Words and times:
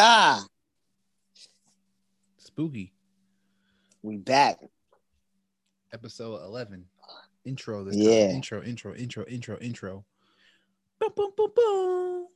Ah, 0.00 0.46
Spooky. 2.38 2.92
we 4.02 4.16
back. 4.16 4.58
Episode 5.92 6.40
11. 6.44 6.84
Intro 7.44 7.82
this 7.84 7.96
Yeah. 7.96 8.26
time. 8.28 8.36
Intro, 8.36 8.62
intro, 8.62 8.94
intro, 8.94 9.24
intro, 9.26 9.58
intro. 9.58 10.04
Boom, 11.00 11.12
boom, 11.16 11.32
boom, 11.36 11.50
boom. 11.54 12.26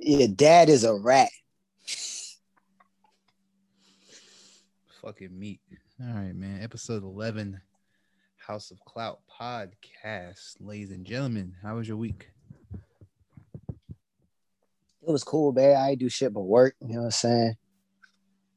Your 0.00 0.28
dad 0.28 0.68
is 0.68 0.84
a 0.84 0.94
rat. 0.94 1.30
Fucking 5.00 5.38
meat. 5.38 5.60
All 6.00 6.12
right, 6.12 6.34
man. 6.34 6.62
Episode 6.62 7.04
11. 7.04 7.60
House 8.36 8.70
of 8.70 8.80
Clout 8.84 9.20
podcast. 9.30 10.56
Ladies 10.60 10.90
and 10.90 11.06
gentlemen, 11.06 11.54
how 11.62 11.76
was 11.76 11.88
your 11.88 11.96
week? 11.96 12.30
It 15.06 15.10
was 15.10 15.24
cool, 15.24 15.52
man. 15.52 15.76
I 15.76 15.90
ain't 15.90 16.00
do 16.00 16.08
shit 16.08 16.32
but 16.34 16.42
work. 16.42 16.74
You 16.80 16.94
know 16.94 16.98
what 17.00 17.04
I'm 17.06 17.10
saying? 17.12 17.56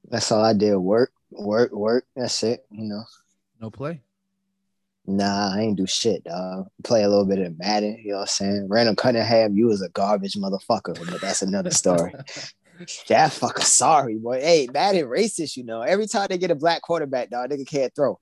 That's 0.10 0.32
all 0.32 0.44
I 0.44 0.54
did. 0.54 0.76
Work, 0.76 1.12
work, 1.32 1.72
work. 1.72 2.06
That's 2.16 2.42
it. 2.44 2.66
You 2.72 2.86
know. 2.86 3.04
No 3.60 3.70
play? 3.70 4.02
Nah, 5.06 5.56
I 5.56 5.62
ain't 5.62 5.78
do 5.78 5.88
shit, 5.88 6.24
dog. 6.24 6.68
Play 6.84 7.04
a 7.04 7.10
little 7.10 7.26
bit 7.26 7.40
of 7.40 7.58
Madden. 7.58 7.98
You 8.04 8.12
know 8.12 8.18
what 8.18 8.22
I'm 8.22 8.28
saying? 8.28 8.68
Randall 8.70 8.96
Cunningham, 8.96 9.56
you 9.56 9.68
was 9.68 9.82
a 9.82 9.90
garbage 9.90 10.36
motherfucker, 10.36 10.98
but 11.10 11.22
that's 11.22 11.42
another 11.42 11.72
story. 11.72 12.12
that 13.08 13.32
fucker 13.32 13.64
sorry, 13.64 14.16
boy. 14.16 14.42
Hey, 14.42 14.68
Madden 14.72 15.06
racist, 15.06 15.58
you 15.58 15.64
know. 15.64 15.82
Every 15.82 16.08
time 16.08 16.28
they 16.30 16.38
get 16.38 16.52
a 16.52 16.56
black 16.56 16.82
quarterback, 16.82 17.30
dog, 17.30 17.50
nigga 17.50 17.68
can't 17.68 17.96
throw. 17.96 18.20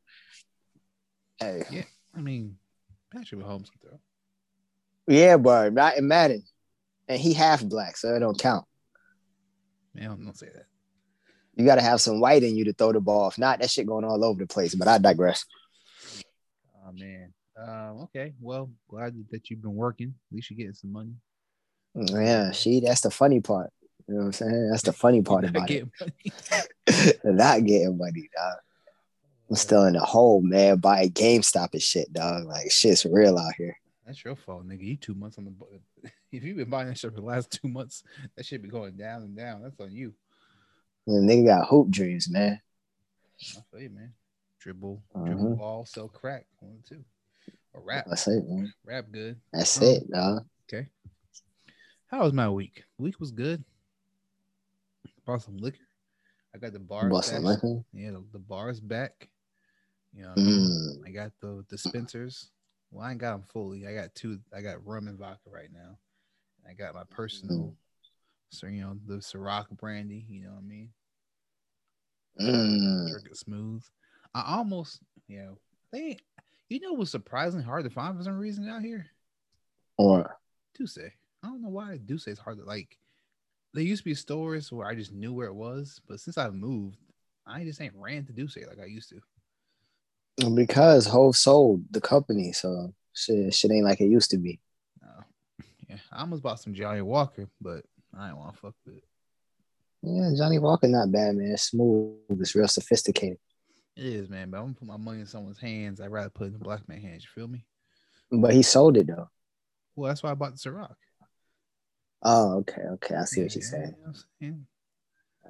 Hey, 1.37 1.63
Yeah. 1.69 1.83
I 2.15 2.21
mean, 2.21 2.57
Patrick 3.11 3.41
Mahomes 3.41 3.69
can 3.71 3.79
throw. 3.81 3.99
yeah, 5.07 5.37
but 5.37 5.73
not 5.73 5.97
in 5.97 6.07
Madden. 6.07 6.43
And 7.09 7.19
he 7.19 7.33
half 7.33 7.65
black, 7.65 7.97
so 7.97 8.15
it 8.15 8.19
don't 8.19 8.39
count. 8.39 8.65
Man, 9.95 10.09
don't, 10.09 10.37
say 10.37 10.47
that. 10.53 10.67
You 11.55 11.65
gotta 11.65 11.81
have 11.81 11.99
some 11.99 12.19
white 12.19 12.43
in 12.43 12.55
you 12.55 12.63
to 12.65 12.73
throw 12.73 12.93
the 12.93 13.01
ball. 13.01 13.27
If 13.27 13.39
not, 13.39 13.59
that 13.59 13.71
shit 13.71 13.87
going 13.87 14.05
all 14.05 14.23
over 14.23 14.39
the 14.39 14.47
place. 14.47 14.75
But 14.75 14.87
I 14.87 14.99
digress. 14.99 15.43
Oh, 16.87 16.91
man. 16.93 17.33
Um, 17.57 18.01
okay. 18.03 18.33
Well, 18.39 18.69
glad 18.87 19.15
that 19.31 19.49
you've 19.49 19.61
been 19.61 19.75
working. 19.75 20.13
At 20.31 20.35
least 20.35 20.51
you're 20.51 20.57
getting 20.57 20.73
some 20.73 20.93
money. 20.93 21.15
Yeah, 21.95 22.51
she 22.51 22.79
that's 22.79 23.01
the 23.01 23.09
funny 23.09 23.41
part. 23.41 23.71
You 24.07 24.13
know 24.13 24.19
what 24.21 24.25
I'm 24.27 24.33
saying? 24.33 24.69
That's 24.69 24.83
the 24.83 24.93
funny 24.93 25.21
part 25.21 25.45
about 25.45 25.69
it. 25.69 25.89
getting 25.89 25.91
money. 25.99 27.13
Not 27.37 27.65
getting 27.65 27.97
money, 27.97 28.29
dog. 28.35 28.57
I'm 29.49 29.55
still 29.55 29.85
in 29.85 29.93
the 29.93 29.99
hole, 29.99 30.41
man. 30.41 30.77
Buying 30.77 31.09
GameStop 31.09 31.73
and 31.73 31.81
shit, 31.81 32.13
dog. 32.13 32.45
Like 32.45 32.71
shit's 32.71 33.05
real 33.05 33.37
out 33.37 33.53
here. 33.57 33.75
That's 34.05 34.23
your 34.23 34.35
fault, 34.35 34.67
nigga. 34.67 34.83
You 34.83 34.95
two 34.95 35.15
months 35.15 35.37
on 35.37 35.45
the. 35.45 36.09
If 36.31 36.43
you've 36.43 36.57
been 36.57 36.69
buying 36.69 36.87
that 36.87 36.97
shit 36.97 37.11
for 37.13 37.19
the 37.21 37.25
last 37.25 37.51
two 37.61 37.67
months, 37.67 38.03
that 38.35 38.45
shit 38.45 38.61
be 38.61 38.69
going 38.69 38.95
down 38.95 39.23
and 39.23 39.35
down. 39.35 39.61
That's 39.63 39.79
on 39.79 39.91
you. 39.91 40.13
And 41.07 41.27
nigga 41.29 41.45
got 41.47 41.65
hope 41.67 41.89
dreams, 41.89 42.29
man. 42.29 42.59
I 43.57 43.61
feel 43.71 43.81
you, 43.81 43.89
man. 43.89 44.13
Dribble, 44.59 45.01
Mhm. 45.15 45.25
dribble 45.25 45.55
ball, 45.55 45.85
sell 45.85 46.09
crack. 46.09 46.45
One 46.59 46.83
two. 46.87 47.03
Or 47.73 47.81
rap. 47.81 48.05
That's 48.07 48.27
it, 48.27 48.47
man. 48.47 48.73
Rap 48.83 49.05
good. 49.11 49.39
That's 49.53 49.77
Um, 49.77 49.83
it, 49.83 50.11
dog. 50.11 50.45
Okay. 50.63 50.87
How 52.07 52.23
was 52.23 52.33
my 52.33 52.49
week? 52.49 52.83
Week 52.97 53.19
was 53.19 53.31
good. 53.31 53.63
Bought 55.25 55.43
some 55.43 55.57
liquor. 55.57 55.77
I 56.53 56.57
got 56.57 56.73
the 56.73 56.79
bars 56.79 57.09
Bought 57.11 57.25
some 57.25 57.43
liquor. 57.43 57.83
Yeah, 57.93 58.11
the, 58.11 58.23
the 58.33 58.39
bars 58.39 58.79
back. 58.79 59.29
You 60.13 60.23
know, 60.23 60.33
I, 60.35 60.39
mean? 60.39 60.69
Mm. 60.69 61.07
I 61.07 61.11
got 61.11 61.31
the 61.39 61.63
dispensers. 61.69 62.49
Well, 62.91 63.05
I 63.05 63.11
ain't 63.11 63.21
got 63.21 63.33
them 63.33 63.43
fully. 63.43 63.85
I 63.87 63.93
got 63.93 64.15
two. 64.15 64.39
I 64.51 64.61
got 64.61 64.85
rum 64.85 65.07
and 65.07 65.19
vodka 65.19 65.49
right 65.51 65.71
now. 65.71 65.97
I 66.67 66.73
got 66.73 66.93
my 66.93 67.03
personal, 67.09 67.75
so 68.49 68.67
you 68.67 68.81
know, 68.81 68.97
the 69.05 69.15
Ciroc 69.15 69.69
brandy. 69.71 70.25
You 70.29 70.43
know 70.43 70.51
what 70.51 70.63
I 70.63 70.67
mean? 70.67 70.89
Mm. 72.39 73.09
Drink 73.09 73.27
it 73.27 73.37
smooth. 73.37 73.83
I 74.33 74.55
almost, 74.55 75.01
you 75.27 75.39
know, 75.39 75.57
they, 75.91 76.17
you 76.69 76.79
know, 76.79 76.93
it 76.93 76.99
was 76.99 77.11
surprisingly 77.11 77.65
hard 77.65 77.83
to 77.83 77.89
find 77.89 78.17
for 78.17 78.23
some 78.23 78.37
reason 78.37 78.69
out 78.69 78.81
here. 78.81 79.07
Or 79.97 80.37
D'usse. 80.77 80.97
I 81.43 81.47
don't 81.47 81.61
know 81.61 81.69
why 81.69 81.97
D'usse 81.97 82.27
is 82.27 82.39
hard 82.39 82.57
to 82.59 82.65
like. 82.65 82.97
There 83.73 83.83
used 83.83 84.03
to 84.03 84.09
be 84.09 84.15
stores 84.15 84.71
where 84.71 84.87
I 84.87 84.95
just 84.95 85.11
knew 85.11 85.33
where 85.33 85.47
it 85.47 85.53
was, 85.53 86.01
but 86.07 86.19
since 86.19 86.37
I've 86.37 86.55
moved, 86.55 86.97
I 87.45 87.63
just 87.63 87.81
ain't 87.81 87.93
ran 87.95 88.25
to 88.25 88.33
D'usse 88.33 88.57
like 88.67 88.79
I 88.81 88.85
used 88.85 89.09
to. 89.09 90.49
because 90.55 91.05
Hov 91.05 91.35
sold 91.35 91.83
the 91.91 92.01
company, 92.01 92.51
so 92.51 92.93
shit, 93.13 93.53
shit 93.53 93.71
ain't 93.71 93.85
like 93.85 94.01
it 94.01 94.05
used 94.05 94.31
to 94.31 94.37
be. 94.37 94.59
Yeah, 95.89 95.97
I 96.11 96.21
almost 96.21 96.43
bought 96.43 96.59
some 96.59 96.73
Johnnie 96.73 97.01
Walker, 97.01 97.47
but 97.59 97.83
I 98.17 98.27
didn't 98.27 98.39
want 98.39 98.53
to 98.53 98.59
fuck 98.59 98.75
with 98.85 98.97
it. 98.97 99.03
Yeah, 100.01 100.29
Johnnie 100.37 100.59
Walker 100.59 100.87
not 100.87 101.11
bad, 101.11 101.35
man. 101.35 101.51
It's 101.51 101.63
smooth. 101.63 102.15
It's 102.29 102.55
real 102.55 102.67
sophisticated. 102.67 103.39
It 103.97 104.05
is, 104.05 104.29
man, 104.29 104.49
but 104.49 104.57
I'm 104.57 104.63
gonna 104.63 104.75
put 104.75 104.87
my 104.87 104.97
money 104.97 105.19
in 105.19 105.25
someone's 105.25 105.59
hands. 105.59 105.99
I'd 105.99 106.11
rather 106.11 106.29
put 106.29 106.45
it 106.45 106.47
in 106.47 106.53
the 106.53 106.59
black 106.59 106.87
man 106.87 107.01
hands. 107.01 107.23
You 107.23 107.29
feel 107.41 107.49
me? 107.49 107.65
But 108.31 108.53
he 108.53 108.61
sold 108.61 108.95
it 108.97 109.07
though. 109.07 109.29
Well, 109.95 110.07
that's 110.07 110.23
why 110.23 110.31
I 110.31 110.35
bought 110.35 110.53
the 110.53 110.69
Ciroc. 110.69 110.95
Oh, 112.21 112.59
okay, 112.59 112.81
okay. 112.81 113.15
I 113.15 113.25
see 113.25 113.43
what 113.43 113.55
you're 113.55 113.61
saying. 113.61 113.95
You 113.97 114.03
know 114.03 114.11
what 114.11 114.23
saying? 114.39 114.65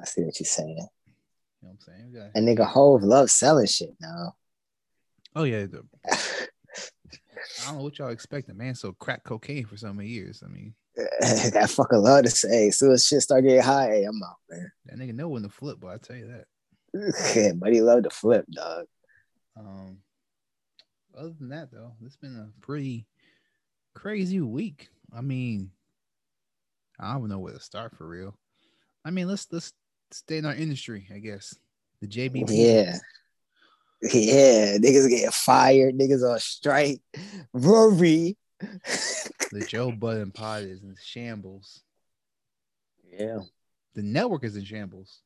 I 0.02 0.06
see 0.06 0.24
what 0.24 0.40
you're 0.40 0.46
saying. 0.46 0.78
You 0.78 1.68
know 1.68 1.70
what 1.70 1.72
I'm 1.72 2.12
saying? 2.14 2.32
And 2.34 2.48
nigga 2.48 2.66
Hov 2.66 3.04
loves 3.04 3.34
selling 3.34 3.68
shit 3.68 3.96
now. 4.00 4.36
Oh 5.36 5.44
yeah, 5.44 5.68
I 7.62 7.66
don't 7.68 7.78
know 7.78 7.84
what 7.84 7.98
y'all 7.98 8.10
expecting, 8.10 8.58
man. 8.58 8.76
So 8.76 8.94
crack 8.94 9.24
cocaine 9.24 9.66
for 9.66 9.78
so 9.78 9.94
many 9.94 10.10
years. 10.10 10.44
I 10.46 10.50
mean, 10.50 10.74
that 10.96 11.70
fucker 11.70 12.02
love 12.02 12.24
to 12.26 12.30
say, 12.30 12.68
as 12.68 12.78
soon 12.78 12.92
as 12.92 13.06
shit 13.06 13.22
start 13.22 13.44
getting 13.44 13.62
high, 13.62 13.88
hey, 13.88 14.04
I'm 14.04 14.22
out, 14.24 14.38
man. 14.50 14.72
that 14.86 15.00
nigga 15.00 15.16
know 15.16 15.30
when 15.30 15.44
to 15.44 15.50
flip, 15.50 15.78
but 15.80 15.88
I 15.88 15.98
tell 15.98 16.16
you 16.16 16.28
that. 16.28 17.36
yeah, 17.36 17.52
but 17.56 17.74
he 17.74 17.82
love 17.82 18.04
to 18.04 18.10
flip, 18.10 18.46
dog. 18.52 18.86
Um, 19.58 19.98
other 21.18 21.34
than 21.40 21.50
that, 21.50 21.72
though, 21.72 21.94
it's 22.06 22.18
been 22.18 22.36
a 22.36 22.66
pretty 22.66 23.08
crazy 23.94 24.42
week. 24.42 24.90
I 25.16 25.22
mean, 25.22 25.72
I 27.00 27.14
don't 27.14 27.30
know 27.30 27.40
where 27.40 27.54
to 27.54 27.60
start 27.60 27.96
for 27.96 28.08
real. 28.08 28.36
I 29.04 29.12
mean, 29.12 29.28
let's 29.28 29.48
let's 29.52 29.74
stay 30.12 30.38
in 30.38 30.46
our 30.46 30.56
industry, 30.56 31.08
I 31.14 31.20
guess. 31.20 31.56
The 32.02 32.08
JBP. 32.08 32.48
Yeah. 32.50 32.98
Yeah, 34.02 34.78
niggas 34.78 35.10
getting 35.10 35.32
fired, 35.32 35.96
niggas 35.96 36.24
on 36.24 36.40
strike. 36.40 37.02
Rory. 37.54 38.38
The 38.60 39.66
Joe 39.68 39.92
Budden 39.92 40.32
pod 40.32 40.64
is 40.64 40.84
in 40.84 40.96
shambles. 41.04 41.82
Yeah. 43.12 43.40
The 43.96 44.04
network 44.04 44.44
is 44.44 44.56
in 44.56 44.64
shambles. 44.64 45.22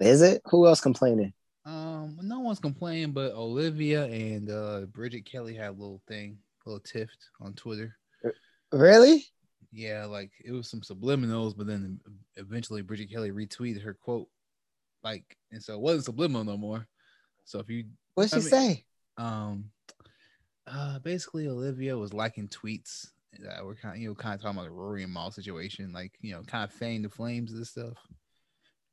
Is 0.00 0.22
it? 0.22 0.42
Who 0.46 0.66
else 0.66 0.80
complaining? 0.80 1.32
Um, 1.64 2.18
no 2.22 2.40
one's 2.40 2.58
complaining, 2.58 3.12
but 3.12 3.32
Olivia 3.34 4.06
and 4.06 4.50
uh 4.50 4.80
Bridget 4.86 5.24
Kelly 5.24 5.54
had 5.54 5.68
a 5.68 5.72
little 5.72 6.02
thing, 6.08 6.38
a 6.66 6.68
little 6.68 6.80
tiff 6.80 7.10
on 7.40 7.54
Twitter. 7.54 7.96
Really? 8.72 9.26
Yeah, 9.70 10.06
like 10.06 10.32
it 10.44 10.50
was 10.50 10.68
some 10.68 10.80
subliminals, 10.80 11.56
but 11.56 11.66
then 11.66 12.00
eventually 12.36 12.82
Bridget 12.82 13.10
Kelly 13.12 13.30
retweeted 13.30 13.82
her 13.82 13.94
quote, 13.94 14.28
like, 15.04 15.36
and 15.52 15.62
so 15.62 15.74
it 15.74 15.80
wasn't 15.80 16.06
subliminal 16.06 16.44
no 16.44 16.56
more. 16.56 16.88
So 17.44 17.58
if 17.60 17.68
you 17.70 17.84
What'd 18.14 18.30
she 18.30 18.36
I 18.36 18.40
mean- 18.40 18.48
say? 18.48 18.84
um 19.18 19.70
uh 20.66 20.98
basically 21.00 21.48
Olivia 21.48 21.98
was 21.98 22.14
liking 22.14 22.48
tweets 22.48 23.08
that 23.40 23.64
were 23.64 23.74
kind 23.74 23.94
of 23.96 24.00
you 24.00 24.08
know 24.08 24.14
kind 24.14 24.34
of 24.34 24.40
talking 24.40 24.56
about 24.58 24.68
the 24.68 24.74
Rory 24.74 25.02
and 25.02 25.12
Mal 25.12 25.30
situation, 25.30 25.92
like 25.92 26.12
you 26.20 26.32
know, 26.34 26.42
kind 26.42 26.64
of 26.64 26.72
fanning 26.72 27.02
the 27.02 27.08
flames 27.08 27.52
of 27.52 27.58
this 27.58 27.70
stuff. 27.70 27.96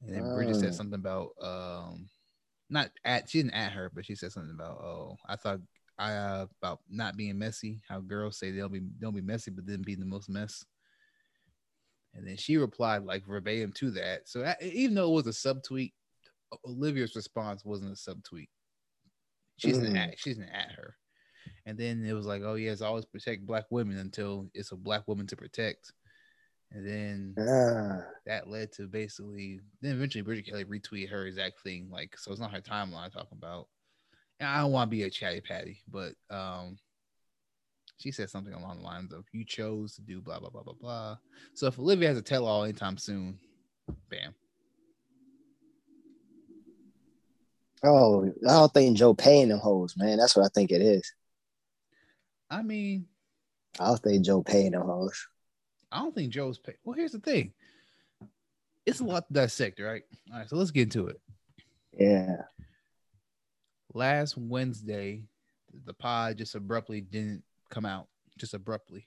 And 0.01 0.13
then 0.13 0.33
Bridget 0.33 0.55
Oh. 0.57 0.59
said 0.61 0.73
something 0.73 0.99
about 0.99 1.29
um 1.41 2.09
not 2.69 2.91
at 3.03 3.29
she 3.29 3.39
didn't 3.41 3.53
at 3.53 3.71
her, 3.73 3.91
but 3.93 4.05
she 4.05 4.15
said 4.15 4.31
something 4.31 4.53
about 4.55 4.77
oh 4.81 5.17
I 5.27 5.35
thought 5.35 5.59
I 5.97 6.13
uh, 6.13 6.45
about 6.61 6.79
not 6.89 7.17
being 7.17 7.37
messy, 7.37 7.81
how 7.87 7.99
girls 7.99 8.39
say 8.39 8.51
they'll 8.51 8.69
be 8.69 8.81
they'll 8.99 9.11
be 9.11 9.21
messy, 9.21 9.51
but 9.51 9.65
then 9.65 9.81
be 9.81 9.95
the 9.95 10.05
most 10.05 10.29
mess. 10.29 10.63
And 12.13 12.25
then 12.27 12.37
she 12.37 12.57
replied 12.57 13.03
like 13.03 13.25
verbatim 13.25 13.71
to 13.73 13.91
that. 13.91 14.27
So 14.27 14.43
I, 14.43 14.55
even 14.63 14.95
though 14.95 15.11
it 15.11 15.25
was 15.25 15.27
a 15.27 15.31
subtweet, 15.53 15.91
Olivia's 16.65 17.15
response 17.15 17.63
wasn't 17.63 17.91
a 17.91 17.95
subtweet. 17.95 18.49
She's 19.57 19.77
an 19.77 19.93
Mm. 19.93 19.97
at 19.97 20.19
she's 20.19 20.37
an 20.37 20.49
at 20.49 20.71
her. 20.71 20.95
And 21.65 21.77
then 21.77 22.05
it 22.05 22.13
was 22.13 22.25
like, 22.25 22.41
oh 22.43 22.55
yes, 22.55 22.81
always 22.81 23.05
protect 23.05 23.45
black 23.45 23.65
women 23.69 23.97
until 23.97 24.49
it's 24.53 24.71
a 24.71 24.75
black 24.77 25.07
woman 25.07 25.27
to 25.27 25.35
protect. 25.35 25.91
And 26.71 26.87
then 26.87 27.35
Ah, 27.37 28.05
that 28.25 28.47
led 28.47 28.71
to 28.73 28.87
basically 28.87 29.59
then 29.81 29.95
eventually 29.95 30.21
Bridget 30.21 30.45
Kelly 30.45 30.65
retweeted 30.65 31.09
her 31.09 31.25
exact 31.25 31.61
thing. 31.61 31.89
Like, 31.91 32.17
so 32.17 32.31
it's 32.31 32.39
not 32.39 32.51
her 32.53 32.61
timeline 32.61 33.11
talking 33.11 33.37
about. 33.37 33.67
And 34.39 34.47
I 34.47 34.59
don't 34.61 34.71
want 34.71 34.89
to 34.89 34.95
be 34.95 35.03
a 35.03 35.09
chatty 35.09 35.41
patty, 35.41 35.81
but 35.87 36.13
um 36.29 36.77
she 37.97 38.11
said 38.11 38.29
something 38.29 38.53
along 38.53 38.77
the 38.77 38.83
lines 38.85 39.11
of 39.11 39.25
you 39.33 39.43
chose 39.43 39.93
to 39.95 40.01
do 40.01 40.21
blah 40.21 40.39
blah 40.39 40.49
blah 40.49 40.63
blah 40.63 40.73
blah. 40.79 41.17
So 41.53 41.67
if 41.67 41.77
Olivia 41.77 42.07
has 42.07 42.17
a 42.17 42.21
tell 42.21 42.45
all 42.45 42.63
anytime 42.63 42.97
soon, 42.97 43.37
bam. 44.09 44.33
Oh, 47.83 48.25
I 48.25 48.51
don't 48.53 48.73
think 48.73 48.97
Joe 48.97 49.13
paying 49.13 49.49
them 49.49 49.59
hoes, 49.59 49.95
man. 49.97 50.17
That's 50.17 50.35
what 50.35 50.45
I 50.45 50.49
think 50.49 50.71
it 50.71 50.81
is. 50.81 51.11
I 52.49 52.61
mean, 52.61 53.07
I 53.79 53.87
don't 53.87 54.01
think 54.01 54.25
Joe 54.25 54.41
paying 54.43 54.71
them 54.71 54.81
hoes. 54.83 55.27
I 55.91 55.99
don't 55.99 56.13
think 56.13 56.31
Joe's 56.31 56.57
pay. 56.59 56.73
Well, 56.83 56.95
here's 56.95 57.11
the 57.13 57.19
thing. 57.19 57.53
it's 58.85 58.99
a 59.01 59.03
lot 59.03 59.27
to 59.27 59.33
dissect, 59.33 59.79
right? 59.79 60.03
All 60.31 60.39
right, 60.39 60.49
so 60.49 60.55
let's 60.55 60.71
get 60.71 60.83
into 60.83 61.07
it. 61.07 61.19
Yeah. 61.97 62.37
Last 63.93 64.37
Wednesday, 64.37 65.23
the 65.85 65.93
pod 65.93 66.37
just 66.37 66.55
abruptly 66.55 67.01
didn't 67.01 67.43
come 67.69 67.85
out, 67.85 68.07
just 68.37 68.53
abruptly. 68.53 69.05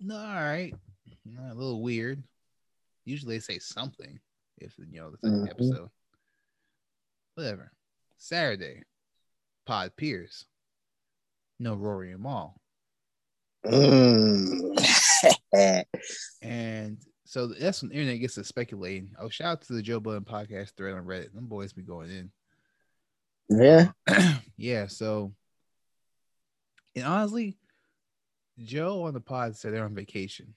No, 0.00 0.16
all 0.16 0.34
right, 0.34 0.74
a 1.48 1.54
little 1.54 1.82
weird. 1.82 2.22
Usually 3.04 3.36
they 3.36 3.40
say 3.40 3.58
something 3.58 4.18
if 4.58 4.74
you 4.78 5.00
know 5.00 5.10
the 5.10 5.18
2nd 5.28 5.42
Mhm. 5.46 5.50
episode. 5.50 5.90
Whatever. 7.34 7.72
Saturday, 8.18 8.82
pod 9.66 9.92
Pierce. 9.96 10.44
No 11.58 11.74
Rory 11.74 12.12
and 12.12 12.22
Mal. 12.22 12.60
Mm. 13.64 14.78
And 16.42 16.96
so 17.26 17.46
that's 17.46 17.82
when 17.82 17.90
the 17.90 17.94
internet 17.94 18.20
gets 18.20 18.34
to 18.34 18.44
speculating. 18.44 19.10
Oh, 19.18 19.28
shout 19.28 19.48
out 19.48 19.62
to 19.62 19.74
the 19.74 19.82
Joe 19.82 20.00
Budden 20.00 20.24
podcast 20.24 20.72
thread 20.76 20.94
on 20.94 21.04
Reddit. 21.04 21.32
Them 21.32 21.46
boys 21.46 21.72
be 21.72 21.82
going 21.82 22.10
in. 22.10 22.30
yeah. 23.48 23.92
yeah, 24.56 24.86
so 24.86 25.32
and 26.94 27.06
honestly, 27.06 27.56
Joe 28.58 29.04
on 29.04 29.14
the 29.14 29.20
pod 29.20 29.56
said 29.56 29.72
they're 29.72 29.84
on 29.84 29.94
vacation. 29.94 30.54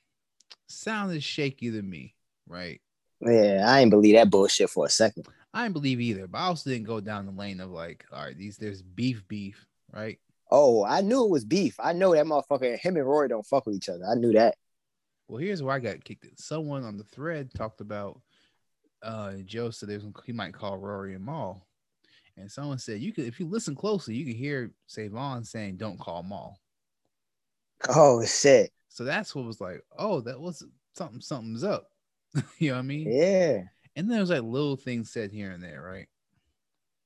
Sounded 0.68 1.24
shaky 1.24 1.72
to 1.72 1.82
me, 1.82 2.16
right? 2.48 2.82
Yeah. 3.22 3.64
I 3.66 3.82
ain't 3.82 3.92
believe 3.92 4.16
that 4.16 4.30
bullshit 4.30 4.70
for 4.70 4.86
a 4.86 4.90
second. 4.90 5.28
I 5.56 5.64
didn't 5.64 5.74
believe 5.74 6.02
either, 6.02 6.28
but 6.28 6.38
I 6.38 6.48
also 6.48 6.70
didn't 6.70 6.86
go 6.86 7.00
down 7.00 7.26
the 7.26 7.32
lane 7.32 7.62
of 7.62 7.72
like, 7.72 8.06
all 8.12 8.26
right, 8.26 8.38
these 8.38 8.58
there's 8.58 8.82
beef, 8.82 9.26
beef, 9.30 9.66
right? 9.94 10.20
Oh, 10.52 10.84
I 10.84 11.00
knew 11.00 11.24
it 11.24 11.32
was 11.32 11.46
beef. 11.46 11.76
I 11.80 11.94
know 11.94 12.14
that 12.14 12.26
motherfucker. 12.26 12.78
Him 12.78 12.98
and 12.98 13.08
Roy 13.08 13.30
don't 13.30 13.46
fuck 13.46 13.66
with 13.66 13.76
each 13.76 13.88
other. 13.88 14.06
I 14.06 14.16
knew 14.16 14.34
that. 14.34 14.56
Well, 15.30 15.40
here's 15.40 15.64
where 15.64 15.74
I 15.74 15.80
got 15.80 16.04
kicked. 16.04 16.26
In. 16.26 16.36
Someone 16.36 16.84
on 16.84 16.98
the 16.98 17.06
thread 17.06 17.54
talked 17.54 17.80
about 17.80 18.20
uh 19.02 19.36
Joe 19.46 19.70
said 19.70 19.88
there's 19.88 20.04
he 20.26 20.34
might 20.34 20.54
call 20.54 20.78
Rory 20.78 21.16
and 21.16 21.26
Mal. 21.26 21.66
And 22.36 22.52
someone 22.52 22.78
said 22.78 23.00
you 23.00 23.14
could 23.14 23.24
if 23.24 23.40
you 23.40 23.48
listen 23.48 23.76
closely, 23.76 24.14
you 24.14 24.26
can 24.26 24.36
hear 24.36 24.72
Savon 24.88 25.46
saying 25.46 25.78
don't 25.78 26.00
call 26.00 26.22
Mal. 26.22 26.60
Oh 27.88 28.26
shit. 28.26 28.72
So 28.90 29.06
that's 29.06 29.34
what 29.34 29.46
was 29.46 29.62
like, 29.62 29.84
oh, 29.98 30.20
that 30.22 30.40
was 30.40 30.64
something, 30.94 31.22
something's 31.22 31.64
up. 31.64 31.88
you 32.60 32.72
know 32.72 32.76
what 32.76 32.80
I 32.80 32.84
mean? 32.84 33.10
Yeah. 33.10 33.64
And 33.96 34.12
there's 34.12 34.30
like 34.30 34.44
little 34.44 34.76
things 34.76 35.12
said 35.12 35.32
here 35.32 35.52
and 35.52 35.64
there, 35.64 35.82
right? 35.82 36.08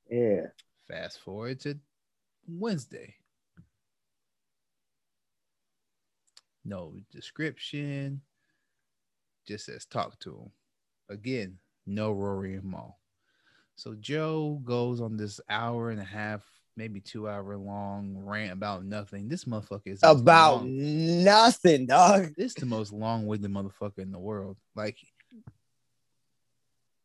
Yeah. 0.09 0.47
Fast 0.87 1.19
forward 1.21 1.59
to 1.61 1.77
Wednesday. 2.47 3.15
No 6.65 6.95
description. 7.11 8.21
Just 9.47 9.65
says 9.65 9.85
talk 9.85 10.19
to 10.19 10.31
him. 10.31 10.51
Again, 11.09 11.57
no 11.85 12.11
Rory 12.11 12.55
and 12.55 12.63
Mal. 12.65 12.97
So 13.75 13.95
Joe 13.99 14.59
goes 14.63 14.99
on 15.01 15.15
this 15.17 15.39
hour 15.49 15.89
and 15.89 15.99
a 16.01 16.03
half, 16.05 16.43
maybe 16.75 16.99
two 16.99 17.29
hour 17.29 17.55
long 17.57 18.13
rant 18.17 18.51
about 18.51 18.83
nothing. 18.83 19.27
This 19.29 19.45
motherfucker 19.45 19.87
is 19.87 19.99
About 20.03 20.63
long- 20.65 21.23
nothing, 21.23 21.85
dog. 21.85 22.33
this 22.35 22.47
is 22.47 22.53
the 22.55 22.65
most 22.65 22.91
long-winded 22.91 23.49
motherfucker 23.49 23.99
in 23.99 24.11
the 24.11 24.19
world. 24.19 24.57
Like, 24.75 24.97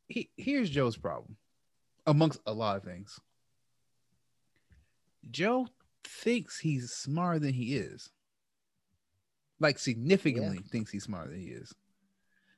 he, 0.08 0.30
here's 0.36 0.70
Joe's 0.70 0.96
problem, 0.96 1.36
amongst 2.06 2.40
a 2.46 2.52
lot 2.52 2.76
of 2.76 2.82
things. 2.82 3.18
Joe 5.30 5.68
thinks 6.04 6.58
he's 6.58 6.92
smarter 6.92 7.38
than 7.38 7.54
he 7.54 7.76
is. 7.76 8.10
Like 9.60 9.78
significantly 9.78 10.58
thinks 10.70 10.90
he's 10.90 11.04
smarter 11.04 11.30
than 11.30 11.40
he 11.40 11.46
is. 11.48 11.72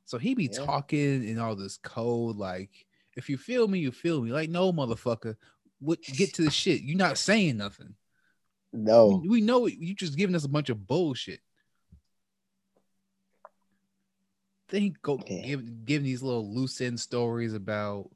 So 0.04 0.18
he 0.18 0.34
be 0.34 0.44
Yeah. 0.52 0.64
talking 0.64 1.26
in 1.26 1.38
all 1.38 1.56
this 1.56 1.76
code, 1.78 2.36
like, 2.36 2.86
if 3.16 3.28
you 3.28 3.36
feel 3.38 3.66
me, 3.68 3.78
you 3.78 3.92
feel 3.92 4.20
me. 4.22 4.32
Like, 4.32 4.50
no, 4.50 4.72
motherfucker. 4.72 5.36
What 5.78 6.00
get 6.02 6.34
to 6.34 6.42
the 6.42 6.50
shit. 6.50 6.82
You're 6.82 6.96
not 6.96 7.18
saying 7.18 7.56
nothing. 7.58 7.94
No. 8.72 9.20
We, 9.22 9.28
we 9.28 9.40
know 9.40 9.66
it. 9.66 9.74
you 9.78 9.94
just 9.94 10.16
giving 10.16 10.34
us 10.36 10.44
a 10.44 10.48
bunch 10.48 10.68
of 10.70 10.86
bullshit. 10.86 11.40
Then 14.68 14.82
he 14.82 14.90
go 15.02 15.20
Yeah. 15.26 15.42
give, 15.46 15.84
giving 15.84 16.04
these 16.04 16.22
little 16.22 16.52
loose 16.52 16.80
end 16.80 16.98
stories 16.98 17.54
about 17.54 18.10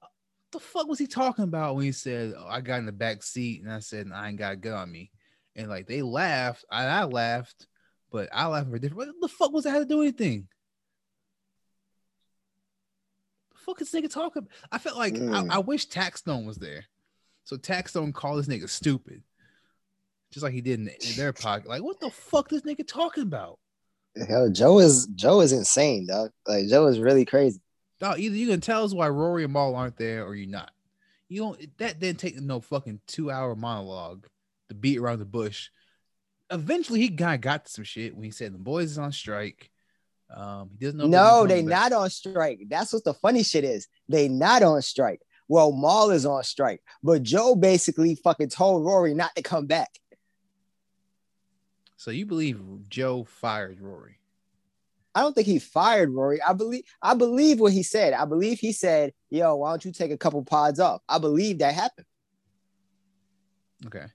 what 0.00 0.10
the 0.52 0.60
fuck 0.60 0.88
was 0.88 0.98
he 0.98 1.06
talking 1.06 1.44
about 1.44 1.76
when 1.76 1.84
he 1.84 1.92
said 1.92 2.32
oh, 2.36 2.46
I 2.46 2.62
got 2.62 2.78
in 2.78 2.86
the 2.86 2.92
back 2.92 3.22
seat 3.22 3.62
and 3.62 3.70
I 3.70 3.80
said 3.80 4.08
I 4.12 4.28
ain't 4.28 4.38
got 4.38 4.54
a 4.54 4.56
gun 4.56 4.74
on 4.78 4.90
me, 4.90 5.10
and 5.54 5.68
like 5.68 5.86
they 5.86 6.00
laughed, 6.00 6.64
I, 6.70 6.86
I 6.86 7.04
laughed, 7.04 7.66
but 8.10 8.30
I 8.32 8.46
laughed 8.46 8.70
for 8.70 8.78
different. 8.78 8.96
What 8.96 9.20
the 9.20 9.28
fuck 9.28 9.52
was 9.52 9.66
I 9.66 9.70
had 9.70 9.80
to 9.80 9.84
do 9.84 10.00
anything? 10.00 10.48
The 13.52 13.58
fuck 13.58 13.82
is 13.82 13.92
nigga 13.92 14.10
talking? 14.10 14.48
I 14.72 14.78
felt 14.78 14.96
like 14.96 15.14
Mm. 15.14 15.50
I, 15.50 15.56
I 15.56 15.58
wish 15.58 15.88
Taxstone 15.88 16.46
was 16.46 16.56
there, 16.56 16.86
so 17.44 17.56
Taxstone 17.58 18.14
called 18.14 18.38
this 18.38 18.48
nigga 18.48 18.68
stupid, 18.70 19.22
just 20.30 20.42
like 20.42 20.54
he 20.54 20.62
did 20.62 20.80
in, 20.80 20.88
in 20.88 21.16
their 21.16 21.34
pocket. 21.34 21.68
Like 21.68 21.82
what 21.82 22.00
the 22.00 22.08
fuck 22.08 22.48
this 22.48 22.62
nigga 22.62 22.88
talking 22.88 23.24
about? 23.24 23.58
Hell, 24.16 24.50
Joe 24.50 24.78
is 24.78 25.06
Joe 25.14 25.40
is 25.40 25.52
insane, 25.52 26.06
dog. 26.06 26.30
Like 26.46 26.68
Joe 26.68 26.86
is 26.86 26.98
really 26.98 27.24
crazy. 27.24 27.60
Dog, 28.00 28.18
either 28.18 28.36
you 28.36 28.48
can 28.48 28.60
tell 28.60 28.84
us 28.84 28.94
why 28.94 29.08
Rory 29.08 29.44
and 29.44 29.52
Mal 29.52 29.74
aren't 29.74 29.96
there 29.96 30.24
or 30.24 30.34
you're 30.34 30.48
not. 30.48 30.70
You 31.28 31.42
don't 31.42 31.78
that 31.78 32.00
didn't 32.00 32.20
take 32.20 32.40
no 32.40 32.60
fucking 32.60 33.00
two 33.06 33.30
hour 33.30 33.54
monologue 33.54 34.26
to 34.68 34.74
beat 34.74 34.98
around 34.98 35.18
the 35.18 35.24
bush. 35.24 35.68
Eventually 36.50 37.00
he 37.00 37.10
kind 37.10 37.34
of 37.34 37.40
got 37.40 37.66
to 37.66 37.70
some 37.70 37.84
shit 37.84 38.14
when 38.14 38.24
he 38.24 38.30
said 38.30 38.54
the 38.54 38.58
boys 38.58 38.92
is 38.92 38.98
on 38.98 39.12
strike. 39.12 39.70
Um 40.34 40.70
he 40.78 40.86
doesn't 40.86 40.98
know 40.98 41.06
No, 41.06 41.46
they 41.46 41.62
not 41.62 41.92
on 41.92 42.10
strike. 42.10 42.60
That's 42.68 42.92
what 42.92 43.04
the 43.04 43.14
funny 43.14 43.42
shit 43.42 43.64
is. 43.64 43.88
They 44.08 44.28
not 44.28 44.62
on 44.62 44.80
strike. 44.82 45.20
Well, 45.48 45.72
Mal 45.72 46.10
is 46.10 46.26
on 46.26 46.42
strike, 46.44 46.82
but 47.02 47.22
Joe 47.22 47.54
basically 47.54 48.14
fucking 48.16 48.50
told 48.50 48.84
Rory 48.84 49.14
not 49.14 49.34
to 49.36 49.42
come 49.42 49.66
back. 49.66 49.88
So 51.98 52.12
you 52.12 52.26
believe 52.26 52.60
Joe 52.88 53.24
fired 53.24 53.80
Rory. 53.80 54.18
I 55.16 55.20
don't 55.20 55.34
think 55.34 55.48
he 55.48 55.58
fired 55.58 56.10
Rory. 56.10 56.40
I 56.40 56.52
believe 56.52 56.84
I 57.02 57.14
believe 57.14 57.58
what 57.58 57.72
he 57.72 57.82
said. 57.82 58.12
I 58.12 58.24
believe 58.24 58.60
he 58.60 58.70
said, 58.70 59.12
"Yo, 59.30 59.56
why 59.56 59.70
don't 59.70 59.84
you 59.84 59.90
take 59.90 60.12
a 60.12 60.16
couple 60.16 60.42
pods 60.44 60.78
off?" 60.78 61.02
I 61.08 61.18
believe 61.18 61.58
that 61.58 61.74
happened. 61.74 62.06
Okay. 63.84 64.06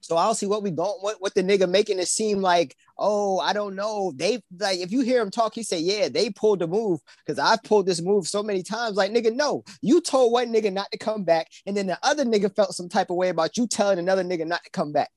So 0.00 0.16
I 0.16 0.26
don't 0.26 0.36
see 0.36 0.46
what 0.46 0.62
we 0.62 0.70
don't 0.70 1.02
what 1.02 1.20
what 1.20 1.34
the 1.34 1.42
nigga 1.42 1.68
making 1.68 1.98
it 1.98 2.06
seem 2.06 2.40
like. 2.40 2.76
Oh, 2.96 3.40
I 3.40 3.52
don't 3.52 3.74
know. 3.74 4.12
They 4.14 4.40
like 4.56 4.78
if 4.78 4.92
you 4.92 5.00
hear 5.00 5.20
him 5.20 5.32
talk, 5.32 5.56
he 5.56 5.64
say, 5.64 5.80
"Yeah, 5.80 6.08
they 6.08 6.30
pulled 6.30 6.60
the 6.60 6.68
move." 6.68 7.00
Because 7.26 7.40
I've 7.40 7.64
pulled 7.64 7.86
this 7.86 8.00
move 8.00 8.28
so 8.28 8.44
many 8.44 8.62
times. 8.62 8.96
Like 8.96 9.10
nigga, 9.10 9.34
no, 9.34 9.64
you 9.82 10.00
told 10.00 10.32
one 10.32 10.52
nigga 10.52 10.72
not 10.72 10.92
to 10.92 10.98
come 10.98 11.24
back, 11.24 11.48
and 11.66 11.76
then 11.76 11.88
the 11.88 11.98
other 12.04 12.24
nigga 12.24 12.54
felt 12.54 12.76
some 12.76 12.88
type 12.88 13.10
of 13.10 13.16
way 13.16 13.30
about 13.30 13.56
you 13.56 13.66
telling 13.66 13.98
another 13.98 14.22
nigga 14.22 14.46
not 14.46 14.62
to 14.62 14.70
come 14.70 14.92
back. 14.92 15.10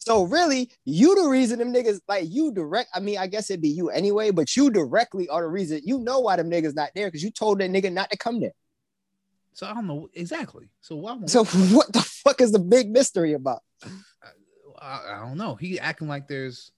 So 0.00 0.22
really, 0.22 0.70
you 0.86 1.14
the 1.22 1.28
reason 1.28 1.58
them 1.58 1.74
niggas 1.74 2.00
like 2.08 2.24
you 2.28 2.52
direct. 2.52 2.88
I 2.94 3.00
mean, 3.00 3.18
I 3.18 3.26
guess 3.26 3.50
it'd 3.50 3.60
be 3.60 3.68
you 3.68 3.90
anyway, 3.90 4.30
but 4.30 4.56
you 4.56 4.70
directly 4.70 5.28
are 5.28 5.42
the 5.42 5.48
reason. 5.48 5.82
You 5.84 5.98
know 5.98 6.20
why 6.20 6.36
them 6.36 6.50
niggas 6.50 6.74
not 6.74 6.90
there 6.94 7.06
because 7.06 7.22
you 7.22 7.30
told 7.30 7.60
that 7.60 7.70
nigga 7.70 7.92
not 7.92 8.10
to 8.10 8.16
come 8.16 8.40
there. 8.40 8.54
So 9.52 9.66
I 9.66 9.74
don't 9.74 9.86
know 9.86 10.08
exactly. 10.14 10.70
So 10.80 10.96
why 10.96 11.18
So 11.26 11.44
what 11.74 11.92
the 11.92 12.00
fuck 12.00 12.40
is 12.40 12.50
the 12.50 12.58
big 12.58 12.90
mystery 12.90 13.34
about? 13.34 13.60
I, 14.80 15.00
I 15.10 15.18
don't 15.20 15.36
know. 15.36 15.54
He 15.54 15.78
acting 15.78 16.08
like 16.08 16.28
there's, 16.28 16.72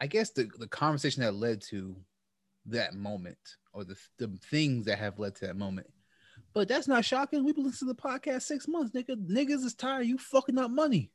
I 0.00 0.06
guess 0.06 0.30
the 0.30 0.50
the 0.58 0.68
conversation 0.68 1.22
that 1.22 1.34
led 1.34 1.62
to 1.70 1.96
that 2.66 2.94
moment 2.94 3.38
or 3.72 3.84
the 3.84 3.96
the 4.18 4.28
things 4.50 4.84
that 4.84 4.98
have 4.98 5.18
led 5.18 5.34
to 5.36 5.46
that 5.46 5.56
moment. 5.56 5.86
But 6.52 6.68
that's 6.68 6.88
not 6.88 7.06
shocking. 7.06 7.42
We've 7.42 7.54
been 7.54 7.64
listening 7.64 7.94
to 7.94 8.00
the 8.00 8.08
podcast 8.08 8.42
six 8.42 8.68
months, 8.68 8.94
nigga. 8.94 9.16
Niggas 9.16 9.64
is 9.64 9.74
tired. 9.74 10.06
You 10.06 10.18
fucking 10.18 10.58
up 10.58 10.70
money. 10.70 11.10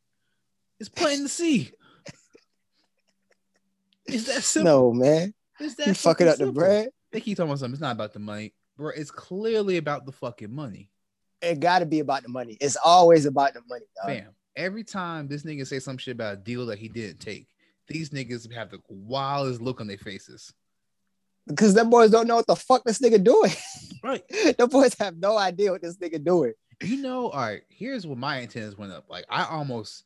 It's 0.79 0.89
plain 0.89 1.23
to 1.23 1.29
see. 1.29 1.71
It's 4.05 4.25
that 4.25 4.43
simple. 4.43 4.91
No, 4.91 4.93
man, 4.93 5.33
it's 5.59 5.75
that 5.75 5.87
you 5.87 5.93
fucking 5.93 6.27
up 6.27 6.33
the 6.37 6.45
simple. 6.45 6.53
bread. 6.61 6.89
They 7.11 7.21
keep 7.21 7.37
talking 7.37 7.49
about 7.49 7.59
something. 7.59 7.73
It's 7.73 7.81
not 7.81 7.91
about 7.91 8.13
the 8.13 8.19
money, 8.19 8.53
bro. 8.77 8.89
It's 8.89 9.11
clearly 9.11 9.77
about 9.77 10.05
the 10.05 10.11
fucking 10.11 10.53
money, 10.53 10.89
It 11.41 11.59
got 11.59 11.79
to 11.79 11.85
be 11.85 11.99
about 11.99 12.23
the 12.23 12.29
money. 12.29 12.57
It's 12.59 12.77
always 12.83 13.25
about 13.25 13.53
the 13.53 13.61
money, 13.67 13.85
dog. 13.95 14.07
fam. 14.07 14.29
Every 14.55 14.83
time 14.83 15.27
this 15.27 15.43
nigga 15.43 15.65
say 15.65 15.79
some 15.79 15.97
shit 15.97 16.13
about 16.15 16.33
a 16.33 16.37
deal 16.37 16.65
that 16.67 16.79
he 16.79 16.87
didn't 16.87 17.19
take, 17.19 17.47
these 17.87 18.09
niggas 18.09 18.51
have 18.53 18.69
the 18.71 18.79
wildest 18.89 19.61
look 19.61 19.79
on 19.79 19.87
their 19.87 19.97
faces. 19.97 20.53
Because 21.47 21.73
them 21.73 21.89
boys 21.89 22.11
don't 22.11 22.27
know 22.27 22.35
what 22.35 22.47
the 22.47 22.55
fuck 22.55 22.83
this 22.83 22.99
nigga 22.99 23.23
doing. 23.23 23.51
Right. 24.03 24.23
the 24.57 24.67
boys 24.67 24.95
have 24.99 25.17
no 25.17 25.37
idea 25.37 25.71
what 25.71 25.81
this 25.81 25.97
nigga 25.97 26.23
doing. 26.23 26.53
You 26.81 27.01
know, 27.01 27.29
all 27.29 27.41
right, 27.41 27.61
here's 27.67 28.07
what 28.07 28.17
my 28.17 28.39
antennas 28.39 28.77
went 28.77 28.93
up. 28.93 29.05
Like 29.09 29.25
I 29.29 29.43
almost 29.45 30.05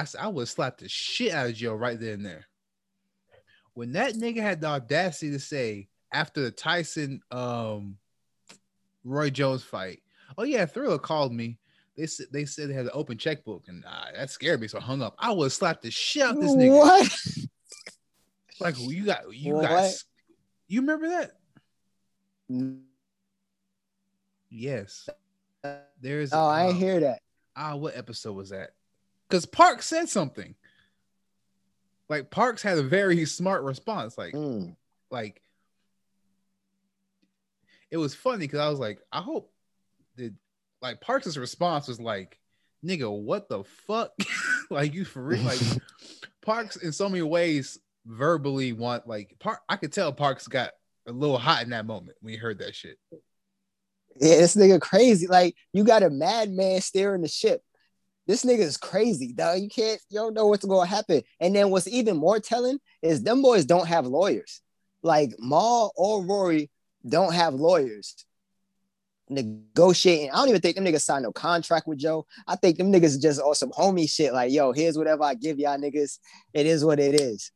I 0.00 0.24
I 0.24 0.28
would 0.28 0.48
slap 0.48 0.78
the 0.78 0.88
shit 0.88 1.32
out 1.32 1.48
of 1.48 1.54
Joe 1.54 1.74
right 1.74 1.98
there 2.00 2.14
and 2.14 2.24
there. 2.24 2.46
When 3.74 3.92
that 3.92 4.14
nigga 4.14 4.40
had 4.42 4.60
the 4.60 4.66
audacity 4.68 5.30
to 5.32 5.38
say 5.40 5.88
after 6.12 6.42
the 6.42 6.50
Tyson 6.50 7.20
um 7.30 7.96
Roy 9.04 9.30
Jones 9.30 9.62
fight, 9.62 10.02
oh 10.38 10.42
yeah, 10.44 10.66
Triller 10.66 10.98
called 10.98 11.32
me. 11.32 11.58
They 11.96 12.06
said 12.06 12.26
they 12.32 12.44
said 12.44 12.70
they 12.70 12.74
had 12.74 12.86
an 12.86 12.92
open 12.94 13.18
checkbook, 13.18 13.64
and 13.68 13.84
uh, 13.84 14.06
that 14.14 14.30
scared 14.30 14.60
me, 14.60 14.68
so 14.68 14.78
I 14.78 14.82
hung 14.82 15.02
up. 15.02 15.14
I 15.18 15.32
would 15.32 15.52
slap 15.52 15.82
the 15.82 15.90
shit 15.90 16.22
out 16.22 16.40
this 16.40 16.52
nigga. 16.52 16.78
What? 16.78 17.18
Like 18.60 18.74
you 18.78 19.04
got 19.04 19.34
you 19.34 19.54
What? 19.54 19.62
guys, 19.68 20.04
you 20.68 20.80
remember 20.80 21.08
that? 21.08 21.32
Yes. 24.50 25.08
There's 26.00 26.32
Oh, 26.32 26.46
I 26.46 26.64
uh, 26.64 26.68
ain't 26.68 26.76
hear 26.78 27.00
that. 27.00 27.20
ah, 27.56 27.76
what 27.76 27.96
episode 27.96 28.32
was 28.32 28.50
that? 28.50 28.70
Because 29.30 29.46
Parks 29.46 29.86
said 29.86 30.08
something. 30.08 30.54
Like 32.08 32.30
Parks 32.30 32.62
had 32.62 32.78
a 32.78 32.82
very 32.82 33.24
smart 33.24 33.62
response. 33.62 34.18
Like, 34.18 34.34
Mm. 34.34 34.74
like 35.10 35.40
it 37.90 37.96
was 37.96 38.14
funny 38.14 38.44
because 38.46 38.60
I 38.60 38.68
was 38.68 38.78
like, 38.78 38.98
I 39.12 39.20
hope 39.20 39.52
the 40.16 40.32
like 40.82 41.00
Parks' 41.00 41.36
response 41.36 41.86
was 41.88 42.00
like, 42.00 42.38
nigga, 42.84 43.10
what 43.10 43.48
the 43.48 43.62
fuck? 43.86 44.12
like 44.70 44.94
you 44.94 45.04
for 45.04 45.22
real? 45.22 45.42
Like 45.42 45.60
Parks 46.42 46.76
in 46.76 46.92
so 46.92 47.08
many 47.08 47.22
ways 47.22 47.78
verbally 48.06 48.72
want 48.72 49.06
like 49.06 49.36
Park. 49.38 49.60
I 49.68 49.76
could 49.76 49.92
tell 49.92 50.12
Parks 50.12 50.48
got 50.48 50.72
a 51.06 51.12
little 51.12 51.38
hot 51.38 51.62
in 51.62 51.70
that 51.70 51.86
moment 51.86 52.16
when 52.20 52.32
he 52.32 52.38
heard 52.38 52.58
that 52.58 52.74
shit. 52.74 52.98
Yeah, 54.20 54.36
this 54.38 54.56
nigga 54.56 54.80
crazy. 54.80 55.26
Like 55.28 55.54
you 55.72 55.84
got 55.84 56.02
a 56.02 56.10
madman 56.10 56.80
steering 56.80 57.22
the 57.22 57.28
ship. 57.28 57.62
This 58.30 58.44
nigga 58.44 58.60
is 58.60 58.76
crazy, 58.76 59.32
dog. 59.32 59.58
You 59.58 59.68
can't, 59.68 60.00
you 60.08 60.20
don't 60.20 60.34
know 60.34 60.46
what's 60.46 60.64
gonna 60.64 60.86
happen. 60.86 61.22
And 61.40 61.52
then 61.52 61.70
what's 61.70 61.88
even 61.88 62.16
more 62.16 62.38
telling 62.38 62.78
is 63.02 63.24
them 63.24 63.42
boys 63.42 63.64
don't 63.64 63.88
have 63.88 64.06
lawyers. 64.06 64.60
Like 65.02 65.32
Mal 65.40 65.90
or 65.96 66.22
Rory 66.22 66.70
don't 67.04 67.34
have 67.34 67.54
lawyers 67.54 68.24
negotiating. 69.28 70.30
I 70.30 70.36
don't 70.36 70.48
even 70.48 70.60
think 70.60 70.76
them 70.76 70.84
niggas 70.84 71.00
signed 71.00 71.24
no 71.24 71.32
contract 71.32 71.88
with 71.88 71.98
Joe. 71.98 72.24
I 72.46 72.54
think 72.54 72.78
them 72.78 72.92
niggas 72.92 73.20
just 73.20 73.40
on 73.40 73.56
some 73.56 73.72
homie 73.72 74.08
shit. 74.08 74.32
Like, 74.32 74.52
yo, 74.52 74.70
here's 74.70 74.96
whatever 74.96 75.24
I 75.24 75.34
give 75.34 75.58
y'all 75.58 75.76
niggas. 75.76 76.20
It 76.54 76.66
is 76.66 76.84
what 76.84 77.00
it 77.00 77.20
is. 77.20 77.50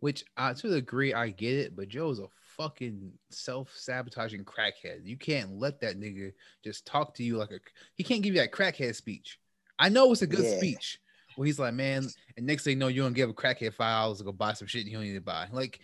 Which 0.00 0.22
to 0.36 0.68
the 0.68 0.82
degree 0.82 1.14
I 1.14 1.30
get 1.30 1.54
it, 1.54 1.74
but 1.74 1.88
Joe's 1.88 2.18
a 2.18 2.26
fucking 2.58 3.10
self-sabotaging 3.30 4.44
crackhead. 4.44 5.00
You 5.02 5.16
can't 5.16 5.58
let 5.58 5.80
that 5.80 5.98
nigga 5.98 6.34
just 6.62 6.84
talk 6.84 7.14
to 7.14 7.22
you 7.22 7.38
like 7.38 7.52
a 7.52 7.60
he 7.94 8.04
can't 8.04 8.20
give 8.20 8.34
you 8.34 8.40
that 8.42 8.52
crackhead 8.52 8.94
speech. 8.94 9.38
I 9.80 9.88
know 9.88 10.12
it's 10.12 10.22
a 10.22 10.26
good 10.26 10.44
Yeah. 10.44 10.56
speech 10.58 11.00
where 11.36 11.46
he's 11.46 11.58
like, 11.58 11.74
man, 11.74 12.06
and 12.36 12.46
next 12.46 12.64
thing 12.64 12.72
you 12.72 12.78
know, 12.78 12.88
you 12.88 13.02
don't 13.02 13.14
give 13.14 13.30
a 13.30 13.34
crackhead 13.34 13.74
five 13.74 14.02
dollars 14.02 14.18
to 14.18 14.24
go 14.24 14.32
buy 14.32 14.52
some 14.52 14.68
shit 14.68 14.86
you 14.86 14.92
don't 14.92 15.02
need 15.04 15.14
to 15.14 15.20
buy. 15.20 15.48
Like, 15.50 15.80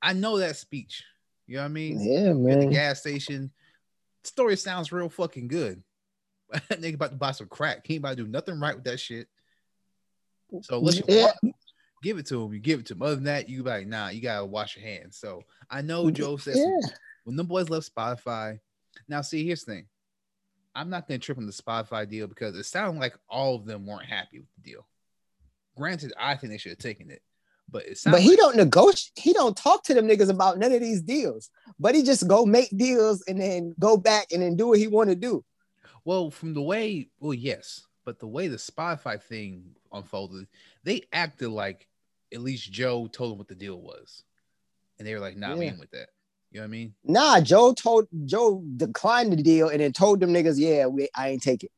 I 0.00 0.12
know 0.12 0.38
that 0.38 0.56
speech. 0.56 1.02
You 1.46 1.56
know 1.56 1.62
what 1.62 1.66
I 1.66 1.68
mean? 1.72 2.00
Yeah, 2.00 2.32
You're 2.32 2.50
at 2.50 2.60
the 2.60 2.66
man. 2.66 2.70
gas 2.70 3.00
station. 3.00 3.50
Story 4.22 4.56
sounds 4.56 4.92
real 4.92 5.08
fucking 5.08 5.48
good. 5.48 5.82
that 6.52 6.68
nigga 6.80 6.94
about 6.94 7.10
to 7.10 7.16
buy 7.16 7.32
some 7.32 7.48
crack. 7.48 7.86
He 7.86 7.94
ain't 7.94 8.02
about 8.02 8.16
to 8.16 8.24
do 8.24 8.28
nothing 8.28 8.60
right 8.60 8.74
with 8.76 8.84
that 8.84 9.00
shit. 9.00 9.26
So 10.62 10.78
let's 10.80 11.00
Yeah. 11.08 11.32
give 12.02 12.18
it 12.18 12.26
to 12.26 12.42
him, 12.44 12.52
you 12.52 12.60
give 12.60 12.80
it 12.80 12.86
to 12.86 12.94
him. 12.94 13.02
Other 13.02 13.14
than 13.16 13.24
that, 13.24 13.48
you 13.48 13.62
like, 13.62 13.86
nah, 13.86 14.08
you 14.08 14.20
gotta 14.20 14.44
wash 14.46 14.76
your 14.76 14.84
hands. 14.86 15.16
So 15.16 15.42
I 15.70 15.80
know 15.82 16.10
Joe 16.10 16.36
some- 16.36 16.54
Yeah. 16.56 16.88
when 17.24 17.36
them 17.36 17.46
boys 17.46 17.68
left 17.68 17.92
Spotify. 17.94 18.58
Now, 19.08 19.20
see, 19.22 19.44
here's 19.46 19.64
the 19.64 19.74
thing. 19.74 19.86
I'm 20.74 20.90
not 20.90 21.08
gonna 21.08 21.18
trip 21.18 21.38
on 21.38 21.46
the 21.46 21.52
Spotify 21.52 22.08
deal 22.08 22.26
because 22.26 22.56
it 22.56 22.64
sounded 22.64 23.00
like 23.00 23.16
all 23.28 23.56
of 23.56 23.64
them 23.66 23.86
weren't 23.86 24.06
happy 24.06 24.38
with 24.40 24.48
the 24.56 24.62
deal. 24.70 24.86
Granted, 25.76 26.12
I 26.18 26.36
think 26.36 26.52
they 26.52 26.58
should 26.58 26.72
have 26.72 26.78
taken 26.78 27.10
it, 27.10 27.22
but 27.68 27.86
it 27.86 27.98
But 28.04 28.20
he 28.20 28.30
like- 28.30 28.38
don't 28.38 28.56
negotiate. 28.56 29.10
He 29.16 29.32
don't 29.32 29.56
talk 29.56 29.82
to 29.84 29.94
them 29.94 30.06
niggas 30.06 30.30
about 30.30 30.58
none 30.58 30.72
of 30.72 30.80
these 30.80 31.02
deals. 31.02 31.50
But 31.78 31.94
he 31.94 32.02
just 32.02 32.28
go 32.28 32.44
make 32.46 32.70
deals 32.76 33.22
and 33.26 33.40
then 33.40 33.74
go 33.78 33.96
back 33.96 34.32
and 34.32 34.42
then 34.42 34.56
do 34.56 34.68
what 34.68 34.78
he 34.78 34.86
want 34.86 35.10
to 35.10 35.16
do. 35.16 35.44
Well, 36.04 36.30
from 36.30 36.54
the 36.54 36.62
way, 36.62 37.10
well, 37.18 37.34
yes, 37.34 37.86
but 38.04 38.18
the 38.18 38.26
way 38.26 38.48
the 38.48 38.56
Spotify 38.56 39.20
thing 39.20 39.74
unfolded, 39.92 40.46
they 40.84 41.02
acted 41.12 41.50
like 41.50 41.86
at 42.32 42.40
least 42.40 42.70
Joe 42.70 43.06
told 43.08 43.32
them 43.32 43.38
what 43.38 43.48
the 43.48 43.54
deal 43.54 43.80
was, 43.80 44.24
and 44.98 45.06
they 45.06 45.14
were 45.14 45.20
like, 45.20 45.36
"Nah, 45.36 45.56
we 45.56 45.66
Yeah. 45.66 45.78
with 45.78 45.90
that." 45.90 46.10
You 46.50 46.58
know 46.60 46.62
what 46.62 46.68
I 46.68 46.70
mean? 46.70 46.94
Nah, 47.04 47.40
Joe 47.40 47.72
told 47.74 48.08
Joe 48.24 48.62
declined 48.76 49.32
the 49.32 49.36
deal 49.42 49.68
and 49.68 49.80
then 49.80 49.92
told 49.92 50.18
them 50.20 50.32
niggas, 50.32 50.58
yeah, 50.58 50.86
we, 50.86 51.08
I 51.14 51.28
ain't 51.28 51.42
take 51.42 51.62
it. 51.62 51.70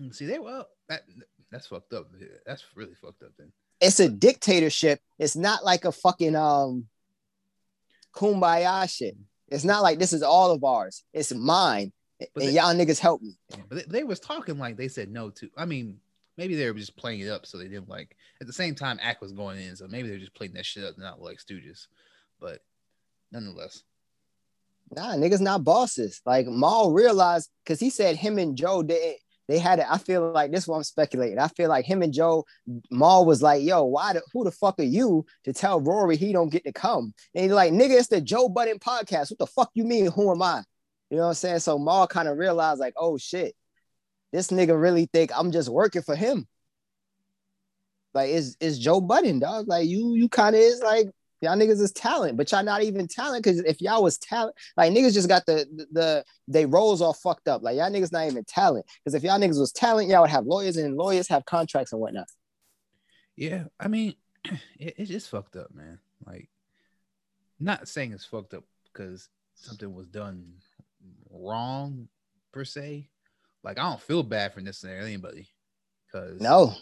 Mm, 0.00 0.14
See, 0.14 0.26
they 0.26 0.38
well, 0.38 0.68
that 0.88 1.02
that's 1.50 1.66
fucked 1.68 1.92
up. 1.94 2.08
That's 2.46 2.64
really 2.74 2.94
fucked 2.94 3.22
up. 3.22 3.30
Then 3.38 3.52
It's 3.80 4.00
a 4.00 4.08
dictatorship. 4.08 5.00
It's 5.18 5.36
not 5.36 5.64
like 5.64 5.84
a 5.84 5.92
fucking 5.92 6.36
um 6.36 6.86
kumbaya 8.14 8.88
shit. 8.94 9.16
It's 9.48 9.64
not 9.64 9.82
like 9.82 9.98
this 9.98 10.12
is 10.12 10.22
all 10.22 10.50
of 10.50 10.64
ours. 10.64 11.04
It's 11.12 11.32
mine. 11.32 11.92
But 12.18 12.28
and 12.36 12.48
they- 12.48 12.52
y'all 12.52 12.74
niggas 12.74 12.98
help 12.98 13.22
me. 13.22 13.36
but 13.68 13.70
they, 13.70 13.98
they 14.00 14.04
was 14.04 14.20
talking 14.20 14.58
like 14.58 14.76
they 14.76 14.88
said 14.88 15.10
no 15.10 15.30
to. 15.30 15.48
I 15.56 15.64
mean, 15.64 16.00
maybe 16.36 16.54
they 16.54 16.70
were 16.70 16.78
just 16.78 16.96
playing 16.96 17.20
it 17.20 17.28
up 17.28 17.46
so 17.46 17.58
they 17.58 17.68
didn't 17.68 17.88
like. 17.88 18.16
At 18.40 18.46
the 18.46 18.52
same 18.52 18.74
time, 18.74 18.98
Ak 19.02 19.20
was 19.20 19.32
going 19.32 19.60
in, 19.60 19.76
so 19.76 19.86
maybe 19.88 20.08
they're 20.08 20.18
just 20.18 20.34
playing 20.34 20.54
that 20.54 20.66
shit 20.66 20.84
up, 20.84 20.98
not 20.98 21.20
like 21.20 21.38
Stooges. 21.38 21.86
But 22.40 22.60
nonetheless, 23.32 23.82
Nah, 24.90 25.14
niggas 25.14 25.40
not 25.40 25.64
bosses. 25.64 26.20
Like 26.26 26.46
Mal 26.46 26.92
realized 26.92 27.50
because 27.64 27.80
he 27.80 27.90
said 27.90 28.16
him 28.16 28.38
and 28.38 28.56
Joe 28.56 28.82
they 28.82 29.18
they 29.48 29.58
had 29.58 29.78
it. 29.78 29.86
I 29.88 29.98
feel 29.98 30.32
like 30.32 30.50
this 30.50 30.62
is 30.62 30.68
what 30.68 30.76
I'm 30.76 30.84
speculating. 30.84 31.38
I 31.38 31.48
feel 31.48 31.68
like 31.68 31.84
him 31.84 32.02
and 32.02 32.12
Joe 32.12 32.44
Mal 32.90 33.26
was 33.26 33.42
like, 33.42 33.62
yo, 33.62 33.84
why 33.84 34.14
the 34.14 34.22
who 34.32 34.44
the 34.44 34.50
fuck 34.50 34.78
are 34.78 34.84
you 34.84 35.26
to 35.44 35.52
tell 35.52 35.80
Rory 35.80 36.16
he 36.16 36.32
don't 36.32 36.50
get 36.50 36.64
to 36.64 36.72
come? 36.72 37.12
And 37.34 37.44
he's 37.44 37.52
like, 37.52 37.72
nigga, 37.72 37.98
it's 37.98 38.08
the 38.08 38.20
Joe 38.20 38.48
Budden 38.48 38.78
podcast. 38.78 39.30
What 39.30 39.38
the 39.38 39.46
fuck 39.46 39.70
you 39.74 39.84
mean? 39.84 40.10
Who 40.12 40.30
am 40.30 40.42
I? 40.42 40.62
You 41.10 41.18
know 41.18 41.24
what 41.24 41.28
I'm 41.30 41.34
saying? 41.34 41.58
So 41.60 41.78
Mal 41.78 42.06
kind 42.06 42.28
of 42.28 42.38
realized, 42.38 42.80
like, 42.80 42.94
oh 42.96 43.18
shit, 43.18 43.54
this 44.34 44.48
nigga 44.48 44.78
really 44.78 45.08
think 45.12 45.30
I'm 45.32 45.52
just 45.52 45.68
working 45.68 46.02
for 46.02 46.16
him. 46.16 46.48
Like, 48.12 48.30
it's, 48.30 48.56
it's 48.60 48.78
Joe 48.78 49.00
Budden, 49.00 49.38
dog. 49.38 49.68
Like, 49.68 49.86
you 49.86 50.14
you 50.14 50.28
kind 50.28 50.56
of 50.56 50.60
is 50.60 50.80
like, 50.80 51.06
y'all 51.40 51.56
niggas 51.56 51.80
is 51.80 51.92
talent, 51.92 52.36
but 52.36 52.50
y'all 52.50 52.64
not 52.64 52.82
even 52.82 53.06
talent. 53.06 53.44
Cause 53.44 53.58
if 53.60 53.80
y'all 53.80 54.02
was 54.02 54.18
talent, 54.18 54.56
like 54.76 54.92
niggas 54.92 55.14
just 55.14 55.28
got 55.28 55.46
the 55.46 55.66
the, 55.72 55.86
the 55.92 56.24
they 56.48 56.66
roles 56.66 57.00
all 57.00 57.12
fucked 57.12 57.46
up. 57.46 57.62
Like 57.62 57.76
y'all 57.76 57.90
niggas 57.90 58.10
not 58.10 58.26
even 58.26 58.44
talent. 58.44 58.86
Cause 59.04 59.14
if 59.14 59.22
y'all 59.22 59.38
niggas 59.38 59.60
was 59.60 59.70
talent, 59.70 60.08
y'all 60.08 60.22
would 60.22 60.30
have 60.30 60.46
lawyers 60.46 60.76
and 60.76 60.96
lawyers 60.96 61.28
have 61.28 61.44
contracts 61.44 61.92
and 61.92 62.00
whatnot. 62.00 62.26
yeah, 63.36 63.64
I 63.78 63.86
mean, 63.86 64.14
it, 64.44 64.94
it's 64.96 65.10
just 65.10 65.30
fucked 65.30 65.54
up, 65.54 65.72
man. 65.72 66.00
Like, 66.26 66.48
not 67.60 67.86
saying 67.88 68.12
it's 68.12 68.24
fucked 68.24 68.54
up 68.54 68.64
because 68.92 69.28
something 69.54 69.94
was 69.94 70.08
done 70.08 70.54
wrong 71.30 72.08
per 72.52 72.64
se. 72.64 73.08
Like, 73.64 73.78
I 73.78 73.82
don't 73.82 74.00
feel 74.00 74.22
bad 74.22 74.52
for 74.52 74.60
necessarily 74.60 75.12
anybody 75.12 75.48
because 76.06 76.40
No, 76.40 76.74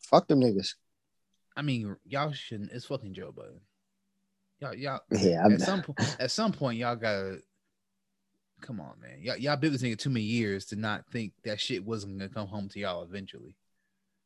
fuck 0.00 0.26
them 0.26 0.40
niggas. 0.40 0.74
I 1.54 1.62
mean, 1.62 1.96
y'all 2.06 2.32
shouldn't. 2.32 2.72
It's 2.72 2.86
fucking 2.86 3.12
Joe 3.12 3.32
Budden. 3.32 3.60
Y'all, 4.60 4.74
y'all. 4.74 5.00
Yeah, 5.10 5.44
I'm, 5.44 5.52
at 5.52 5.60
some 5.60 5.82
point, 5.82 6.16
at 6.18 6.30
some 6.30 6.52
point, 6.52 6.78
y'all 6.78 6.96
gotta 6.96 7.40
come 8.62 8.80
on, 8.80 8.92
man. 9.00 9.18
Y'all, 9.20 9.36
y'all 9.36 9.56
been 9.56 9.72
with 9.72 9.80
this 9.80 9.90
nigga 9.90 9.98
too 9.98 10.10
many 10.10 10.24
years 10.24 10.64
to 10.66 10.76
not 10.76 11.04
think 11.12 11.32
that 11.44 11.60
shit 11.60 11.84
wasn't 11.84 12.18
gonna 12.18 12.30
come 12.30 12.46
home 12.46 12.68
to 12.70 12.78
y'all 12.78 13.02
eventually. 13.02 13.56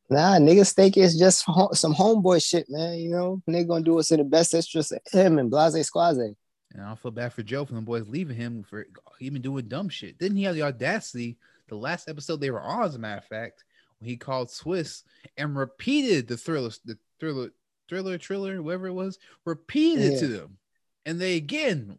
nah, 0.09 0.37
niggas 0.37 0.73
think 0.73 0.97
it's 0.97 1.17
just 1.17 1.45
some 1.73 1.93
homeboy 1.93 2.47
shit, 2.47 2.67
man. 2.69 2.97
You 2.97 3.11
know, 3.11 3.41
they 3.47 3.63
gonna 3.65 3.83
do 3.83 3.95
what's 3.95 4.11
in 4.11 4.19
the 4.19 4.23
best 4.23 4.53
interest 4.53 4.93
of 4.93 4.99
him 5.11 5.39
and 5.39 5.49
Blase 5.49 5.85
Squaze. 5.85 6.17
And 6.17 6.83
I 6.83 6.95
feel 6.95 7.11
bad 7.11 7.33
for 7.33 7.43
Joe 7.43 7.65
for 7.65 7.73
the 7.73 7.81
boys 7.81 8.07
leaving 8.07 8.35
him 8.35 8.63
for 8.63 8.85
even 9.19 9.41
doing 9.41 9.67
dumb 9.67 9.89
shit. 9.89 10.17
Didn't 10.17 10.37
he 10.37 10.43
have 10.43 10.55
the 10.55 10.63
audacity? 10.63 11.37
The 11.67 11.75
last 11.75 12.09
episode 12.09 12.39
they 12.39 12.51
were 12.51 12.61
on, 12.61 12.83
as 12.83 12.95
a 12.95 12.99
matter 12.99 13.17
of 13.17 13.25
fact, 13.25 13.63
when 13.99 14.09
he 14.09 14.17
called 14.17 14.49
Swizz 14.49 15.03
and 15.37 15.55
repeated 15.55 16.27
the 16.27 16.37
Triller, 16.37 16.69
the 16.85 16.97
Triller, 17.19 17.49
Triller, 17.87 18.17
Triller, 18.17 18.61
whatever 18.61 18.87
it 18.87 18.93
was, 18.93 19.19
repeated 19.45 20.13
it 20.13 20.19
to 20.19 20.27
them, 20.27 20.57
and 21.05 21.19
they 21.19 21.37
again, 21.37 21.97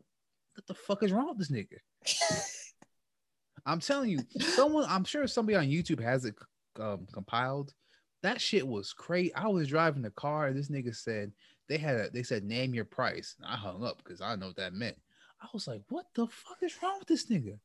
what 0.54 0.66
the 0.66 0.75
fuck 0.75 1.02
is 1.02 1.12
wrong 1.12 1.28
with 1.28 1.38
this 1.38 1.50
nigga? 1.50 1.78
I'm 3.66 3.80
telling 3.80 4.11
you, 4.11 4.20
someone, 4.38 4.87
I'm 4.88 5.04
sure 5.04 5.26
somebody 5.26 5.56
on 5.56 5.66
YouTube 5.66 6.00
has 6.00 6.25
it 6.25 6.37
um, 6.80 7.06
compiled. 7.12 7.75
That 8.23 8.40
shit 8.40 8.66
was 8.66 8.92
crazy. 8.92 9.35
I 9.35 9.49
was 9.49 9.68
driving 9.68 10.02
the 10.02 10.11
car, 10.11 10.46
and 10.46 10.56
this 10.56 10.70
nigga 10.70 10.94
said 10.94 11.32
they 11.68 11.78
had 11.78 11.96
a, 11.96 12.11
they 12.11 12.23
said 12.23 12.44
name 12.44 12.75
your 12.75 12.85
price. 12.85 13.35
And 13.38 13.46
I 13.46 13.56
hung 13.56 13.85
up 13.85 13.99
because 13.99 14.20
I 14.20 14.37
know 14.37 14.49
what 14.49 14.56
that 14.56 14.73
meant. 14.73 14.96
I 15.42 15.49
was 15.52 15.66
like, 15.66 15.82
what 15.88 16.06
the 16.14 16.26
fuck 16.28 16.58
is 16.62 16.75
wrong 16.82 16.99
with 16.99 17.08
this 17.08 17.26
nigga? 17.26 17.58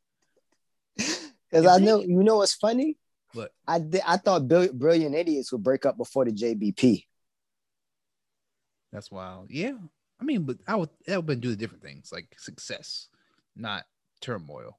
Cause 1.51 1.65
I 1.65 1.79
know, 1.79 2.01
you 2.01 2.23
know 2.23 2.37
what's 2.37 2.53
funny? 2.53 2.97
What? 3.33 3.51
I 3.67 3.79
did, 3.79 4.01
I 4.05 4.17
thought 4.17 4.47
Bill- 4.47 4.73
Brilliant 4.73 5.15
Idiots 5.15 5.51
would 5.51 5.63
break 5.63 5.85
up 5.85 5.97
before 5.97 6.25
the 6.25 6.31
JBP. 6.31 7.05
That's 8.91 9.11
wild. 9.11 9.51
Yeah. 9.51 9.77
I 10.19 10.23
mean, 10.23 10.43
but 10.43 10.57
I 10.67 10.75
would 10.75 10.89
that 11.07 11.17
would 11.17 11.25
been 11.25 11.39
do 11.39 11.55
different 11.55 11.83
things 11.83 12.11
like 12.11 12.35
success, 12.37 13.07
not 13.55 13.85
turmoil. 14.19 14.77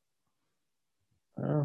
Uh, 1.42 1.64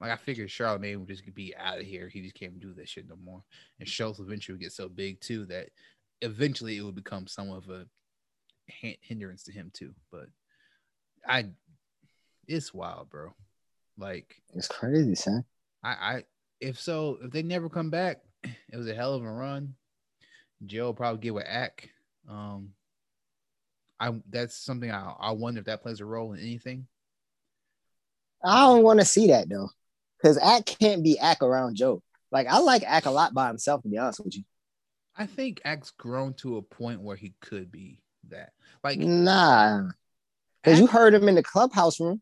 Like 0.00 0.10
I 0.10 0.16
figured 0.16 0.50
Charlemagne 0.50 0.98
would 0.98 1.08
just 1.08 1.22
be 1.34 1.54
out 1.56 1.78
of 1.78 1.84
here. 1.86 2.08
He 2.08 2.22
just 2.22 2.34
can't 2.34 2.58
do 2.58 2.74
that 2.74 2.88
shit 2.88 3.08
no 3.08 3.16
more. 3.22 3.42
And 3.78 3.88
Schulz 3.88 4.18
eventually 4.18 4.54
would 4.54 4.62
get 4.62 4.72
so 4.72 4.88
big 4.88 5.20
too 5.20 5.44
that 5.46 5.68
eventually 6.22 6.76
it 6.76 6.82
would 6.82 6.94
become 6.94 7.26
somewhat 7.26 7.64
of 7.64 7.70
a 7.70 7.86
hindrance 8.66 9.44
to 9.44 9.52
him 9.52 9.70
too. 9.72 9.94
But 10.10 10.26
I, 11.26 11.46
it's 12.48 12.74
wild, 12.74 13.10
bro. 13.10 13.34
Like 13.98 14.42
it's 14.54 14.68
crazy, 14.68 15.14
son. 15.14 15.44
I, 15.82 15.88
I, 15.88 16.22
if 16.60 16.80
so, 16.80 17.18
if 17.22 17.30
they 17.30 17.42
never 17.42 17.68
come 17.68 17.90
back, 17.90 18.18
it 18.42 18.76
was 18.76 18.88
a 18.88 18.94
hell 18.94 19.14
of 19.14 19.24
a 19.24 19.30
run. 19.30 19.74
Joe 20.64 20.92
probably 20.92 21.20
get 21.20 21.34
with 21.34 21.46
Ak. 21.46 21.90
Um, 22.28 22.70
I 23.98 24.12
that's 24.28 24.56
something 24.56 24.90
I 24.90 25.14
I 25.18 25.32
wonder 25.32 25.60
if 25.60 25.66
that 25.66 25.82
plays 25.82 26.00
a 26.00 26.04
role 26.04 26.32
in 26.32 26.40
anything. 26.40 26.86
I 28.44 28.66
don't 28.66 28.82
want 28.82 29.00
to 29.00 29.06
see 29.06 29.28
that 29.28 29.48
though, 29.48 29.70
because 30.18 30.38
Ak 30.38 30.66
can't 30.66 31.02
be 31.02 31.18
Ak 31.18 31.42
around 31.42 31.76
Joe. 31.76 32.02
Like 32.30 32.46
I 32.46 32.58
like 32.58 32.82
Ak 32.86 33.06
a 33.06 33.10
lot 33.10 33.34
by 33.34 33.48
himself, 33.48 33.82
to 33.82 33.88
be 33.88 33.98
honest 33.98 34.24
with 34.24 34.36
you. 34.36 34.44
I 35.16 35.26
think 35.26 35.62
Ak's 35.64 35.92
grown 35.92 36.34
to 36.34 36.58
a 36.58 36.62
point 36.62 37.00
where 37.00 37.16
he 37.16 37.32
could 37.40 37.72
be 37.72 38.00
that. 38.28 38.50
Like 38.84 38.98
Nah, 38.98 39.88
because 40.62 40.78
you 40.78 40.86
heard 40.86 41.14
him 41.14 41.28
in 41.28 41.36
the 41.36 41.42
clubhouse 41.42 42.00
room. 42.00 42.20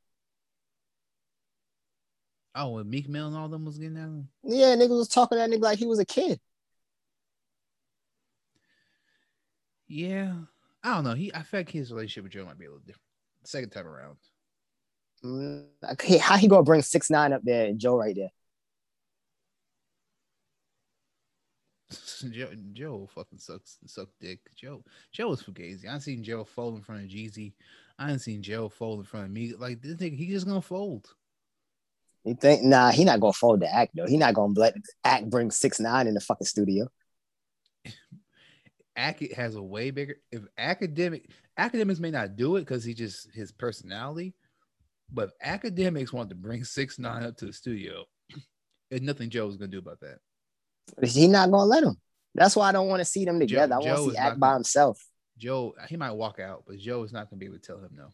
Oh, 2.54 2.70
when 2.70 2.88
Meek 2.88 3.08
Mill 3.08 3.26
and 3.26 3.36
all 3.36 3.48
them 3.48 3.64
was 3.64 3.78
getting 3.78 3.96
down. 3.96 4.28
Yeah, 4.42 4.74
nigga 4.76 4.90
was 4.90 5.08
talking 5.08 5.36
to 5.36 5.40
that 5.40 5.50
nigga 5.50 5.62
like 5.62 5.78
he 5.78 5.86
was 5.86 5.98
a 5.98 6.04
kid. 6.04 6.40
Yeah, 9.86 10.34
I 10.82 10.94
don't 10.94 11.04
know. 11.04 11.14
He 11.14 11.32
I 11.34 11.42
feel 11.42 11.60
like 11.60 11.70
his 11.70 11.92
relationship 11.92 12.24
with 12.24 12.32
Joe 12.32 12.44
might 12.44 12.58
be 12.58 12.66
a 12.66 12.68
little 12.68 12.80
different. 12.84 13.02
Second 13.44 13.70
time 13.70 13.86
around. 13.86 14.16
Mm, 15.24 15.66
okay, 15.92 16.18
how 16.18 16.36
he 16.36 16.48
gonna 16.48 16.62
bring 16.62 16.82
six 16.82 17.10
nine 17.10 17.32
up 17.32 17.42
there 17.44 17.66
and 17.66 17.78
Joe 17.78 17.96
right 17.96 18.14
there? 18.14 18.30
Joe, 22.30 22.50
Joe 22.72 23.08
fucking 23.14 23.38
sucks 23.38 23.78
suck 23.86 24.08
dick. 24.20 24.40
Joe 24.54 24.82
Joe 25.12 25.32
is 25.32 25.42
fugazi. 25.42 25.86
I 25.86 25.98
seen 25.98 26.24
Joe 26.24 26.44
fold 26.44 26.76
in 26.76 26.82
front 26.82 27.04
of 27.04 27.10
Jeezy. 27.10 27.52
I 27.98 28.10
ain't 28.10 28.20
seen 28.20 28.42
Joe 28.42 28.68
fold 28.68 29.00
in 29.00 29.04
front 29.04 29.26
of 29.26 29.32
me. 29.32 29.54
Like 29.54 29.80
this 29.82 29.96
nigga, 29.96 30.16
he 30.16 30.28
just 30.28 30.46
gonna 30.46 30.60
fold. 30.60 31.14
You 32.24 32.34
think? 32.34 32.62
Nah, 32.62 32.90
he 32.90 33.04
not 33.04 33.20
gonna 33.20 33.32
fold 33.32 33.60
the 33.60 33.72
act 33.72 33.92
though. 33.94 34.06
He 34.06 34.16
not 34.16 34.34
gonna 34.34 34.54
let 34.56 34.74
act 35.04 35.28
bring 35.28 35.50
six 35.50 35.78
nine 35.78 36.06
in 36.06 36.14
the 36.14 36.20
fucking 36.20 36.46
studio. 36.46 36.88
Ak 38.96 39.20
has 39.32 39.56
a 39.56 39.62
way 39.62 39.90
bigger. 39.90 40.16
If 40.32 40.42
academic 40.56 41.28
Akademiks 41.58 42.00
may 42.00 42.10
not 42.10 42.36
do 42.36 42.56
it 42.56 42.60
because 42.60 42.82
he 42.82 42.94
just 42.94 43.28
his 43.32 43.52
personality, 43.52 44.34
but 45.12 45.30
Akademiks 45.44 46.12
want 46.12 46.30
to 46.30 46.34
bring 46.34 46.64
six 46.64 46.98
nine 46.98 47.22
up 47.22 47.36
to 47.38 47.46
the 47.46 47.52
studio, 47.52 48.04
there's 48.90 49.02
nothing 49.02 49.30
Joe's 49.30 49.56
gonna 49.56 49.68
do 49.68 49.78
about 49.78 50.00
that. 50.00 50.18
He 51.06 51.28
not 51.28 51.50
gonna 51.50 51.64
let 51.64 51.84
him. 51.84 51.96
That's 52.34 52.56
why 52.56 52.68
I 52.68 52.72
don't 52.72 52.88
want 52.88 53.00
to 53.00 53.04
see 53.04 53.24
them 53.24 53.38
together. 53.38 53.74
I 53.74 53.78
want 53.78 53.98
to 53.98 54.10
see 54.10 54.16
act 54.16 54.40
by 54.40 54.54
himself. 54.54 55.04
Joe, 55.38 55.74
he 55.88 55.96
might 55.96 56.12
walk 56.12 56.40
out, 56.40 56.64
but 56.66 56.78
Joe 56.78 57.02
is 57.02 57.12
not 57.12 57.30
gonna 57.30 57.38
be 57.38 57.46
able 57.46 57.58
to 57.58 57.62
tell 57.62 57.78
him 57.78 57.90
no. 57.92 58.08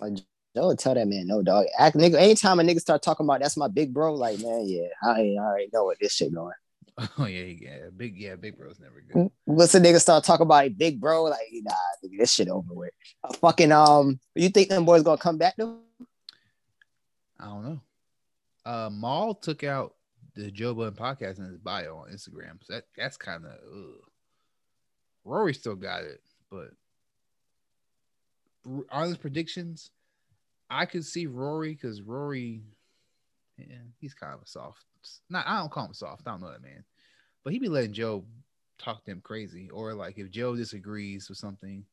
Like, 0.00 0.18
Would 0.54 0.78
tell 0.78 0.94
that 0.94 1.08
man, 1.08 1.26
no 1.26 1.42
dog. 1.42 1.66
Ak 1.78 1.94
nigga. 1.94 2.16
Anytime 2.16 2.60
a 2.60 2.62
nigga 2.62 2.80
start 2.80 3.02
talking 3.02 3.24
about 3.24 3.40
that's 3.40 3.56
my 3.56 3.68
big 3.68 3.94
bro, 3.94 4.14
like 4.14 4.38
man, 4.40 4.64
yeah, 4.66 4.88
I 5.02 5.20
ain't 5.20 5.38
already 5.38 5.68
know 5.72 5.84
what 5.84 5.98
this 6.00 6.14
shit 6.14 6.34
going. 6.34 6.52
Oh 7.18 7.24
yeah, 7.24 7.44
yeah, 7.44 7.78
big 7.96 8.18
yeah, 8.18 8.36
big 8.36 8.58
bro's 8.58 8.78
never 8.78 9.00
good. 9.00 9.30
Once 9.46 9.74
a 9.74 9.80
nigga 9.80 9.98
start 9.98 10.24
talking 10.24 10.44
about 10.44 10.66
a 10.66 10.68
big 10.68 11.00
bro, 11.00 11.24
like 11.24 11.40
nah, 11.52 11.72
nigga, 12.04 12.18
this 12.18 12.34
shit 12.34 12.48
over 12.48 12.74
with. 12.74 12.90
Uh, 13.24 13.32
fucking 13.32 13.72
um, 13.72 14.20
you 14.34 14.50
think 14.50 14.68
them 14.68 14.84
boys 14.84 15.02
gonna 15.02 15.16
come 15.16 15.38
back 15.38 15.54
though? 15.56 15.78
I 17.40 17.46
don't 17.46 17.64
know. 17.64 17.80
Uh, 18.66 18.90
Mal 18.92 19.34
took 19.34 19.64
out 19.64 19.94
the 20.34 20.50
Joe 20.50 20.74
Budden 20.74 20.92
podcast 20.92 21.38
in 21.38 21.46
his 21.46 21.56
bio 21.56 21.96
on 21.96 22.10
Instagram. 22.10 22.62
So 22.62 22.74
that 22.74 22.84
that's 22.94 23.16
kind 23.16 23.46
of. 23.46 23.52
Rory 25.24 25.54
still 25.54 25.76
got 25.76 26.02
it, 26.02 26.20
but 26.50 26.72
honest 28.90 29.20
predictions, 29.20 29.90
I 30.72 30.86
could 30.86 31.04
see 31.04 31.26
Rory 31.26 31.74
because 31.74 32.00
Rory, 32.00 32.62
yeah, 33.58 33.76
he's 34.00 34.14
kind 34.14 34.32
of 34.34 34.42
a 34.42 34.46
soft. 34.46 34.84
Not 35.28 35.46
I 35.46 35.58
don't 35.58 35.70
call 35.70 35.86
him 35.86 35.94
soft. 35.94 36.22
I 36.26 36.30
don't 36.30 36.40
know 36.40 36.50
that 36.50 36.62
man, 36.62 36.84
but 37.44 37.52
he 37.52 37.58
be 37.58 37.68
letting 37.68 37.92
Joe 37.92 38.24
talk 38.78 39.04
to 39.04 39.10
him 39.10 39.20
crazy, 39.20 39.68
or 39.70 39.94
like 39.94 40.18
if 40.18 40.30
Joe 40.30 40.56
disagrees 40.56 41.28
with 41.28 41.38
something, 41.38 41.84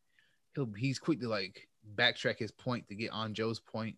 he'll 0.55 0.71
he's 0.77 0.99
quick 0.99 1.19
to 1.21 1.27
like 1.27 1.67
backtrack 1.95 2.37
his 2.37 2.51
point 2.51 2.87
to 2.87 2.95
get 2.95 3.11
on 3.11 3.33
Joe's 3.33 3.59
point 3.59 3.95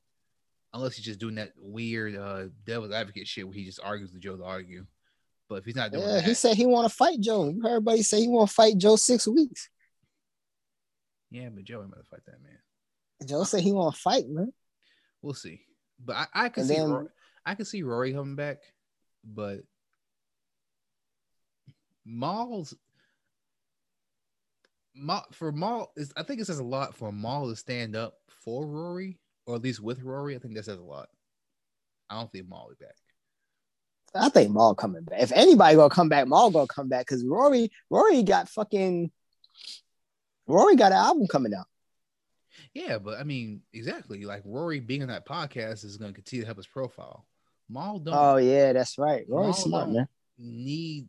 unless 0.73 0.95
he's 0.95 1.05
just 1.05 1.19
doing 1.19 1.35
that 1.35 1.51
weird 1.57 2.15
uh 2.15 2.45
devil's 2.65 2.93
advocate 2.93 3.27
shit 3.27 3.45
where 3.45 3.55
he 3.55 3.65
just 3.65 3.81
argues 3.83 4.11
with 4.11 4.21
Joe 4.21 4.37
to 4.37 4.43
argue. 4.43 4.85
But 5.49 5.55
if 5.57 5.65
he's 5.65 5.75
not 5.75 5.91
doing 5.91 6.03
Yeah, 6.03 6.15
that, 6.15 6.23
he 6.23 6.33
said 6.33 6.55
he 6.55 6.65
want 6.65 6.89
to 6.89 6.95
fight 6.95 7.19
Joe. 7.19 7.49
You 7.49 7.61
heard 7.61 7.69
everybody 7.69 8.03
say 8.03 8.21
he 8.21 8.29
want 8.29 8.49
to 8.49 8.55
fight 8.55 8.77
Joe 8.77 8.95
six 8.95 9.27
weeks. 9.27 9.69
yeah, 11.29 11.49
but 11.49 11.65
Joe 11.65 11.81
ain't 11.81 11.91
gonna 11.91 12.03
fight 12.09 12.25
that 12.25 12.41
man. 12.41 12.57
Joe 13.27 13.43
said 13.43 13.61
he 13.61 13.73
want 13.73 13.93
to 13.93 14.01
fight, 14.01 14.29
man. 14.29 14.53
We'll 15.21 15.33
see. 15.33 15.61
But 16.03 16.15
I, 16.15 16.25
I 16.45 16.49
can 16.49 16.61
And 16.61 16.69
see 16.69 16.75
then- 16.77 16.89
Rory, 16.91 17.07
I 17.45 17.55
can 17.55 17.65
see 17.65 17.83
Rory 17.83 18.13
coming 18.13 18.35
back, 18.35 18.57
but 19.23 19.59
Mal's 22.05 22.73
Mal, 24.93 25.25
for 25.31 25.51
Mal 25.51 25.91
is 25.95 26.11
I 26.17 26.23
think 26.23 26.41
it 26.41 26.45
says 26.45 26.59
a 26.59 26.63
lot 26.63 26.95
for 26.95 27.11
Mal 27.11 27.47
to 27.49 27.55
stand 27.55 27.95
up 27.95 28.15
for 28.43 28.65
Rory, 28.65 29.19
or 29.45 29.55
at 29.55 29.61
least 29.61 29.79
with 29.79 30.01
Rory. 30.03 30.35
I 30.35 30.39
think 30.39 30.55
that 30.55 30.65
says 30.65 30.77
a 30.77 30.83
lot. 30.83 31.07
I 32.09 32.15
don't 32.19 32.31
think 32.31 32.49
Mal 32.49 32.65
will 32.67 32.75
be 32.77 32.85
back. 32.85 32.95
I 34.13 34.27
think 34.29 34.51
Mal 34.51 34.75
coming 34.75 35.03
back. 35.03 35.21
If 35.21 35.31
anybody 35.31 35.75
gonna 35.77 35.89
come 35.89 36.09
back, 36.09 36.27
Mal 36.27 36.51
gonna 36.51 36.67
come 36.67 36.89
back 36.89 37.05
because 37.07 37.23
Rory, 37.25 37.71
Rory 37.89 38.23
got 38.23 38.49
fucking, 38.49 39.11
Rory 40.47 40.75
got 40.75 40.91
an 40.91 40.97
album 40.97 41.27
coming 41.27 41.53
out. 41.53 41.67
Yeah, 42.73 42.97
but 42.97 43.19
I 43.19 43.23
mean, 43.23 43.61
exactly. 43.73 44.23
Like 44.25 44.43
Rory 44.45 44.79
being 44.79 45.01
on 45.01 45.07
that 45.09 45.27
podcast 45.27 45.83
is 45.85 45.97
going 45.97 46.11
to 46.11 46.15
continue 46.15 46.41
to 46.43 46.47
help 46.47 46.57
his 46.57 46.67
profile. 46.67 47.25
Mal 47.69 47.99
don't 47.99 48.13
Oh 48.15 48.37
yeah, 48.37 48.73
that's 48.73 48.97
right. 48.97 49.25
Rory's 49.29 49.57
smart 49.57 49.89
man. 49.89 50.07
need 50.37 51.07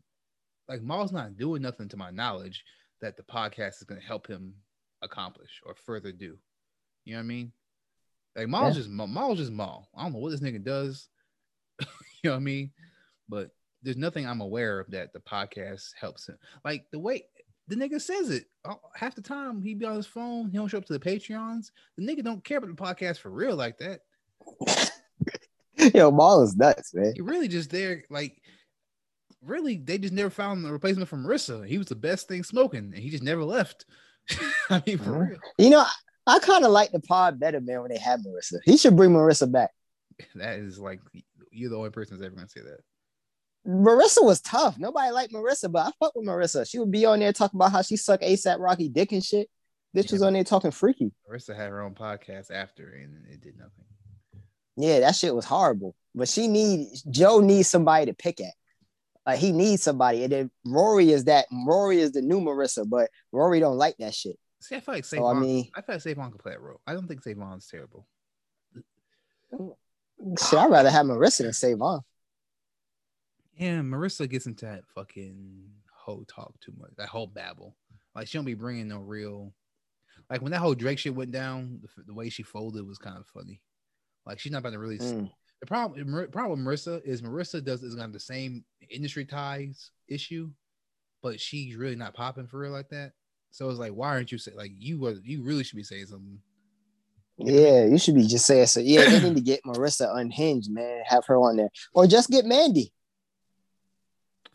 like 0.69 0.81
Mal's 0.81 1.11
not 1.11 1.37
doing 1.37 1.61
nothing 1.61 1.89
to 1.89 1.97
my 1.97 2.09
knowledge 2.09 2.63
that 3.01 3.17
the 3.17 3.23
podcast 3.23 3.77
is 3.77 3.83
going 3.85 3.99
to 3.99 4.07
help 4.07 4.27
him 4.27 4.53
accomplish 5.01 5.61
or 5.65 5.75
further 5.75 6.11
do. 6.13 6.37
You 7.03 7.13
know 7.13 7.19
what 7.19 7.23
I 7.23 7.27
mean? 7.27 7.51
Like 8.35 8.47
Mal's 8.47 8.75
Yeah. 8.75 8.79
just 8.81 8.89
Ma- 8.89 9.05
Mal's 9.07 9.39
just 9.39 9.51
Mal. 9.51 9.89
I 9.95 10.03
don't 10.03 10.13
know 10.13 10.19
what 10.19 10.31
this 10.31 10.39
nigga 10.39 10.63
does. 10.63 11.09
you 11.79 11.85
know 12.23 12.31
what 12.31 12.37
I 12.37 12.39
mean? 12.39 12.71
But 13.27 13.49
there's 13.81 13.97
nothing 13.97 14.25
I'm 14.25 14.39
aware 14.39 14.79
of 14.79 14.89
that 14.91 15.11
the 15.11 15.19
podcast 15.19 15.89
helps 15.99 16.29
him. 16.29 16.37
Like 16.63 16.85
the 16.91 16.99
way 16.99 17.25
the 17.67 17.75
nigga 17.75 18.01
says 18.01 18.29
it, 18.29 18.45
oh, 18.65 18.79
half 18.95 19.15
the 19.15 19.21
time 19.21 19.61
he 19.61 19.73
be 19.73 19.85
on 19.85 19.95
his 19.95 20.05
phone, 20.07 20.49
he 20.49 20.57
don't 20.57 20.67
show 20.67 20.77
up 20.77 20.85
to 20.85 20.93
the 20.93 20.99
Patreons. 20.99 21.71
The 21.97 22.05
nigga 22.05 22.23
don't 22.23 22.43
care 22.43 22.57
about 22.57 22.75
the 22.75 22.83
podcast 22.83 23.19
for 23.19 23.29
real 23.29 23.55
like 23.55 23.77
that. 23.79 24.01
Yo, 25.93 26.11
Mal 26.11 26.41
is 26.43 26.55
nuts, 26.55 26.93
man. 26.93 27.13
He 27.15 27.21
really 27.21 27.47
just 27.47 27.69
there, 27.71 28.03
like, 28.09 28.41
really, 29.41 29.77
they 29.77 29.97
just 29.97 30.13
never 30.13 30.29
found 30.29 30.63
the 30.63 30.71
replacement 30.71 31.09
for 31.09 31.17
Marissa. 31.17 31.67
He 31.67 31.77
was 31.77 31.87
the 31.87 31.95
best 31.95 32.27
thing 32.27 32.43
smoking, 32.43 32.91
and 32.93 32.97
he 32.97 33.09
just 33.09 33.23
never 33.23 33.43
left. 33.43 33.85
I 34.69 34.81
mean, 34.85 34.97
for 34.97 35.11
Mhm. 35.11 35.29
real. 35.29 35.39
You 35.57 35.69
know, 35.71 35.79
I, 35.79 35.91
I 36.35 36.39
kind 36.39 36.63
of 36.63 36.71
like 36.71 36.91
the 36.91 36.99
pod 37.01 37.39
better, 37.39 37.59
man, 37.59 37.81
when 37.81 37.89
they 37.91 37.97
had 37.97 38.21
Marissa. 38.21 38.59
He 38.65 38.77
should 38.77 38.95
bring 38.95 39.11
Marissa 39.11 39.51
back. 39.51 39.71
That 40.35 40.59
is 40.59 40.79
like 40.79 40.99
you're 41.51 41.69
the 41.71 41.77
only 41.77 41.89
person 41.89 42.17
that's 42.17 42.25
ever 42.25 42.35
gonna 42.35 42.47
say 42.47 42.61
that. 42.61 42.79
Marissa 43.67 44.23
was 44.23 44.41
tough. 44.41 44.77
Nobody 44.77 45.11
liked 45.11 45.33
Marissa, 45.33 45.71
but 45.71 45.87
I 45.87 45.91
fuck 45.99 46.13
with 46.15 46.27
Marissa. 46.27 46.69
She 46.69 46.79
would 46.79 46.91
be 46.91 47.05
on 47.05 47.19
there 47.19 47.31
talking 47.31 47.57
about 47.57 47.71
how 47.71 47.81
she 47.81 47.95
suck 47.95 48.21
ASAP 48.21 48.59
Rocky 48.59 48.89
dick 48.89 49.11
and 49.11 49.23
shit. 49.23 49.49
Bitch 49.95 50.11
was 50.11 50.21
on 50.21 50.33
there 50.33 50.43
talking 50.43 50.71
freaky. 50.71 51.11
Marissa 51.29 51.55
had 51.55 51.69
her 51.69 51.81
own 51.81 51.93
podcast 51.93 52.51
after, 52.51 52.89
and 52.89 53.25
it 53.31 53.41
did 53.41 53.57
nothing. 53.57 53.85
Yeah, 54.75 55.01
that 55.01 55.15
shit 55.15 55.33
was 55.35 55.45
horrible. 55.45 55.95
But 56.15 56.27
she 56.27 56.47
need 56.47 56.87
Joe 57.09 57.39
needs 57.39 57.69
somebody 57.69 58.07
to 58.07 58.13
pick 58.13 58.41
at. 58.41 58.53
Like 59.25 59.39
he 59.39 59.51
needs 59.51 59.83
somebody. 59.83 60.23
And 60.23 60.33
then 60.33 60.51
Rory 60.65 61.11
is 61.11 61.25
that 61.25 61.45
Rory 61.65 61.99
is 61.99 62.11
the 62.11 62.21
new 62.21 62.41
Marissa, 62.41 62.89
but 62.89 63.09
Rory 63.31 63.59
don't 63.59 63.77
like 63.77 63.95
that 63.99 64.13
shit. 64.13 64.37
See, 64.61 64.75
I 64.75 64.79
feel 64.79 64.95
like 64.95 65.05
Savon. 65.05 65.35
I 65.35 65.39
I, 65.39 65.41
mean- 65.41 65.63
feel 65.63 65.83
like 65.87 66.01
Savon 66.01 66.31
can 66.31 66.39
play 66.39 66.53
a 66.53 66.59
role. 66.59 66.81
I 66.87 66.93
don't 66.93 67.07
think 67.07 67.21
Savon's 67.23 67.67
terrible. 67.67 68.07
Shit, 69.51 70.59
I'd 70.59 70.71
rather 70.71 70.89
have 70.89 71.05
Marissa 71.05 71.43
than 71.43 71.53
Savon. 71.53 72.01
Yeah, 73.55 73.79
Marissa 73.79 74.29
gets 74.29 74.45
into 74.45 74.65
that 74.65 74.83
fucking 74.95 75.63
whole 75.95 76.25
talk 76.25 76.59
too 76.59 76.73
much. 76.79 76.91
That 76.97 77.09
whole 77.09 77.27
babble. 77.27 77.75
Like 78.15 78.27
she 78.27 78.37
don't 78.37 78.45
be 78.45 78.53
bringing 78.53 78.87
no 78.87 78.99
real. 78.99 79.53
Like 80.29 80.41
when 80.41 80.51
that 80.51 80.59
whole 80.59 80.75
Drake 80.75 80.99
shit 80.99 81.15
went 81.15 81.31
down, 81.31 81.79
the, 81.81 82.03
the 82.03 82.13
way 82.13 82.29
she 82.29 82.43
folded 82.43 82.87
was 82.87 82.97
kind 82.97 83.17
of 83.17 83.27
funny. 83.27 83.61
Like 84.25 84.39
she's 84.39 84.51
not 84.51 84.59
about 84.59 84.73
to 84.73 84.79
really. 84.79 84.97
Mm. 84.97 85.29
The 85.59 85.67
problem, 85.67 86.27
problem 86.31 86.65
with 86.65 86.79
Marissa 86.79 87.01
is 87.05 87.21
Marissa 87.21 87.63
does 87.63 87.83
is 87.83 87.95
gonna 87.95 88.11
the 88.11 88.19
same 88.19 88.65
industry 88.89 89.23
ties 89.23 89.91
issue, 90.07 90.49
but 91.21 91.39
she's 91.39 91.75
really 91.75 91.95
not 91.95 92.13
popping 92.13 92.47
for 92.47 92.59
real 92.59 92.71
like 92.71 92.89
that. 92.89 93.13
So 93.51 93.69
it's 93.69 93.79
like, 93.79 93.93
why 93.93 94.09
aren't 94.09 94.31
you 94.31 94.37
say 94.37 94.51
like 94.55 94.71
you 94.77 94.99
were 94.99 95.15
you 95.23 95.43
really 95.43 95.63
should 95.63 95.77
be 95.77 95.83
saying 95.83 96.07
something? 96.07 96.39
Yeah, 97.37 97.85
you 97.85 97.97
should 97.97 98.15
be 98.15 98.27
just 98.27 98.45
saying 98.45 98.67
so. 98.67 98.79
Yeah, 98.79 99.05
they 99.09 99.21
need 99.21 99.35
to 99.35 99.41
get 99.41 99.63
Marissa 99.63 100.15
unhinged, 100.15 100.71
man. 100.71 101.01
Have 101.07 101.25
her 101.27 101.37
on 101.37 101.57
there. 101.57 101.69
Or 101.93 102.07
just 102.07 102.29
get 102.29 102.45
Mandy. 102.45 102.91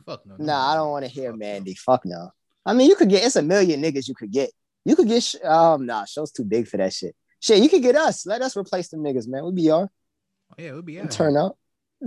Fuck 0.09 0.27
no. 0.27 0.37
no, 0.39 0.45
Nah, 0.47 0.73
I 0.73 0.75
don't 0.75 0.91
want 0.91 1.05
to 1.05 1.11
hear 1.11 1.31
Fuck 1.31 1.39
no. 1.39 1.47
Mandy. 1.47 1.75
Fuck 1.75 2.03
no. 2.07 2.31
I 2.65 2.73
mean, 2.75 2.89
you 2.89 2.97
could 2.97 3.09
get 3.11 3.25
it's 3.25 3.37
a 3.37 3.43
million 3.43 3.83
niggas 3.83 4.09
you 4.09 4.15
could 4.15 4.31
get. 4.33 4.51
You 4.85 4.97
could 4.97 5.09
get 5.09 5.35
um 5.45 5.87
nah, 5.87 6.05
show's 6.07 6.33
too 6.33 6.45
big 6.45 6.67
for 6.67 6.79
that 6.79 6.93
shit. 6.93 7.15
Shit, 7.41 7.63
you 7.63 7.69
could 7.69 7.83
get 7.83 7.95
us. 7.95 8.27
Let 8.27 8.43
us 8.43 8.57
replace 8.57 8.89
them 8.89 9.01
niggas, 9.01 9.29
man. 9.29 9.45
We 9.45 9.53
be 9.53 9.71
all 9.71 9.91
Oh, 10.51 10.55
yeah, 10.59 10.73
we'd 10.73 10.87
be 10.87 10.93
we 10.95 10.99
yeah. 10.99 11.07
turn 11.09 11.37
up. 11.37 11.59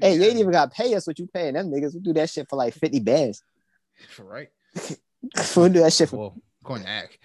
Hey, 0.00 0.16
you 0.16 0.24
ain't 0.24 0.38
even 0.38 0.50
gotta 0.50 0.70
pay 0.70 0.94
us 0.94 1.06
what 1.06 1.18
you 1.18 1.26
paying 1.26 1.54
them 1.54 1.70
niggas. 1.70 1.94
We 1.94 2.00
do 2.00 2.12
that 2.14 2.28
shit 2.30 2.48
for 2.48 2.56
like 2.56 2.74
50 2.74 3.00
bands. 3.00 3.42
right. 4.18 4.48
we'll 5.56 5.68
do 5.68 5.80
that 5.80 5.92
shit 5.92 6.08
for 6.08 6.16
Well, 6.16 6.36
according 6.62 6.86
to 6.86 6.92
Ak. 6.92 7.18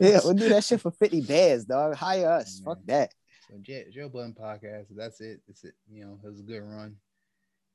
Yeah, 0.00 0.20
we'll 0.24 0.34
do 0.34 0.48
that 0.50 0.64
shit 0.64 0.80
for 0.80 0.90
50 0.90 1.22
bands, 1.22 1.64
dog. 1.64 1.94
Hire 1.94 2.28
us. 2.30 2.60
Yeah, 2.60 2.64
Fuck 2.64 2.78
that. 2.86 3.10
So 3.48 3.58
Joe, 3.90 4.08
Budden 4.08 4.34
podcast. 4.34 4.86
That's 4.90 5.20
it. 5.20 5.40
That's 5.46 5.64
it. 5.64 5.74
You 5.90 6.04
know, 6.04 6.18
it 6.22 6.28
was 6.28 6.40
a 6.40 6.44
good 6.44 6.60
run. 6.62 6.96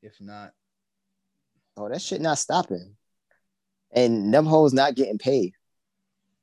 If 0.01 0.21
not, 0.21 0.53
Oh, 1.77 1.87
that 1.87 2.01
shit 2.01 2.21
not 2.21 2.39
stopping. 2.39 2.95
And 3.91 4.33
them 4.33 4.45
hoes 4.45 4.73
not 4.73 4.95
getting 4.95 5.17
paid. 5.17 5.53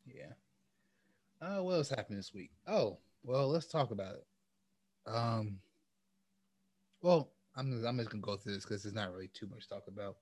yeah. 0.06 0.32
Uh, 1.42 1.62
what 1.62 1.74
else 1.74 1.90
happened 1.90 2.18
this 2.18 2.32
week? 2.32 2.50
Oh, 2.66 2.98
well, 3.24 3.48
let's 3.48 3.66
talk 3.66 3.90
about 3.90 4.14
it. 4.14 4.24
Um, 5.06 5.58
well, 7.02 7.30
I'm 7.56 7.72
just, 7.72 7.84
I'm 7.84 7.98
just 7.98 8.10
gonna 8.10 8.22
go 8.22 8.36
through 8.36 8.54
this 8.54 8.64
because 8.64 8.82
there's 8.82 8.94
not 8.94 9.12
really 9.12 9.28
too 9.28 9.46
much 9.48 9.64
to 9.64 9.68
talk 9.68 9.88
about. 9.88 10.16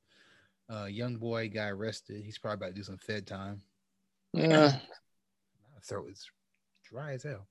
Uh, 0.68 0.84
YoungBoy 0.84 1.52
got 1.52 1.68
arrested. 1.70 2.22
He's 2.24 2.38
probably 2.38 2.54
about 2.54 2.68
to 2.68 2.80
do 2.80 2.82
some 2.82 2.98
Fed 2.98 3.26
time. 3.26 3.62
Yeah. 4.32 4.72
My 5.74 5.80
throat 5.82 6.10
is 6.10 6.28
dry 6.84 7.12
as 7.12 7.22
hell. 7.22 7.46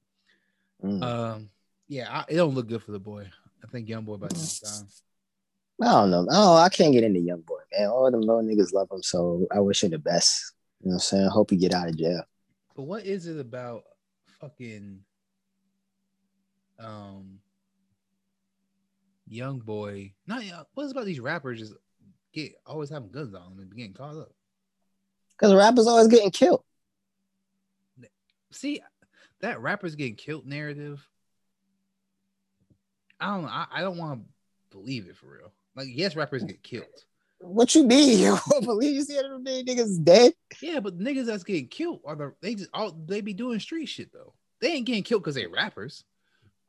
Mm. 0.83 1.03
Um, 1.03 1.49
yeah, 1.87 2.07
I, 2.09 2.25
it 2.27 2.35
don't 2.35 2.55
look 2.55 2.67
good 2.67 2.83
for 2.83 2.91
the 2.91 2.99
boy. 2.99 3.27
I 3.63 3.67
think 3.67 3.87
YoungBoy 3.87 4.15
about 4.15 4.31
to 4.31 4.61
time. 4.61 4.87
I 5.81 5.91
don't 5.91 6.11
know. 6.11 6.27
Oh, 6.29 6.57
I 6.57 6.69
can't 6.69 6.93
get 6.93 7.03
into 7.03 7.19
YoungBoy, 7.19 7.59
man. 7.77 7.89
All 7.89 8.09
them 8.11 8.21
little 8.21 8.43
niggas 8.43 8.73
love 8.73 8.89
him, 8.91 9.01
so 9.01 9.47
I 9.51 9.59
wish 9.59 9.83
him 9.83 9.91
the 9.91 9.99
best. 9.99 10.53
You 10.81 10.89
know 10.89 10.91
what 10.91 10.95
I'm 10.95 10.99
saying? 10.99 11.29
Hope 11.29 11.51
he 11.51 11.57
get 11.57 11.73
out 11.73 11.89
of 11.89 11.97
jail. 11.97 12.23
But 12.75 12.83
what 12.83 13.05
is 13.05 13.27
it 13.27 13.39
about 13.39 13.83
fucking 14.39 14.99
um 16.79 17.39
YoungBoy? 19.31 20.13
Not 20.27 20.43
what 20.73 20.83
is 20.83 20.91
it 20.91 20.95
about 20.95 21.05
these 21.05 21.19
rappers 21.19 21.59
just 21.59 21.73
get 22.33 22.53
always 22.65 22.89
having 22.89 23.11
guns 23.11 23.33
on 23.33 23.55
them 23.55 23.59
and 23.59 23.75
getting 23.75 23.93
caught 23.93 24.17
up? 24.17 24.31
Because 25.31 25.55
rappers 25.55 25.87
always 25.87 26.07
getting 26.07 26.31
killed. 26.31 26.63
See 28.51 28.81
that 29.41 29.61
rappers 29.61 29.95
getting 29.95 30.15
killed 30.15 30.45
narrative. 30.45 31.07
I 33.19 33.35
don't. 33.35 33.45
I, 33.45 33.65
I 33.71 33.81
don't 33.81 33.97
want 33.97 34.19
to 34.19 34.77
believe 34.77 35.07
it 35.07 35.15
for 35.15 35.27
real. 35.27 35.51
Like 35.75 35.87
yes, 35.89 36.15
rappers 36.15 36.43
get 36.43 36.63
killed. 36.63 36.85
What 37.39 37.73
you 37.73 37.83
mean? 37.83 38.19
You 38.19 38.37
won't 38.49 38.65
believe 38.65 38.95
you 38.95 39.03
see 39.03 39.15
them 39.15 39.43
big 39.43 39.65
niggas 39.67 40.03
dead? 40.03 40.33
Yeah, 40.61 40.79
but 40.79 40.97
the 40.97 41.03
niggas 41.03 41.25
that's 41.25 41.43
getting 41.43 41.67
killed 41.67 42.01
are 42.05 42.15
the 42.15 42.33
they 42.41 42.55
just 42.55 42.69
all 42.73 42.91
they 42.91 43.21
be 43.21 43.33
doing 43.33 43.59
street 43.59 43.87
shit 43.87 44.11
though. 44.13 44.33
They 44.59 44.73
ain't 44.73 44.85
getting 44.85 45.03
killed 45.03 45.23
because 45.23 45.35
they 45.35 45.47
rappers. 45.47 46.03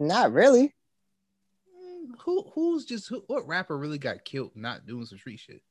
Not 0.00 0.32
really. 0.32 0.74
Mm, 1.76 2.14
Who 2.24 2.44
who's 2.54 2.84
just 2.84 3.08
who, 3.08 3.22
what 3.26 3.46
rapper 3.46 3.76
really 3.76 3.98
got 3.98 4.24
killed 4.24 4.52
not 4.54 4.86
doing 4.86 5.04
some 5.04 5.18
street 5.18 5.40
shit? 5.40 5.62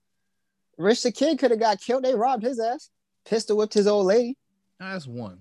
Rich 0.77 1.03
the 1.03 1.11
Kid 1.11 1.39
could 1.39 1.51
have 1.51 1.59
got 1.59 1.81
killed. 1.81 2.03
They 2.03 2.15
robbed 2.15 2.43
his 2.43 2.59
ass. 2.59 2.89
Pistol 3.25 3.57
whipped 3.57 3.73
his 3.73 3.87
old 3.87 4.05
lady. 4.05 4.37
Nah, 4.79 4.93
that's 4.93 5.07
one. 5.07 5.39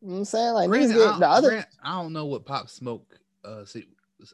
You 0.00 0.10
know 0.10 0.16
I'm 0.18 0.24
saying? 0.24 0.52
Like 0.52 0.70
get 0.70 0.88
the 0.88 1.28
other 1.28 1.50
grant- 1.50 1.66
I 1.82 2.00
don't 2.00 2.12
know 2.12 2.26
what 2.26 2.44
Pop 2.44 2.68
Smoke. 2.68 3.18
Uh, 3.44 3.64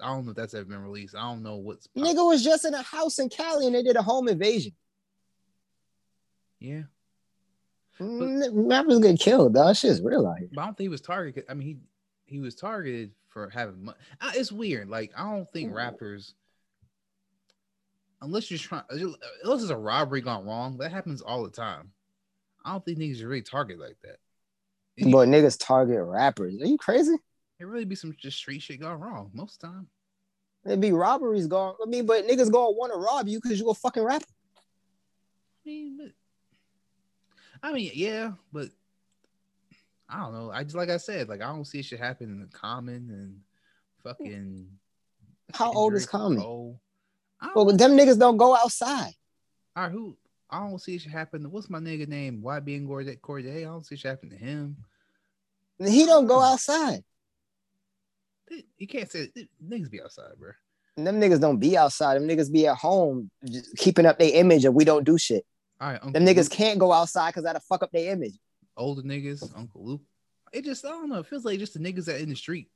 I 0.03 0.07
don't 0.09 0.24
know 0.24 0.31
if 0.31 0.37
that's 0.37 0.55
ever 0.55 0.64
been 0.64 0.83
released. 0.83 1.14
I 1.16 1.22
don't 1.22 1.42
know 1.42 1.57
what's 1.57 1.87
Pop- 1.87 2.05
nigga 2.05 2.26
was 2.26 2.44
just 2.44 2.64
in 2.64 2.74
a 2.74 2.83
house 2.83 3.18
in 3.18 3.29
Cali 3.29 3.66
and 3.66 3.74
they 3.74 3.83
did 3.83 3.96
a 3.96 4.03
home 4.03 4.29
invasion. 4.29 4.72
Yeah, 6.59 6.83
Mm, 7.98 8.50
Rappers 8.70 8.98
get 9.00 9.18
killed, 9.18 9.55
dog. 9.55 9.76
Shit's 9.76 10.00
real 10.00 10.26
out 10.26 10.38
here. 10.38 10.48
but 10.53 10.61
I 10.62 10.64
don't 10.66 10.76
think 10.76 10.85
he 10.87 10.88
was 10.88 11.00
targeted. 11.00 11.44
I 11.50 11.55
mean, 11.55 11.66
he 11.66 11.76
he 12.35 12.40
was 12.40 12.55
targeted 12.55 13.11
for 13.29 13.48
having 13.50 13.85
money. 13.85 13.98
It's 14.35 14.53
weird. 14.53 14.88
Like 14.88 15.12
I 15.16 15.24
don't 15.35 15.50
think 15.53 15.74
rappers, 15.74 16.35
unless 18.22 18.50
you're 18.50 18.59
trying, 18.59 18.85
unless 18.90 19.62
it's 19.62 19.70
a 19.70 19.76
robbery 19.76 20.20
gone 20.20 20.46
wrong, 20.46 20.79
that 20.79 20.92
happens 20.92 21.20
all 21.22 21.42
the 21.44 21.50
time. 21.50 21.90
I 22.64 22.72
don't 22.72 22.85
think 22.85 22.98
niggas 22.98 23.22
are 23.22 23.29
really 23.29 23.42
targeted 23.42 23.81
like 23.81 23.96
that. 24.03 24.16
But 25.11 25.29
niggas 25.29 25.57
target 25.59 26.03
rappers. 26.03 26.61
Are 26.61 26.66
you 26.66 26.76
crazy? 26.79 27.16
It 27.61 27.66
really 27.66 27.85
be 27.85 27.94
some 27.94 28.16
just 28.18 28.38
street 28.38 28.62
shit 28.62 28.81
gone 28.81 28.99
wrong 28.99 29.31
most 29.35 29.61
time. 29.61 29.87
It'd 30.64 30.81
be 30.81 30.92
robberies 30.92 31.46
going. 31.46 31.75
I 31.83 31.87
mean, 31.87 32.07
but 32.07 32.27
niggas 32.27 32.51
gonna 32.51 32.70
want 32.70 32.92
to 32.92 32.99
rob 32.99 33.29
you 33.29 33.38
because 33.40 33.61
you 33.61 33.68
a 33.68 33.75
fucking 33.75 34.03
rapper. 34.03 34.25
I 35.66 35.68
mean, 35.68 35.99
but, 35.99 36.12
I 37.62 37.73
mean, 37.73 37.90
yeah, 37.94 38.33
but 38.51 38.68
I 40.09 40.20
don't 40.20 40.33
know. 40.33 40.51
I 40.51 40.64
just 40.64 40.75
like 40.75 40.88
I 40.88 40.96
said, 40.96 41.29
like 41.29 41.42
I 41.42 41.53
don't 41.53 41.66
see 41.66 41.83
shit 41.83 42.01
happen 42.01 42.31
in 42.31 42.40
the 42.40 42.46
common 42.46 43.11
and 43.11 43.40
fucking. 44.03 44.66
How 45.53 45.73
old 45.73 45.94
is 45.94 46.07
Common? 46.07 46.38
Know. 46.38 46.81
them 47.42 47.92
niggas 47.92 48.18
don't 48.18 48.37
go 48.37 48.57
outside. 48.57 49.12
All 49.77 49.85
right, 49.85 49.92
who? 49.92 50.16
I 50.49 50.61
don't 50.61 50.81
see 50.81 50.96
shit 50.99 51.12
happen. 51.12 51.51
What's 51.51 51.68
my 51.68 51.79
nigga 51.79 52.09
name? 52.09 52.40
Why 52.40 52.61
being 52.61 52.87
Corday? 52.87 53.16
Cordae? 53.16 53.59
I 53.59 53.64
don't 53.64 53.85
see 53.85 53.96
shit 53.96 54.11
happen 54.11 54.31
to 54.31 54.37
him. 54.37 54.77
He 55.79 56.07
don't 56.07 56.27
go 56.27 56.40
outside. 56.40 57.03
You 58.78 58.86
can't 58.86 59.10
say 59.10 59.28
niggas 59.64 59.90
be 59.90 60.02
outside, 60.02 60.32
bro. 60.38 60.50
And 60.96 61.06
them 61.06 61.20
niggas 61.20 61.40
don't 61.40 61.58
be 61.58 61.76
outside. 61.78 62.16
Them 62.16 62.28
niggas 62.28 62.52
be 62.52 62.66
at 62.66 62.76
home, 62.76 63.30
just 63.44 63.76
keeping 63.76 64.06
up 64.06 64.18
their 64.18 64.34
image 64.34 64.64
of 64.64 64.74
we 64.74 64.84
don't 64.84 65.04
do 65.04 65.16
shit. 65.16 65.44
All 65.80 65.88
right, 65.88 66.00
Uncle 66.02 66.12
Them 66.12 66.26
niggas 66.26 66.50
Luke, 66.50 66.52
can't 66.52 66.78
go 66.78 66.92
outside 66.92 67.30
because 67.30 67.44
that'll 67.44 67.60
fuck 67.60 67.82
up 67.82 67.90
their 67.92 68.12
image. 68.12 68.34
older 68.76 69.02
niggas, 69.02 69.50
Uncle 69.56 69.84
Luke. 69.84 70.02
It 70.52 70.64
just 70.64 70.84
I 70.84 70.88
don't 70.88 71.08
know. 71.08 71.20
It 71.20 71.26
feels 71.26 71.44
like 71.44 71.58
just 71.58 71.74
the 71.74 71.80
niggas 71.80 72.06
that 72.06 72.20
in 72.20 72.28
the 72.28 72.34
street 72.36 72.68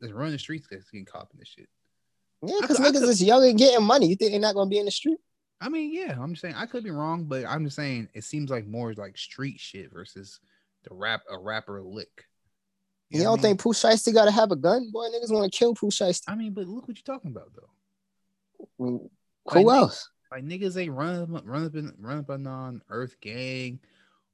that's 0.00 0.12
running 0.12 0.32
the 0.32 0.38
streets 0.38 0.68
that's 0.70 0.88
getting 0.90 1.04
caught 1.04 1.28
in 1.32 1.38
this 1.38 1.48
shit. 1.48 1.68
Yeah, 2.42 2.58
because 2.60 2.78
niggas 2.78 3.08
is 3.08 3.22
young 3.22 3.44
and 3.48 3.58
getting 3.58 3.84
money. 3.84 4.06
You 4.06 4.16
think 4.16 4.30
they're 4.30 4.40
not 4.40 4.54
gonna 4.54 4.70
be 4.70 4.78
in 4.78 4.84
the 4.84 4.90
street? 4.90 5.18
I 5.60 5.68
mean, 5.68 5.92
yeah, 5.92 6.16
I'm 6.20 6.30
just 6.30 6.42
saying 6.42 6.54
I 6.54 6.66
could 6.66 6.84
be 6.84 6.90
wrong, 6.90 7.24
but 7.24 7.44
I'm 7.46 7.64
just 7.64 7.76
saying 7.76 8.08
it 8.14 8.24
seems 8.24 8.50
like 8.50 8.66
more 8.66 8.92
like 8.94 9.16
street 9.18 9.58
shit 9.58 9.90
versus 9.92 10.38
the 10.84 10.94
rap 10.94 11.22
a 11.30 11.38
rapper 11.38 11.82
lick. 11.82 12.26
You, 13.10 13.18
know 13.18 13.24
don't 13.24 13.32
I 13.32 13.36
mean? 13.36 13.42
think 13.42 13.60
Pooh 13.60 13.72
Shiesty 13.72 14.12
gotta 14.12 14.30
have 14.30 14.50
a 14.50 14.56
gun? 14.56 14.90
Boy, 14.90 15.06
niggas 15.08 15.30
want 15.32 15.50
to 15.50 15.56
kill 15.56 15.74
Pooh 15.74 15.90
Shiesty. 15.90 16.24
I 16.28 16.34
mean, 16.34 16.52
but 16.52 16.66
look 16.66 16.88
what 16.88 16.96
you're 16.96 17.14
talking 17.16 17.30
about 17.30 17.50
though. 17.54 18.66
Mm, 18.84 19.08
who 19.48 19.64
Like, 19.64 19.76
else? 19.76 20.10
Like 20.32 20.44
niggas 20.44 20.76
ain't 20.76 20.92
run 20.92 21.36
up, 21.36 21.42
run 21.46 21.64
up, 21.64 21.74
in, 21.76 21.92
run 21.98 22.18
up 22.18 22.30
on 22.30 22.46
on 22.46 22.82
EarthGang 22.90 23.78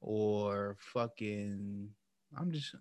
or 0.01 0.75
fucking. 0.79 1.89
I'm 2.35 2.51
just 2.51 2.73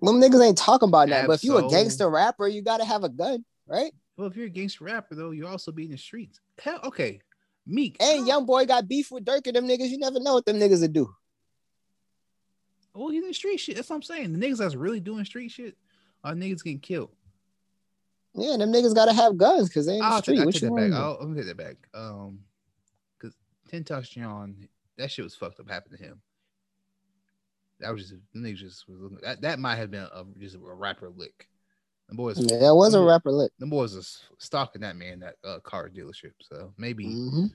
Them 0.00 0.20
niggas 0.20 0.46
ain't 0.46 0.58
talking 0.58 0.88
about 0.88 1.08
that. 1.10 1.26
But 1.26 1.34
if 1.34 1.44
you 1.44 1.58
a 1.58 1.68
gangster 1.70 2.08
rapper, 2.08 2.48
you 2.48 2.62
gotta 2.62 2.84
have 2.84 3.04
a 3.04 3.10
gun, 3.10 3.44
right? 3.66 3.92
well, 4.16 4.26
if 4.26 4.36
you're 4.36 4.46
a 4.46 4.50
gangster 4.50 4.84
rapper 4.84 5.14
though, 5.14 5.32
you 5.32 5.46
also 5.46 5.70
be 5.70 5.84
in 5.84 5.90
the 5.90 5.98
streets. 5.98 6.40
Hell, 6.58 6.80
okay, 6.84 7.20
Meek 7.68 7.98
And 8.00 8.26
YoungBoy 8.26 8.66
got 8.66 8.88
beef 8.88 9.10
with 9.10 9.26
Durk 9.26 9.46
and 9.46 9.54
them 9.54 9.68
niggas. 9.68 9.90
You 9.90 9.98
never 9.98 10.18
know 10.18 10.34
what 10.34 10.46
them 10.46 10.56
niggas 10.56 10.80
would 10.80 10.94
do. 10.94 11.14
Well, 12.94 13.10
he's 13.10 13.24
in 13.24 13.32
street 13.34 13.58
shit. 13.58 13.76
That's 13.76 13.88
what 13.90 13.96
I'm 13.96 14.02
saying. 14.02 14.32
The 14.32 14.44
niggas 14.44 14.58
that's 14.58 14.74
really 14.74 15.00
doing 15.00 15.24
street 15.24 15.50
shit 15.50 15.76
are 16.24 16.34
niggas 16.34 16.64
getting 16.64 16.80
killed. 16.80 17.10
Yeah, 18.34 18.56
them 18.56 18.72
niggas 18.72 18.94
gotta 18.94 19.12
have 19.12 19.36
guns 19.36 19.68
because 19.68 19.86
they 19.86 19.94
in 19.94 19.98
the 20.00 20.04
I'll 20.04 20.22
take, 20.22 20.22
street. 20.24 20.38
I'll 20.40 20.46
What 20.46 20.54
take 20.54 20.62
that 20.62 20.76
back. 20.76 20.92
I'll, 20.92 21.34
take 21.34 21.46
that 21.46 21.56
back. 21.56 21.76
Um, 21.94 22.40
because 23.18 23.36
Tentacion, 23.70 24.68
that 24.96 25.10
shit 25.10 25.24
was 25.24 25.34
fucked 25.34 25.60
up. 25.60 25.68
Happened 25.70 25.98
to 25.98 26.04
him. 26.04 26.20
That 27.80 27.92
was 27.92 28.02
just 28.08 28.14
the 28.32 28.38
niggas 28.40 28.56
just 28.56 28.88
was 28.88 29.00
looking, 29.00 29.18
that. 29.22 29.40
That 29.42 29.58
might 29.58 29.76
have 29.76 29.90
been 29.90 30.06
a, 30.12 30.24
just 30.38 30.56
a 30.56 30.58
rapper 30.58 31.08
lick. 31.08 31.48
The 32.08 32.14
boys, 32.14 32.38
Yeah, 32.40 32.58
that 32.58 32.74
was 32.74 32.94
a 32.94 33.02
rapper 33.02 33.30
lick. 33.30 33.52
The 33.58 33.66
boys 33.66 33.94
was 33.94 34.22
stalking 34.38 34.80
that 34.80 34.96
man 34.96 35.20
that 35.20 35.36
uh, 35.44 35.60
car 35.60 35.88
dealership. 35.88 36.32
So 36.40 36.72
maybe 36.78 37.06
Mhm. 37.06 37.50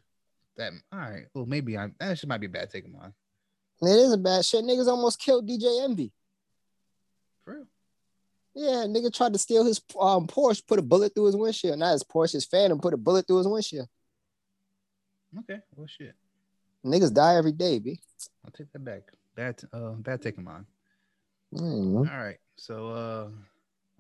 that. 0.57 0.73
All 0.91 0.99
right. 0.99 1.25
Well, 1.33 1.45
maybe 1.45 1.77
I. 1.77 1.89
That 1.99 2.17
shit 2.19 2.29
might 2.29 2.39
be 2.39 2.47
a 2.47 2.49
bad 2.49 2.69
take 2.69 2.85
of 2.85 2.91
mine. 2.91 3.13
It 3.87 3.97
is 3.99 4.13
a 4.13 4.17
bad 4.17 4.45
shit. 4.45 4.63
Niggas 4.63 4.87
almost 4.87 5.19
killed 5.19 5.47
DJ 5.47 5.83
Envy. 5.83 6.11
For 7.43 7.53
real. 7.55 7.67
Yeah, 8.55 8.85
nigga 8.87 9.13
tried 9.13 9.33
to 9.33 9.39
steal 9.39 9.65
his 9.65 9.81
um, 9.99 10.27
Porsche, 10.27 10.65
put 10.65 10.79
a 10.79 10.83
bullet 10.83 11.13
through 11.15 11.25
his 11.25 11.35
windshield. 11.35 11.79
Not 11.79 11.93
his 11.93 12.03
Porsche, 12.03 12.33
his 12.33 12.45
Phantom, 12.45 12.79
put 12.79 12.93
a 12.93 12.97
bullet 12.97 13.25
through 13.27 13.37
his 13.39 13.47
windshield. 13.47 13.87
Okay. 15.39 15.59
Well, 15.75 15.87
shit. 15.87 16.13
Niggas 16.85 17.13
die 17.13 17.35
every 17.37 17.53
day, 17.53 17.79
b. 17.79 17.99
I'll 18.45 18.51
take 18.51 18.71
that 18.73 18.83
back. 18.85 19.01
Bad. 19.35 19.61
Uh, 19.73 19.91
bad 19.91 20.21
take 20.21 20.37
of 20.37 20.43
mine. 20.43 20.65
Mhm. 21.53 21.97
All 22.11 22.23
right. 22.23 22.37
So 22.55 22.89
uh 22.89 23.29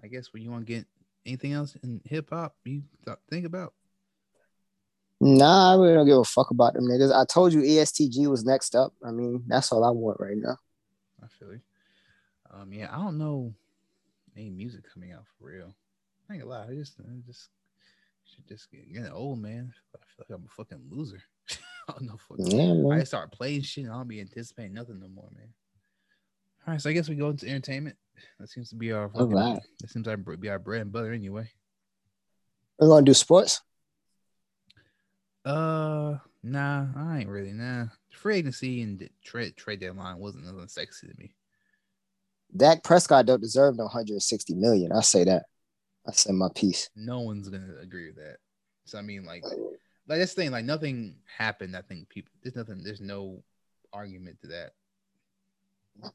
I 0.03 0.07
guess 0.07 0.33
when 0.33 0.43
you 0.43 0.51
want 0.51 0.67
to 0.67 0.73
get 0.73 0.85
anything 1.25 1.53
else 1.53 1.75
in 1.83 2.01
hip 2.05 2.29
hop 2.29 2.55
you 2.65 2.83
th- 3.05 3.17
think 3.29 3.45
about? 3.45 3.73
Nah, 5.23 5.71
I 5.71 5.75
really 5.75 5.93
don't 5.93 6.07
give 6.07 6.17
a 6.17 6.23
fuck 6.23 6.51
about 6.51 6.73
them 6.73 6.83
niggas. 6.83 7.13
I 7.13 7.25
told 7.25 7.53
you 7.53 7.63
EST 7.63 8.11
Gee 8.11 8.27
was 8.27 8.43
next 8.43 8.75
up. 8.75 8.93
I 9.05 9.11
mean, 9.11 9.43
that's 9.47 9.71
all 9.71 9.83
I 9.83 9.89
want 9.89 10.19
right 10.19 10.35
now. 10.35 10.57
I 11.23 11.27
feel 11.27 11.53
you. 11.53 11.61
Um 12.51 12.73
yeah, 12.73 12.89
I 12.91 12.97
don't 12.97 13.17
know 13.17 13.53
any 14.35 14.49
music 14.49 14.83
coming 14.93 15.13
out 15.13 15.23
for 15.37 15.47
real. 15.47 15.73
I 16.29 16.33
ain't 16.33 16.43
gonna 16.43 16.53
lie, 16.53 16.67
I 16.69 16.73
just 16.75 16.95
I 16.99 17.21
just 17.25 17.49
should 18.25 18.47
just 18.47 18.69
get 18.69 18.91
getting 18.91 19.11
old, 19.11 19.39
man. 19.39 19.73
I 19.95 19.99
feel 19.99 20.25
like 20.29 20.37
I'm 20.37 20.45
a 20.45 20.55
fucking 20.55 20.81
loser. 20.89 21.21
I 21.87 21.93
don't 21.93 22.03
know. 22.03 22.17
Yeah, 22.37 22.73
man. 22.73 22.99
I 22.99 23.03
start 23.03 23.31
playing 23.31 23.61
shit 23.61 23.85
and 23.85 23.93
I 23.93 23.97
don't 23.97 24.07
be 24.07 24.19
anticipating 24.19 24.73
nothing 24.73 24.99
no 24.99 25.07
more, 25.07 25.29
man. 25.35 25.53
All 26.67 26.73
right, 26.73 26.81
so 26.81 26.89
I 26.89 26.93
guess 26.93 27.09
we 27.09 27.15
go 27.15 27.29
into 27.29 27.47
entertainment. 27.47 27.97
That 28.39 28.49
seems 28.49 28.69
to 28.69 28.75
be 28.75 28.91
our 28.91 29.05
All 29.13 29.21
fucking, 29.21 29.35
right. 29.35 29.59
that 29.79 29.89
seems 29.89 30.07
like 30.07 30.19
be 30.39 30.49
our 30.49 30.59
bread 30.59 30.81
and 30.81 30.91
butter 30.91 31.11
anyway. 31.11 31.49
We're 32.79 32.87
gonna 32.87 33.05
do 33.05 33.13
sports. 33.13 33.61
Uh, 35.45 36.17
nah, 36.41 36.87
I 36.95 37.19
ain't 37.19 37.29
really. 37.29 37.51
Nah, 37.51 37.85
free 38.11 38.37
agency 38.37 38.81
and 38.81 39.09
trade 39.23 39.57
trade 39.57 39.79
deadline 39.79 40.19
wasn't 40.19 40.45
nothing 40.45 40.67
sexy 40.67 41.07
to 41.07 41.13
me. 41.17 41.35
Dak 42.55 42.83
Prescott 42.83 43.25
don't 43.25 43.41
deserve 43.41 43.75
no 43.77 43.83
160 43.85 44.53
million. 44.55 44.91
I 44.91 45.01
say 45.01 45.23
that. 45.23 45.45
I 46.07 46.11
said 46.11 46.35
my 46.35 46.49
piece. 46.53 46.89
No 46.95 47.21
one's 47.21 47.49
gonna 47.49 47.75
agree 47.81 48.07
with 48.07 48.17
that. 48.17 48.37
So 48.85 48.97
I 48.97 49.01
mean, 49.01 49.25
like, 49.25 49.43
like 50.07 50.19
this 50.19 50.33
thing, 50.33 50.51
like 50.51 50.65
nothing 50.65 51.15
happened. 51.37 51.75
I 51.75 51.81
think 51.81 52.09
people, 52.09 52.31
there's 52.43 52.55
nothing, 52.55 52.81
there's 52.83 53.01
no 53.01 53.43
argument 53.91 54.39
to 54.41 54.47
that. 54.47 54.71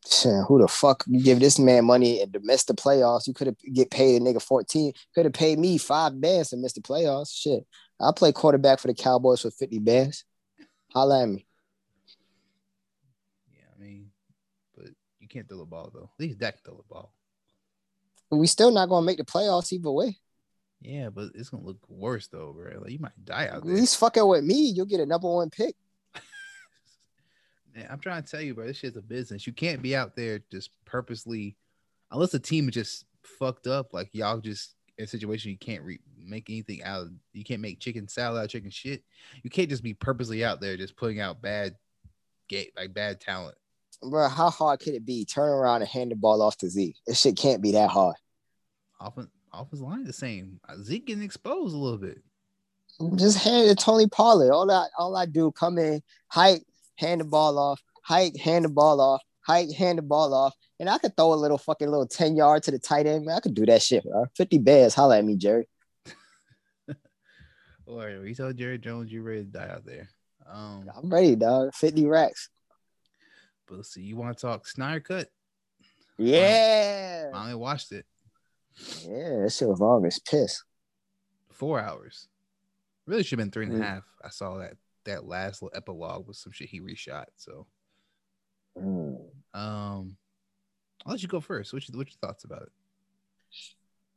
Shit, 0.08 0.44
who 0.46 0.60
the 0.60 0.68
fuck 0.68 1.04
you 1.06 1.22
give 1.22 1.40
this 1.40 1.58
man 1.58 1.84
money 1.84 2.20
and 2.20 2.32
to 2.32 2.40
miss 2.42 2.64
the 2.64 2.74
playoffs? 2.74 3.26
You 3.26 3.34
could 3.34 3.48
have 3.48 3.56
get 3.72 3.90
paid 3.90 4.20
a 4.20 4.24
nigga 4.24 4.42
14. 4.42 4.92
Could 5.14 5.24
have 5.24 5.32
paid 5.32 5.58
me 5.58 5.78
five 5.78 6.20
bands 6.20 6.50
to 6.50 6.56
miss 6.56 6.72
the 6.72 6.80
playoffs. 6.80 7.34
Shit. 7.34 7.66
I 8.00 8.12
play 8.14 8.32
quarterback 8.32 8.78
for 8.78 8.88
the 8.88 8.94
Cowboys 8.94 9.42
for 9.42 9.50
50 9.50 9.78
bands. 9.80 10.24
Holla 10.92 11.22
at 11.22 11.28
me. 11.28 11.46
Yeah, 13.52 13.64
I 13.76 13.80
mean, 13.80 14.10
but 14.76 14.88
you 15.20 15.28
can't 15.28 15.48
throw 15.48 15.58
the 15.58 15.64
ball 15.64 15.90
though. 15.92 16.10
At 16.18 16.20
least 16.20 16.38
Dak 16.38 16.54
can 16.54 16.64
throw 16.64 16.76
the 16.76 16.94
ball. 16.94 17.12
We 18.30 18.46
still 18.46 18.70
not 18.70 18.88
gonna 18.88 19.06
make 19.06 19.18
the 19.18 19.24
playoffs 19.24 19.72
either 19.72 19.90
way. 19.90 20.18
Yeah, 20.80 21.10
but 21.10 21.30
it's 21.34 21.50
gonna 21.50 21.64
look 21.64 21.78
worse 21.88 22.28
though, 22.28 22.52
bro. 22.52 22.80
Like 22.80 22.92
you 22.92 22.98
might 22.98 23.24
die 23.24 23.48
out 23.48 23.64
there. 23.64 23.74
At 23.74 23.80
least 23.80 23.96
fucking 23.96 24.26
with 24.26 24.44
me, 24.44 24.72
you'll 24.74 24.86
get 24.86 25.00
a 25.00 25.06
number 25.06 25.28
one 25.28 25.50
pick. 25.50 25.74
I'm 27.90 28.00
trying 28.00 28.22
to 28.22 28.30
tell 28.30 28.40
you, 28.40 28.54
bro. 28.54 28.66
This 28.66 28.78
shit's 28.78 28.96
a 28.96 29.02
business. 29.02 29.46
You 29.46 29.52
can't 29.52 29.82
be 29.82 29.94
out 29.94 30.16
there 30.16 30.40
just 30.50 30.70
purposely, 30.84 31.56
unless 32.10 32.30
the 32.30 32.38
team 32.38 32.68
is 32.68 32.74
just 32.74 33.04
fucked 33.22 33.66
up. 33.66 33.92
Like 33.92 34.10
y'all 34.12 34.38
just 34.38 34.74
in 34.96 35.04
a 35.04 35.06
situation 35.06 35.50
you 35.50 35.58
can't 35.58 35.82
re- 35.82 36.00
make 36.18 36.50
anything 36.50 36.82
out. 36.82 37.02
Of, 37.02 37.12
you 37.32 37.44
can't 37.44 37.60
make 37.60 37.80
chicken 37.80 38.08
salad 38.08 38.38
out 38.38 38.44
of 38.44 38.50
chicken 38.50 38.70
shit. 38.70 39.02
You 39.42 39.50
can't 39.50 39.68
just 39.68 39.82
be 39.82 39.94
purposely 39.94 40.44
out 40.44 40.60
there 40.60 40.76
just 40.76 40.96
putting 40.96 41.20
out 41.20 41.40
bad, 41.40 41.76
gate 42.48 42.72
like 42.76 42.92
bad 42.94 43.20
talent. 43.20 43.56
Bro, 44.02 44.28
how 44.28 44.50
hard 44.50 44.80
could 44.80 44.94
it 44.94 45.04
be? 45.04 45.24
Turn 45.24 45.48
around 45.48 45.82
and 45.82 45.88
hand 45.88 46.10
the 46.10 46.16
ball 46.16 46.42
off 46.42 46.56
to 46.58 46.68
Z. 46.68 46.94
This 47.06 47.20
shit 47.20 47.36
can't 47.36 47.62
be 47.62 47.72
that 47.72 47.90
hard. 47.90 48.16
Offense, 49.00 49.28
offense 49.52 49.80
line 49.80 50.04
the 50.04 50.12
same. 50.12 50.60
Uh, 50.68 50.76
Zeke 50.82 51.06
getting 51.06 51.24
exposed 51.24 51.74
a 51.74 51.78
little 51.78 51.98
bit. 51.98 52.22
Just 53.16 53.38
hand 53.38 53.66
it 53.66 53.78
to 53.78 53.84
Tony 53.84 54.08
Pollard. 54.08 54.52
All 54.52 54.68
I 54.70 54.86
all 54.98 55.16
I 55.16 55.26
do, 55.26 55.52
come 55.52 55.78
in, 55.78 56.02
hike, 56.26 56.64
hand 56.98 57.20
the 57.20 57.24
ball 57.24 57.58
off, 57.58 57.80
hike, 58.02 58.36
hand 58.36 58.64
the 58.64 58.68
ball 58.68 59.00
off, 59.00 59.22
hike, 59.40 59.72
hand 59.72 59.98
the 59.98 60.02
ball 60.02 60.34
off. 60.34 60.54
And 60.80 60.88
I 60.90 60.98
could 60.98 61.16
throw 61.16 61.32
a 61.32 61.34
little 61.34 61.58
fucking 61.58 61.88
little 61.88 62.06
10 62.06 62.36
yard 62.36 62.62
to 62.64 62.70
the 62.70 62.78
tight 62.78 63.06
end. 63.06 63.24
Man, 63.26 63.36
I 63.36 63.40
could 63.40 63.54
do 63.54 63.66
that 63.66 63.82
shit, 63.82 64.04
bro. 64.04 64.26
50 64.36 64.58
bears. 64.58 64.94
Holla 64.94 65.18
at 65.18 65.24
me, 65.24 65.36
Jerry. 65.36 65.68
Or 67.86 68.10
you 68.10 68.34
told 68.34 68.56
Jerry 68.58 68.76
Jones 68.78 69.10
you're 69.10 69.22
ready 69.22 69.44
to 69.44 69.50
die 69.50 69.68
out 69.70 69.86
there. 69.86 70.10
Um, 70.46 70.90
I'm 70.94 71.08
ready, 71.08 71.36
dog. 71.36 71.74
50 71.74 72.04
racks. 72.06 72.50
but 73.66 73.76
let's 73.76 73.92
see. 73.94 74.02
You 74.02 74.16
want 74.16 74.36
to 74.36 74.40
talk 74.46 74.66
Snyder 74.66 75.00
cut? 75.00 75.28
Yeah. 76.18 77.30
I 77.34 77.42
only 77.44 77.54
watched 77.54 77.92
it 77.92 78.04
Yeah, 79.06 79.40
that 79.42 79.52
shit 79.52 79.68
was 79.68 79.80
long 79.80 80.04
as 80.06 80.18
piss. 80.18 80.62
four 81.52 81.80
hours. 81.80 82.28
Really 83.06 83.22
should 83.22 83.38
have 83.38 83.46
been 83.46 83.52
three 83.52 83.66
and 83.66 83.74
a 83.76 83.78
Mm. 83.78 83.82
half. 83.84 84.04
I 84.22 84.28
saw 84.28 84.58
that 84.58 84.74
that 85.08 85.26
last 85.26 85.62
little 85.62 85.76
epilogue 85.76 86.26
was 86.26 86.38
some 86.38 86.52
shit 86.52 86.68
he 86.68 86.80
reshot. 86.80 87.26
So 87.36 87.66
Mm. 88.76 89.18
um 89.54 90.16
I'll 91.04 91.12
let 91.12 91.22
you 91.22 91.28
go 91.28 91.40
first. 91.40 91.72
What's 91.72 91.88
your, 91.88 91.98
what's 91.98 92.12
your 92.12 92.28
thoughts 92.28 92.44
about 92.44 92.62
it? 92.62 92.72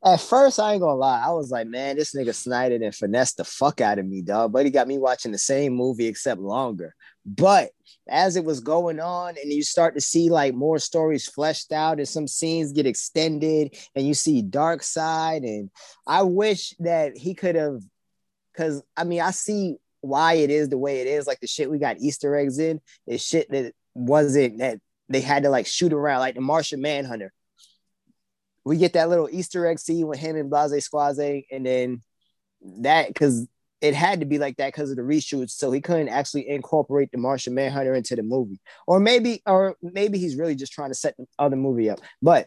At 0.04 0.20
first, 0.20 0.58
I 0.58 0.72
ain't 0.72 0.82
gonna 0.82 0.94
lie. 0.94 1.22
I 1.24 1.30
was 1.30 1.50
like, 1.50 1.68
man, 1.68 1.96
this 1.96 2.14
nigga 2.14 2.34
Snyder 2.34 2.74
and 2.74 2.94
finessed 2.94 3.36
the 3.36 3.44
fuck 3.44 3.80
out 3.80 4.00
of 4.00 4.06
me, 4.06 4.20
dog. 4.20 4.52
But 4.52 4.64
he 4.64 4.70
got 4.72 4.88
me 4.88 4.98
watching 4.98 5.30
the 5.30 5.38
same 5.38 5.74
movie 5.74 6.06
except 6.06 6.40
longer. 6.40 6.94
But 7.24 7.70
as 8.08 8.34
it 8.34 8.44
was 8.44 8.58
going 8.58 8.98
on, 8.98 9.36
and 9.40 9.52
you 9.52 9.62
start 9.62 9.94
to 9.94 10.00
see 10.00 10.28
like 10.28 10.54
more 10.54 10.80
stories 10.80 11.28
fleshed 11.28 11.70
out, 11.70 11.98
and 11.98 12.08
some 12.08 12.26
scenes 12.26 12.72
get 12.72 12.86
extended, 12.86 13.76
and 13.94 14.04
you 14.04 14.14
see 14.14 14.42
Darkseid, 14.42 15.44
and 15.44 15.70
I 16.04 16.22
wish 16.22 16.74
that 16.80 17.16
he 17.16 17.34
could 17.34 17.54
have, 17.54 17.80
because 18.52 18.82
I 18.96 19.04
mean, 19.04 19.20
I 19.20 19.30
see 19.30 19.76
why 20.02 20.34
it 20.34 20.50
is 20.50 20.68
the 20.68 20.78
way 20.78 21.00
it 21.00 21.06
is. 21.06 21.26
Like 21.26 21.40
the 21.40 21.46
shit 21.46 21.70
we 21.70 21.78
got 21.78 21.98
Easter 22.00 22.36
eggs 22.36 22.58
in 22.58 22.80
is 23.06 23.24
shit 23.24 23.50
that 23.50 23.72
wasn't 23.94 24.58
that 24.58 24.78
they 25.08 25.20
had 25.20 25.44
to 25.44 25.50
like 25.50 25.66
shoot 25.66 25.92
around, 25.92 26.20
like 26.20 26.34
the 26.34 26.40
Martian 26.40 26.80
Manhunter 26.82 27.32
we 28.64 28.76
get 28.76 28.92
that 28.92 29.08
little 29.08 29.28
Easter 29.30 29.66
egg 29.66 29.78
scene 29.78 30.06
with 30.06 30.18
him 30.18 30.36
and 30.36 30.50
Blase 30.50 30.84
Squaze, 30.84 31.44
and 31.50 31.66
then 31.66 32.02
that 32.80 33.08
because 33.08 33.46
it 33.80 33.94
had 33.94 34.20
to 34.20 34.26
be 34.26 34.38
like 34.38 34.56
that 34.58 34.68
because 34.68 34.90
of 34.90 34.96
the 34.96 35.02
reshoots, 35.02 35.50
so 35.50 35.72
he 35.72 35.80
couldn't 35.80 36.08
actually 36.08 36.48
incorporate 36.48 37.10
the 37.10 37.18
Martian 37.18 37.54
Manhunter 37.54 37.94
into 37.94 38.14
the 38.14 38.22
movie, 38.22 38.60
or 38.86 39.00
maybe, 39.00 39.42
or 39.46 39.76
maybe 39.82 40.18
he's 40.18 40.36
really 40.36 40.54
just 40.54 40.72
trying 40.72 40.90
to 40.90 40.94
set 40.94 41.16
the 41.16 41.26
other 41.38 41.56
movie 41.56 41.90
up. 41.90 42.00
But 42.20 42.46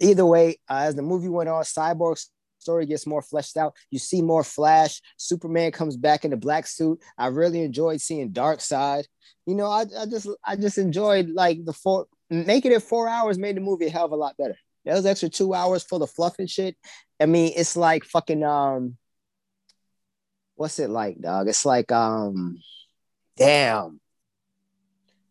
either 0.00 0.26
way, 0.26 0.58
uh, 0.68 0.80
as 0.80 0.94
the 0.94 1.02
movie 1.02 1.28
went 1.28 1.48
on, 1.48 1.62
Cyborg's 1.64 2.30
story 2.58 2.86
gets 2.86 3.06
more 3.06 3.22
fleshed 3.22 3.56
out. 3.56 3.74
You 3.90 3.98
see 3.98 4.22
more 4.22 4.44
Flash. 4.44 5.00
Superman 5.16 5.72
comes 5.72 5.96
back 5.96 6.24
in 6.24 6.30
the 6.30 6.36
black 6.36 6.66
suit. 6.66 7.00
I 7.16 7.28
really 7.28 7.62
enjoyed 7.62 8.00
seeing 8.00 8.32
Darkseid. 8.32 9.04
You 9.46 9.54
know, 9.54 9.66
I, 9.66 9.84
I 9.98 10.06
just 10.06 10.28
I 10.44 10.56
just 10.56 10.78
enjoyed 10.78 11.30
like 11.30 11.64
the 11.64 11.72
four 11.72 12.06
making 12.30 12.72
it 12.72 12.82
four 12.82 13.08
hours 13.08 13.38
made 13.38 13.56
the 13.56 13.60
movie 13.60 13.86
a 13.86 13.90
hell 13.90 14.04
of 14.04 14.12
a 14.12 14.16
lot 14.16 14.36
better. 14.36 14.56
Those 14.84 15.06
extra 15.06 15.28
two 15.28 15.54
hours 15.54 15.82
full 15.82 16.02
of 16.02 16.10
fluff 16.10 16.38
and 16.38 16.48
shit. 16.48 16.76
I 17.20 17.26
mean, 17.26 17.52
it's 17.56 17.76
like 17.76 18.04
fucking 18.04 18.42
um, 18.42 18.96
what's 20.54 20.78
it 20.78 20.90
like, 20.90 21.20
dog? 21.20 21.48
It's 21.48 21.64
like 21.64 21.92
um, 21.92 22.58
damn. 23.36 24.00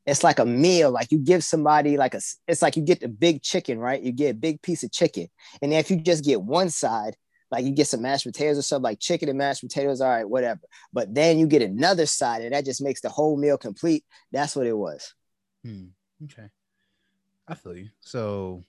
It's 0.08 0.24
like 0.24 0.39
a 0.39 0.46
meal. 0.46 0.89
Like 0.89 1.12
you 1.12 1.20
give 1.20 1.43
somebody 1.43 1.98
like 1.98 2.15
a. 2.15 2.22
It's 2.48 2.62
like 2.62 2.78
you 2.78 2.82
get 2.82 3.02
the 3.02 3.10
big 3.10 3.43
chicken, 3.43 3.78
right? 3.78 4.02
You 4.02 4.13
get 4.13 4.32
a 4.32 4.34
big 4.34 4.62
piece 4.62 4.84
of 4.84 4.91
chicken, 4.91 5.28
and 5.62 5.74
if 5.74 5.91
you 5.91 5.98
just 5.98 6.24
get 6.24 6.41
one 6.41 6.70
side, 6.70 7.17
like 7.52 7.65
you 7.65 7.72
get 7.72 7.88
some 7.88 8.02
mashed 8.02 8.26
potatoes 8.26 8.58
or 8.58 8.62
something 8.62 8.84
like 8.84 9.00
chicken 9.00 9.28
and 9.28 9.38
mashed 9.38 9.62
potatoes, 9.62 10.00
all 10.00 10.10
right, 10.10 10.28
whatever. 10.28 10.62
But 10.93 11.13
then 11.13 11.38
you 11.38 11.46
get 11.46 11.62
another 11.62 12.06
side, 12.06 12.41
and 12.41 12.54
that 12.54 12.65
just 12.65 12.82
makes 12.82 13.02
the 13.02 13.10
whole 13.10 13.38
meal 13.38 13.58
complete. 13.58 14.06
That's 14.32 14.56
what 14.56 14.65
it 14.65 14.78
was. 14.78 15.13
Hmm. 15.63 15.88
Okay. 16.24 16.50
I 17.46 17.56
feel 17.56 17.76
you. 17.76 17.89
So 18.00 18.63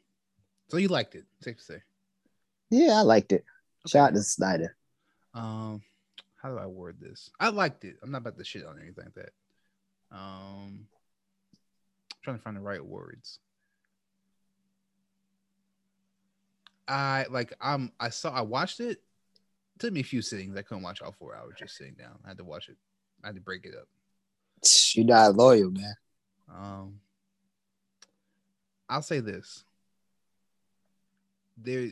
so 0.69 0.77
you 0.77 0.89
liked 0.89 1.15
it, 1.15 1.25
safe 1.41 1.59
to 1.59 1.63
say. 1.63 1.83
Yeah, 2.71 2.95
I 2.95 3.03
liked 3.03 3.33
it. 3.33 3.45
Okay. 3.87 3.93
Shout 3.93 4.11
out 4.11 4.15
to 4.15 4.23
Snyder. 4.23 4.77
Um, 5.35 5.83
how 6.43 6.51
do 6.51 6.59
I 6.59 6.67
word 6.67 6.97
this? 7.01 7.31
I 7.39 7.49
liked 7.51 7.85
it. 7.85 7.97
I'm 8.03 8.11
not 8.11 8.19
about 8.19 8.39
to 8.39 8.45
shit 8.45 8.67
on 8.67 8.79
anything 8.81 9.05
like 9.05 9.15
that. 9.15 9.31
Um, 10.11 10.87
trying 12.29 12.39
to 12.39 12.43
find 12.43 12.57
the 12.57 12.61
right 12.61 12.85
words. 12.85 13.39
I 16.87 17.27
like. 17.31 17.55
I'm. 17.61 17.93
I 18.01 18.11
saw. 18.11 18.33
I 18.33 18.43
watched 18.43 18.81
it. 18.81 18.91
it. 18.91 19.03
Took 19.79 19.93
me 19.93 20.01
a 20.01 20.05
few 20.05 20.23
sittings. 20.23 20.57
I 20.57 20.63
couldn't 20.63 20.83
watch 20.83 21.03
all 21.03 21.13
four 21.13 21.37
hours 21.37 21.55
just 21.59 21.77
sitting 21.77 21.95
down. 21.95 22.19
I 22.25 22.29
had 22.29 22.39
to 22.39 22.45
watch 22.45 22.69
it. 22.69 22.77
I 23.23 23.29
had 23.29 23.37
to 23.37 23.41
break 23.41 23.65
it 23.65 23.75
up. 23.75 23.89
You 24.95 25.05
not 25.05 25.37
loyal, 25.37 25.71
man. 25.71 25.95
Um, 26.53 27.01
I'll 28.89 29.03
say 29.03 29.21
this. 29.21 29.65
There, 31.57 31.91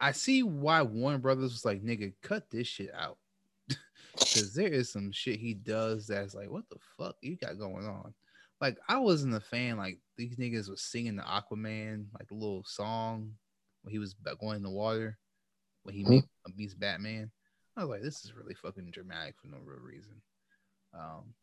I 0.00 0.12
see 0.12 0.42
why 0.42 0.82
Warner 0.82 1.18
Brothers 1.18 1.52
was 1.52 1.64
like, 1.64 1.82
"Nigga, 1.82 2.12
cut 2.22 2.50
this 2.50 2.66
shit 2.66 2.90
out," 2.94 3.18
because 4.12 4.54
there 4.54 4.68
is 4.68 4.90
some 4.90 5.10
shit 5.10 5.40
he 5.40 5.54
does 5.54 6.06
that's 6.06 6.34
like, 6.34 6.50
"What 6.50 6.68
the 6.68 6.76
fuck 6.96 7.16
you 7.22 7.36
got 7.36 7.58
going 7.58 7.86
on?" 7.86 8.14
Like, 8.60 8.78
I 8.88 8.98
wasn't 8.98 9.34
a 9.34 9.40
fan. 9.40 9.76
Like 9.76 9.98
these 10.16 10.36
niggas 10.36 10.68
was 10.68 10.82
singing 10.82 11.16
the 11.16 11.22
Aquaman, 11.22 12.06
like 12.18 12.28
the 12.28 12.34
little 12.34 12.64
song 12.64 13.34
when 13.82 13.92
he 13.92 13.98
was 13.98 14.14
going 14.40 14.56
in 14.56 14.62
the 14.62 14.70
water 14.70 15.18
when 15.84 15.94
he 15.94 16.04
Mhm. 16.04 16.10
made 16.10 16.56
meets 16.56 16.74
Batman. 16.74 17.30
I 17.76 17.84
was 17.84 17.90
like, 17.90 18.02
"This 18.02 18.24
is 18.24 18.32
really 18.32 18.54
fucking 18.54 18.90
dramatic 18.90 19.38
for 19.38 19.46
no 19.48 19.58
real 19.58 19.80
reason." 19.80 20.20
Um, 20.92 21.34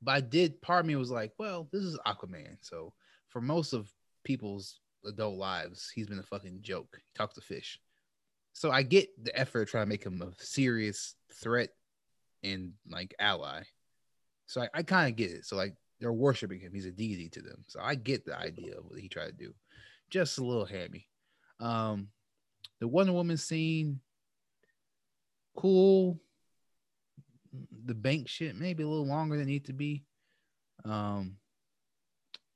but 0.00 0.12
I 0.12 0.20
did. 0.20 0.60
Part 0.62 0.80
of 0.80 0.86
me 0.86 0.94
was 0.96 1.10
like, 1.10 1.32
"Well, 1.38 1.68
this 1.72 1.82
is 1.82 1.98
Aquaman, 2.06 2.58
so 2.64 2.94
for 3.28 3.40
most 3.40 3.72
of 3.72 3.92
people's 4.24 4.80
adult 5.04 5.36
lives, 5.36 5.90
he's 5.90 6.06
been 6.06 6.18
a 6.18 6.22
fucking 6.22 6.62
joke. 6.62 6.96
He 6.96 7.12
talks 7.14 7.34
to 7.34 7.40
fish. 7.40 7.80
So 8.52 8.70
I 8.70 8.82
get 8.82 9.08
the 9.24 9.36
effort 9.36 9.68
trying 9.68 9.86
to 9.86 9.88
make 9.88 10.04
him 10.04 10.20
a 10.22 10.32
serious 10.38 11.16
threat 11.32 11.74
and 12.42 12.74
like 12.86 13.14
ally. 13.18 13.64
So 14.46 14.62
I, 14.62 14.68
I 14.74 14.82
kind 14.82 15.10
of 15.10 15.16
get 15.16 15.30
it. 15.30 15.46
So 15.46 15.56
like 15.56 15.74
they're 16.02 16.12
worshiping 16.12 16.58
him. 16.58 16.72
He's 16.74 16.84
a 16.84 16.90
deity 16.90 17.28
to 17.28 17.40
them. 17.40 17.64
So 17.68 17.78
I 17.80 17.94
get 17.94 18.26
the 18.26 18.36
idea 18.36 18.76
of 18.76 18.84
what 18.84 18.98
he 18.98 19.08
tried 19.08 19.26
to 19.26 19.32
do. 19.32 19.54
Just 20.10 20.38
a 20.38 20.44
little 20.44 20.66
hammy. 20.66 21.08
Um 21.60 22.08
the 22.80 22.88
Wonder 22.88 23.12
Woman 23.12 23.36
scene, 23.36 24.00
cool. 25.56 26.20
The 27.84 27.94
bank 27.94 28.28
shit 28.28 28.56
maybe 28.56 28.82
a 28.82 28.88
little 28.88 29.06
longer 29.06 29.36
than 29.36 29.46
it 29.46 29.52
need 29.52 29.66
to 29.66 29.72
be. 29.72 30.04
Um 30.84 31.36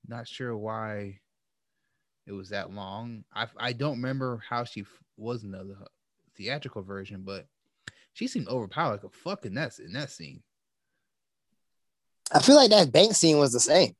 not 0.09 0.27
sure 0.27 0.57
why 0.57 1.21
it 2.27 2.33
was 2.33 2.49
that 2.49 2.73
long. 2.73 3.25
I 3.33 3.47
I 3.57 3.73
don't 3.73 4.03
remember 4.03 4.43
how 4.49 4.65
she 4.65 4.81
f- 4.81 5.03
was 5.17 5.45
in 5.45 5.53
the 5.53 5.77
theatrical 6.37 6.83
version, 6.83 7.23
but 7.25 7.47
she 8.13 8.27
seemed 8.27 8.49
overpowered 8.49 8.91
like 8.91 9.05
a 9.05 9.09
fuck 9.11 9.47
in 9.47 9.55
that 9.55 9.79
in 9.79 9.93
that 9.93 10.11
scene. 10.11 10.43
I 12.33 12.41
feel 12.41 12.57
like 12.57 12.71
that 12.71 12.93
bank 12.93 13.15
scene 13.15 13.39
was 13.39 13.53
the 13.53 13.61
same. 13.61 13.95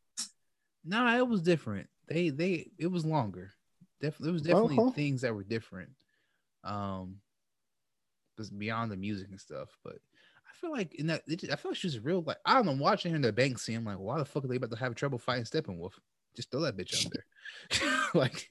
No, 0.85 1.05
nah, 1.05 1.17
it 1.17 1.27
was 1.27 1.43
different. 1.43 1.89
They 2.09 2.31
they 2.31 2.71
it 2.79 2.87
was 2.89 3.05
longer. 3.05 3.53
Definitely, 4.01 4.29
it 4.29 4.33
was 4.33 4.43
definitely 4.43 4.79
Uh-huh. 4.79 4.91
things 4.91 5.23
that 5.23 5.35
were 5.35 5.45
different. 5.45 5.91
Um, 6.65 7.17
just 8.37 8.57
beyond 8.57 8.91
the 8.93 8.97
music 8.97 9.29
and 9.31 9.41
stuff. 9.41 9.69
But 9.83 9.95
I 9.95 10.53
feel 10.61 10.71
like 10.71 10.95
in 10.95 11.07
that, 11.09 11.23
it 11.27 11.41
just- 11.41 11.53
I 11.53 11.57
feel 11.57 11.71
like 11.73 11.79
she's 11.79 11.99
real. 12.01 12.23
Like 12.23 12.39
I 12.45 12.55
don't 12.55 12.67
know, 12.67 12.73
watching 12.83 13.13
her 13.13 13.17
in 13.17 13.23
the 13.23 13.33
bank 13.33 13.59
scene, 13.59 13.77
I'm 13.77 13.85
like, 13.85 13.99
why 13.99 14.19
the 14.19 14.25
fuck 14.25 14.45
are 14.45 14.49
they 14.49 14.57
about 14.57 14.71
to 14.71 14.77
have 14.77 14.95
trouble 14.95 15.19
fighting 15.19 15.45
Steppenwolf? 15.45 15.93
Just 16.35 16.51
throw 16.51 16.61
that 16.61 16.77
bitch 16.77 17.07
out 17.07 17.13
there. 17.13 17.99
like 18.15 18.49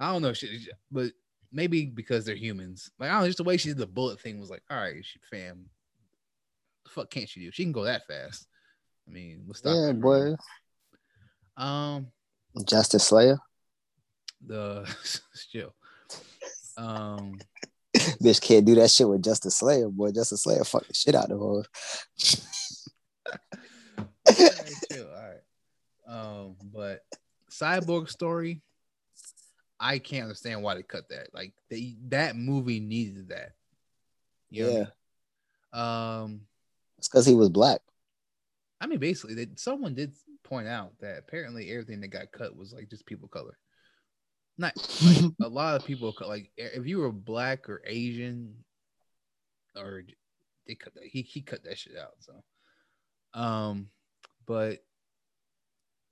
I 0.00 0.12
don't 0.12 0.22
know, 0.22 0.32
she, 0.32 0.66
but 0.90 1.12
maybe 1.52 1.86
because 1.86 2.24
they're 2.24 2.34
humans. 2.34 2.90
Like 2.98 3.10
I 3.10 3.12
don't 3.14 3.22
know, 3.22 3.28
just 3.28 3.38
the 3.38 3.44
way 3.44 3.56
she 3.56 3.68
did 3.68 3.78
the 3.78 3.86
bullet 3.86 4.20
thing 4.20 4.40
was 4.40 4.50
like, 4.50 4.62
all 4.70 4.76
right, 4.78 5.04
she 5.04 5.20
fam. 5.30 5.66
The 6.84 6.90
fuck 6.90 7.10
can't 7.10 7.28
she 7.28 7.40
do? 7.40 7.50
She 7.52 7.62
can 7.62 7.72
go 7.72 7.84
that 7.84 8.06
fast. 8.06 8.46
I 9.12 9.14
mean, 9.14 9.42
what's 9.44 9.58
stop 9.58 9.76
Yeah, 9.76 9.92
boy. 9.92 10.36
Um, 11.58 12.06
Justice 12.66 13.04
Slayer. 13.04 13.38
the 14.40 14.86
still. 15.34 15.74
Um, 16.78 17.38
Bitch 17.94 18.40
can't 18.40 18.64
do 18.64 18.74
that 18.76 18.90
shit 18.90 19.06
with 19.06 19.22
Justice 19.22 19.56
Slayer, 19.58 19.90
boy. 19.90 20.12
Justice 20.12 20.44
Slayer 20.44 20.64
fuck 20.64 20.86
the 20.86 20.94
shit 20.94 21.14
out 21.14 21.30
of 21.30 21.38
her. 21.40 21.44
All 24.96 25.06
right. 25.14 25.42
Um, 26.08 26.56
but 26.72 27.00
cyborg 27.50 28.08
story, 28.08 28.62
I 29.78 29.98
can't 29.98 30.22
understand 30.24 30.62
why 30.62 30.74
they 30.76 30.82
cut 30.82 31.10
that. 31.10 31.34
Like 31.34 31.52
they 31.68 31.96
that 32.08 32.34
movie 32.34 32.80
needed 32.80 33.28
that. 33.28 33.52
You 34.48 34.64
what 34.64 34.70
I 34.70 34.78
Yeah. 34.78 34.84
mean? 34.84 36.24
Um, 36.34 36.40
It's 36.96 37.08
because 37.08 37.26
he 37.26 37.34
was 37.34 37.50
black. 37.50 37.82
I 38.82 38.86
mean, 38.86 38.98
basically, 38.98 39.34
they, 39.34 39.46
someone 39.54 39.94
did 39.94 40.12
point 40.42 40.66
out 40.66 40.92
that 41.00 41.18
apparently 41.18 41.70
everything 41.70 42.00
that 42.00 42.08
got 42.08 42.32
cut 42.32 42.56
was 42.56 42.72
like 42.72 42.90
just 42.90 43.06
people 43.06 43.26
of 43.26 43.30
color. 43.30 43.56
Not 44.58 44.74
like 45.04 45.32
a 45.42 45.48
lot 45.48 45.76
of 45.76 45.86
people 45.86 46.12
like 46.26 46.50
if 46.56 46.86
you 46.86 46.98
were 46.98 47.12
black 47.12 47.68
or 47.68 47.80
Asian, 47.86 48.54
or 49.76 50.02
they 50.66 50.74
cut 50.74 50.94
that 50.94 51.04
he 51.04 51.22
he 51.22 51.40
cut 51.40 51.62
that 51.64 51.78
shit 51.78 51.96
out. 51.96 52.14
So, 52.18 53.40
um, 53.40 53.86
but 54.46 54.80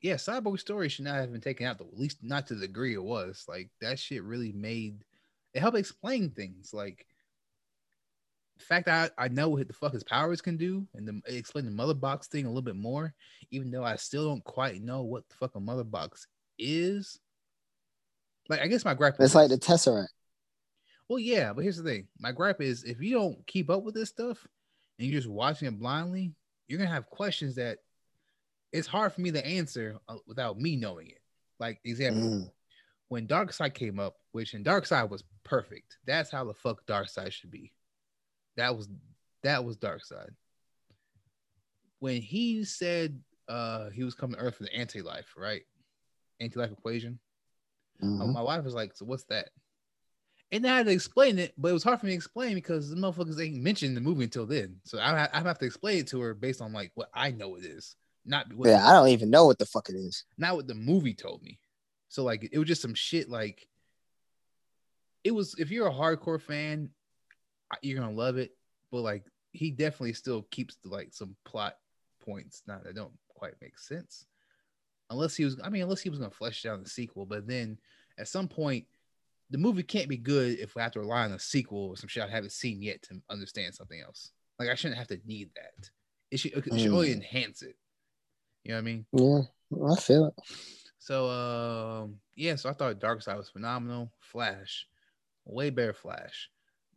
yeah, 0.01 0.15
Cyborg 0.15 0.61
Story 0.61 0.89
should 0.89 1.05
not 1.05 1.17
have 1.17 1.33
been 1.33 1.41
taken 1.41 1.67
out. 1.67 1.79
Though, 1.79 1.89
at 1.93 1.99
least 1.99 2.19
not 2.23 2.47
to 2.47 2.55
the 2.55 2.69
degree 2.69 2.95
it 2.95 3.03
was. 3.03 3.45
Like 3.49 3.69
that 3.81 3.99
shit 3.99 4.23
really 4.23 4.53
made 4.53 5.05
it 5.55 5.61
helped 5.61 5.77
explain 5.77 6.31
things. 6.31 6.73
Like 6.73 7.05
the 7.10 7.10
fact 8.65 8.87
that 8.87 9.13
I, 9.19 9.25
I 9.25 9.29
know 9.29 9.49
what 9.49 9.67
the 9.67 9.75
fuck 9.75 9.93
his 9.93 10.05
powers 10.05 10.41
can 10.41 10.57
do, 10.57 10.87
and 10.95 11.07
the, 11.07 11.21
it 11.27 11.37
explained 11.37 11.67
the 11.67 11.73
mother 11.73 11.95
box 11.95 12.27
thing 12.29 12.45
a 12.45 12.49
little 12.49 12.63
bit 12.63 12.77
more, 12.77 13.15
even 13.51 13.71
though 13.71 13.85
I 13.85 13.97
still 13.97 14.29
don't 14.29 14.45
quite 14.45 14.83
know 14.83 15.03
what 15.03 15.29
the 15.29 15.35
fuck 15.37 15.55
a 15.57 15.61
mother 15.61 15.85
box 15.85 16.27
is. 16.59 17.19
Like 18.49 18.61
I 18.61 18.67
guess 18.67 18.85
my 18.85 18.95
gripe. 18.95 19.15
It's 19.15 19.31
is 19.31 19.35
like 19.35 19.49
the. 19.49 19.59
Tesseract. 19.59 20.09
Well, 21.09 21.19
yeah, 21.19 21.53
but 21.53 21.63
here's 21.63 21.77
the 21.77 21.83
thing. 21.83 22.07
My 22.19 22.33
gripe 22.33 22.61
is 22.61 22.85
if 22.85 23.01
you 23.01 23.13
don't 23.15 23.47
keep 23.47 23.69
up 23.71 23.83
with 23.83 23.95
this 23.95 24.09
stuff 24.11 24.47
and 24.99 25.09
you're 25.09 25.19
just 25.21 25.29
watching 25.29 25.67
it 25.69 25.79
blindly, 25.79 26.33
you're 26.69 26.79
gonna 26.79 26.91
have 26.91 27.07
questions 27.11 27.57
that 27.57 27.79
it's 28.73 28.87
hard 28.87 29.13
for 29.13 29.21
me 29.21 29.33
to 29.33 29.45
answer 29.45 29.99
uh, 30.09 30.17
without 30.27 30.59
me 30.59 30.77
knowing 30.77 31.09
it. 31.09 31.19
Like 31.59 31.81
example, 31.85 32.23
Mm. 32.23 32.51
when 33.09 33.27
Darkseid 33.27 33.75
came 33.75 33.99
up, 33.99 34.17
which 34.33 34.55
in 34.55 34.63
Darkseid 34.63 35.11
was 35.11 35.25
perfect. 35.43 35.99
That's 36.07 36.31
how 36.31 36.45
the 36.45 36.55
fuck 36.55 36.87
Darkseid 36.87 37.33
should 37.33 37.51
be. 37.51 37.73
That 38.61 38.77
was 38.77 38.89
that 39.43 39.65
was 39.65 39.79
Darkseid. 39.79 40.29
When 41.99 42.21
he 42.21 42.63
said 42.65 43.19
uh 43.49 43.89
he 43.89 44.05
was 44.05 44.15
coming 44.15 44.37
to 44.37 44.43
Earth 44.43 44.57
for 44.57 44.65
the 44.65 44.75
anti-life, 44.75 45.33
right? 45.35 45.63
Anti-life 46.41 46.71
equation. 46.73 47.19
Uh, 48.03 48.05
Mhm. 48.05 48.33
My 48.35 48.43
wife 48.43 48.63
was 48.65 48.75
like, 48.75 48.95
"So 48.95 49.07
what's 49.07 49.25
that?" 49.25 49.49
And 50.53 50.67
I 50.67 50.77
had 50.77 50.87
to 50.87 50.93
explain 50.93 51.39
it, 51.39 51.55
but 51.57 51.69
it 51.69 51.73
was 51.73 51.83
hard 51.85 52.01
for 52.01 52.07
me 52.07 52.13
to 52.13 52.17
explain 52.17 52.55
because 52.55 52.91
the 52.91 52.97
motherfuckers 52.97 53.41
ain't 53.43 53.63
mentioned 53.63 53.97
the 53.97 54.01
movie 54.03 54.25
until 54.25 54.45
then. 54.47 54.81
So 54.85 54.99
I, 54.99 55.27
I 55.33 55.41
have 55.41 55.59
to 55.61 55.65
explain 55.65 55.99
it 56.01 56.09
to 56.09 56.21
her 56.21 56.35
based 56.35 56.61
on 56.61 56.73
like 56.75 56.91
what 56.97 57.09
I 57.15 57.31
know 57.31 57.55
it 57.57 57.65
is, 57.65 57.95
not 58.27 58.53
what, 58.53 58.69
Yeah, 58.69 58.87
I 58.87 58.93
don't 58.93 59.09
even 59.09 59.31
know 59.31 59.47
what 59.47 59.59
the 59.59 59.65
fuck 59.67 59.89
it 59.89 59.95
is. 59.95 60.25
not 60.37 60.57
what 60.57 60.67
the 60.67 60.75
movie 60.75 61.15
told 61.15 61.43
me. 61.43 61.59
So 62.09 62.25
like 62.25 62.47
it 62.53 62.59
was 62.59 62.69
just 62.69 62.83
some 62.83 62.95
shit. 62.95 63.31
Like 63.31 63.67
it 65.25 65.31
was. 65.33 65.55
If 65.59 65.71
you're 65.71 65.87
a 65.89 65.93
hardcore 65.93 66.41
fan, 66.41 66.91
you're 67.83 67.99
gonna 68.01 68.15
love 68.15 68.37
it. 68.37 68.57
But 68.91 69.01
like 69.01 69.25
he 69.53 69.71
definitely 69.71 70.13
still 70.13 70.43
keeps 70.51 70.77
like 70.85 71.13
some 71.13 71.37
plot 71.45 71.77
points 72.25 72.63
not 72.67 72.85
that 72.85 72.95
don't 72.95 73.13
quite 73.35 73.55
make 73.61 73.79
sense. 73.79 74.27
Unless 75.11 75.35
he 75.35 75.45
was, 75.45 75.59
I 75.63 75.71
mean, 75.71 75.83
unless 75.83 76.01
he 76.01 76.11
was 76.11 76.19
gonna 76.19 76.31
flesh 76.31 76.65
out 76.67 76.83
the 76.83 76.91
sequel. 76.91 77.27
But 77.27 77.47
then 77.47 77.79
at 78.19 78.29
some 78.29 78.49
point, 78.49 78.87
the 79.51 79.59
movie 79.59 79.83
can't 79.83 80.09
be 80.09 80.17
good 80.17 80.59
if 80.59 80.75
we 80.75 80.83
have 80.83 80.93
to 80.93 81.01
rely 81.01 81.25
on 81.25 81.33
a 81.33 81.39
sequel 81.39 81.89
or 81.89 81.97
some 81.97 82.09
shit 82.09 82.23
I 82.23 82.29
haven't 82.29 82.53
seen 82.53 82.81
yet 82.83 83.03
to 83.03 83.21
understand 83.29 83.75
something 83.75 84.01
else. 84.01 84.31
Like 84.59 84.69
I 84.69 84.75
shouldn't 84.75 84.99
have 84.99 85.09
to 85.09 85.21
need 85.27 85.51
that. 85.57 85.91
It 86.31 86.39
should, 86.39 86.53
it 86.53 86.65
should 86.79 86.93
only 86.93 87.09
Mm. 87.09 87.17
enhance 87.17 87.63
it. 87.63 87.77
You 88.63 88.71
know 88.71 88.77
what 88.77 88.81
I 88.81 88.83
mean? 88.83 89.07
Yeah, 89.13 89.89
I 89.91 89.97
feel 89.97 90.27
it. 90.27 90.35
So 90.99 91.29
um 91.29 92.21
yeah, 92.37 92.55
so 92.55 92.69
I 92.71 92.75
thought 92.75 93.01
Darkseid 93.01 93.37
was 93.37 93.49
phenomenal. 93.49 94.13
Flash, 94.21 94.87
way 95.45 95.71
better 95.71 95.95
Flash. 95.95 96.51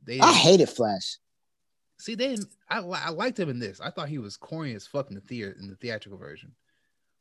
They 0.06 0.20
I 0.20 0.34
hated 0.34 0.70
Flash. 0.70 1.18
see 2.00 2.16
they 2.16 2.30
didn't, 2.30 2.48
I 2.70 2.80
I 2.80 3.10
liked 3.10 3.40
him 3.40 3.50
in 3.50 3.60
this. 3.60 3.80
I 3.80 3.90
thought 3.90 4.10
he 4.10 4.18
was 4.18 4.38
corny 4.38 4.74
as 4.74 4.88
fuck 4.88 5.10
in 5.10 5.16
the 5.16 5.22
theater 5.22 5.56
in 5.60 5.68
the 5.68 5.76
theatrical 5.76 6.18
version. 6.18 6.54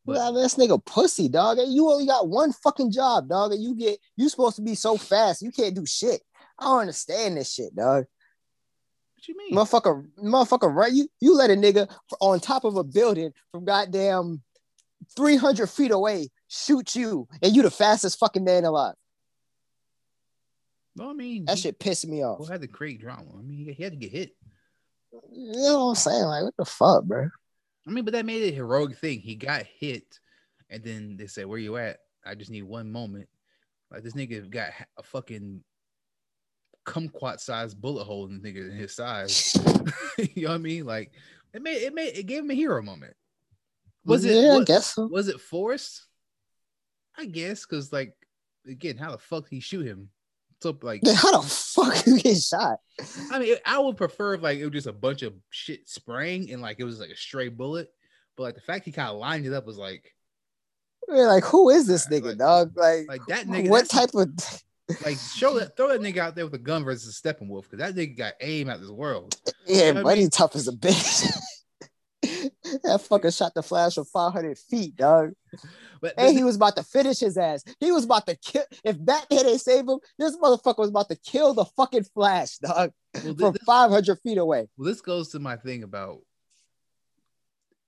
But 0.04 0.16
Well, 0.16 0.32
this 0.32 0.56
nigga 0.56 0.84
pussy, 0.84 1.28
dog. 1.28 1.58
You 1.64 1.88
only 1.90 2.06
got 2.06 2.28
one 2.28 2.52
fucking 2.52 2.90
job, 2.90 3.28
dog. 3.28 3.52
And 3.52 3.62
you 3.62 3.76
get 3.76 3.98
you 4.16 4.28
supposed 4.28 4.56
to 4.56 4.62
be 4.62 4.74
so 4.74 4.96
fast. 4.96 5.42
You 5.42 5.52
can't 5.52 5.76
do 5.76 5.86
shit. 5.86 6.22
I 6.58 6.64
don't 6.64 6.80
understand 6.80 7.36
this 7.36 7.52
shit, 7.52 7.74
dog. 7.74 8.04
what 9.14 9.28
you 9.28 9.36
mean? 9.36 9.54
Motherfucker, 9.54 10.04
motherfucker, 10.18 10.74
right? 10.74 10.92
You 10.92 11.08
you 11.20 11.36
let 11.36 11.50
a 11.50 11.54
nigga 11.54 11.88
on 12.20 12.40
top 12.40 12.64
of 12.64 12.76
a 12.76 12.84
building 12.84 13.32
from 13.52 13.64
goddamn 13.64 14.42
300 15.16 15.68
feet 15.68 15.90
away 15.90 16.28
shoot 16.48 16.94
you, 16.94 17.28
and 17.40 17.54
you 17.54 17.62
the 17.62 17.70
fastest 17.70 18.18
fucking 18.18 18.44
man 18.44 18.64
alive. 18.64 18.94
Well, 20.96 21.10
I 21.10 21.12
mean, 21.12 21.46
That 21.46 21.56
he, 21.56 21.62
shit 21.62 21.78
pissed 21.78 22.06
me 22.06 22.22
off. 22.22 22.38
Who 22.38 22.44
had 22.44 22.60
to 22.60 22.68
create 22.68 23.00
drama? 23.00 23.24
I 23.38 23.42
mean, 23.42 23.58
he, 23.58 23.72
he 23.72 23.82
had 23.82 23.92
to 23.92 23.98
get 23.98 24.12
hit. 24.12 24.32
You 25.30 25.52
know 25.52 25.86
what 25.86 25.90
I'm 25.90 25.94
saying? 25.94 26.24
Like, 26.24 26.44
what 26.44 26.56
the 26.56 26.64
fuck, 26.64 27.04
bro? 27.04 27.28
I 27.86 27.90
mean, 27.90 28.04
but 28.04 28.12
that 28.12 28.26
made 28.26 28.42
it 28.42 28.52
a 28.52 28.54
heroic 28.54 28.96
thing. 28.96 29.20
He 29.20 29.34
got 29.34 29.64
hit, 29.64 30.20
and 30.70 30.82
then 30.84 31.16
they 31.16 31.26
said, 31.26 31.46
"Where 31.46 31.58
you 31.58 31.76
at? 31.76 31.98
I 32.24 32.34
just 32.34 32.50
need 32.50 32.62
one 32.62 32.90
moment." 32.90 33.28
Like 33.90 34.04
this 34.04 34.14
nigga 34.14 34.48
got 34.48 34.70
a 34.96 35.02
fucking 35.02 35.62
kumquat 36.86 37.40
sized 37.40 37.80
bullet 37.80 38.04
hole 38.04 38.26
in 38.26 38.40
the 38.40 38.52
nigga 38.52 38.70
in 38.70 38.76
his 38.76 38.94
size. 38.94 39.54
you 40.18 40.44
know 40.44 40.50
what 40.50 40.54
I 40.54 40.58
mean? 40.58 40.84
Like 40.84 41.12
it 41.52 41.62
made 41.62 41.82
it 41.82 41.94
made 41.94 42.16
it 42.16 42.26
gave 42.26 42.42
him 42.42 42.50
a 42.50 42.54
hero 42.54 42.82
moment. 42.82 43.14
Was 44.04 44.24
it? 44.24 44.34
Yeah, 44.34 44.58
I 44.58 44.64
guess 44.64 44.94
so. 44.94 45.06
was 45.06 45.28
it 45.28 45.40
forced? 45.40 46.06
I 47.16 47.26
guess 47.26 47.66
because 47.66 47.92
like 47.92 48.14
again, 48.66 48.96
how 48.96 49.10
the 49.10 49.18
fuck 49.18 49.48
he 49.48 49.60
shoot 49.60 49.86
him? 49.86 50.08
So 50.62 50.78
like, 50.82 51.02
How 51.14 51.40
the 51.40 51.46
fuck 51.48 52.06
you 52.06 52.18
get 52.20 52.36
shot? 52.40 52.78
I 53.32 53.38
mean, 53.40 53.56
I 53.66 53.80
would 53.80 53.96
prefer 53.96 54.34
if 54.34 54.42
like 54.42 54.58
it 54.58 54.64
was 54.64 54.72
just 54.72 54.86
a 54.86 54.92
bunch 54.92 55.22
of 55.22 55.34
shit 55.50 55.88
spraying 55.88 56.52
and 56.52 56.62
like 56.62 56.76
it 56.78 56.84
was 56.84 57.00
like 57.00 57.10
a 57.10 57.16
stray 57.16 57.48
bullet. 57.48 57.88
But 58.36 58.44
like 58.44 58.54
the 58.54 58.60
fact 58.60 58.84
he 58.84 58.92
kind 58.92 59.10
of 59.10 59.16
lined 59.16 59.44
it 59.44 59.52
up 59.52 59.66
was 59.66 59.76
like, 59.76 60.14
like, 61.08 61.44
who 61.44 61.68
is 61.70 61.86
this 61.86 62.08
Like- 62.10 62.22
nigga, 62.22 62.38
dog? 62.38 62.72
Like, 62.76 63.06
like 63.08 63.26
that 63.26 63.46
nigga. 63.46 63.68
what 63.70 63.88
type 63.88 64.14
of? 64.14 64.28
like 65.04 65.18
show 65.18 65.58
that 65.58 65.76
throw 65.76 65.88
that 65.88 66.00
nigga 66.00 66.18
out 66.18 66.34
there 66.36 66.44
with 66.44 66.54
a 66.54 66.58
gun 66.58 66.84
versus 66.84 67.20
a 67.24 67.28
Steppenwolf 67.28 67.62
because 67.68 67.78
that 67.80 67.94
nigga 67.94 68.16
got 68.16 68.34
aim 68.40 68.68
out 68.70 68.80
this 68.80 68.88
world. 68.90 69.36
Yeah, 69.66 69.92
know 69.92 70.02
what 70.04 70.12
I 70.12 70.20
mean? 70.20 70.30
tough 70.30 70.54
as 70.54 70.68
a 70.68 70.72
bitch. 70.72 71.26
that 72.82 73.00
fucker 73.00 73.36
shot 73.36 73.54
the 73.54 73.62
flash 73.62 73.94
from 73.94 74.04
500 74.04 74.58
feet, 74.58 74.96
dog. 74.96 75.32
But 76.00 76.14
And 76.18 76.36
he 76.36 76.42
was 76.44 76.56
about 76.56 76.76
to 76.76 76.82
finish 76.82 77.20
his 77.20 77.36
ass. 77.38 77.64
He 77.78 77.92
was 77.92 78.04
about 78.04 78.26
to 78.26 78.36
kill. 78.36 78.64
If 78.84 78.96
Batman 78.98 79.44
didn't 79.44 79.60
save 79.60 79.88
him, 79.88 79.98
this 80.18 80.36
motherfucker 80.36 80.78
was 80.78 80.90
about 80.90 81.08
to 81.10 81.16
kill 81.16 81.54
the 81.54 81.64
fucking 81.64 82.04
Flash, 82.14 82.58
dog, 82.58 82.92
well, 83.14 83.34
from 83.34 83.52
this, 83.52 83.62
500 83.64 84.18
feet 84.20 84.38
away. 84.38 84.68
well, 84.76 84.88
this 84.88 85.00
goes 85.00 85.28
to 85.30 85.38
my 85.38 85.56
thing 85.56 85.82
about 85.84 86.18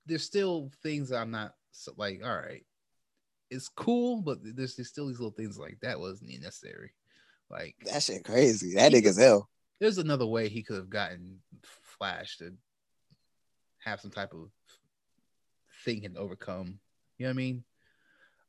there's 0.05 0.23
still 0.23 0.71
things 0.83 1.11
I'm 1.11 1.31
not 1.31 1.53
like. 1.97 2.21
All 2.23 2.35
right, 2.35 2.63
it's 3.49 3.67
cool, 3.69 4.21
but 4.21 4.37
there's, 4.41 4.75
there's 4.75 4.89
still 4.89 5.07
these 5.07 5.19
little 5.19 5.35
things 5.35 5.57
like 5.57 5.77
that 5.81 5.99
wasn't 5.99 6.29
even 6.29 6.43
necessary. 6.43 6.91
Like 7.49 7.75
That 7.85 8.01
shit 8.03 8.23
crazy. 8.23 8.75
That 8.75 8.91
nigga's 8.91 9.19
ill. 9.19 9.49
there's 9.79 9.97
another 9.97 10.25
way 10.25 10.47
he 10.47 10.63
could 10.63 10.77
have 10.77 10.89
gotten 10.89 11.39
Flash 11.97 12.37
to 12.37 12.53
have 13.79 13.99
some 14.01 14.11
type 14.11 14.33
of 14.33 14.49
thing 15.85 16.05
and 16.05 16.17
overcome. 16.17 16.79
You 17.17 17.25
know 17.25 17.29
what 17.29 17.33
I 17.33 17.33
mean? 17.33 17.63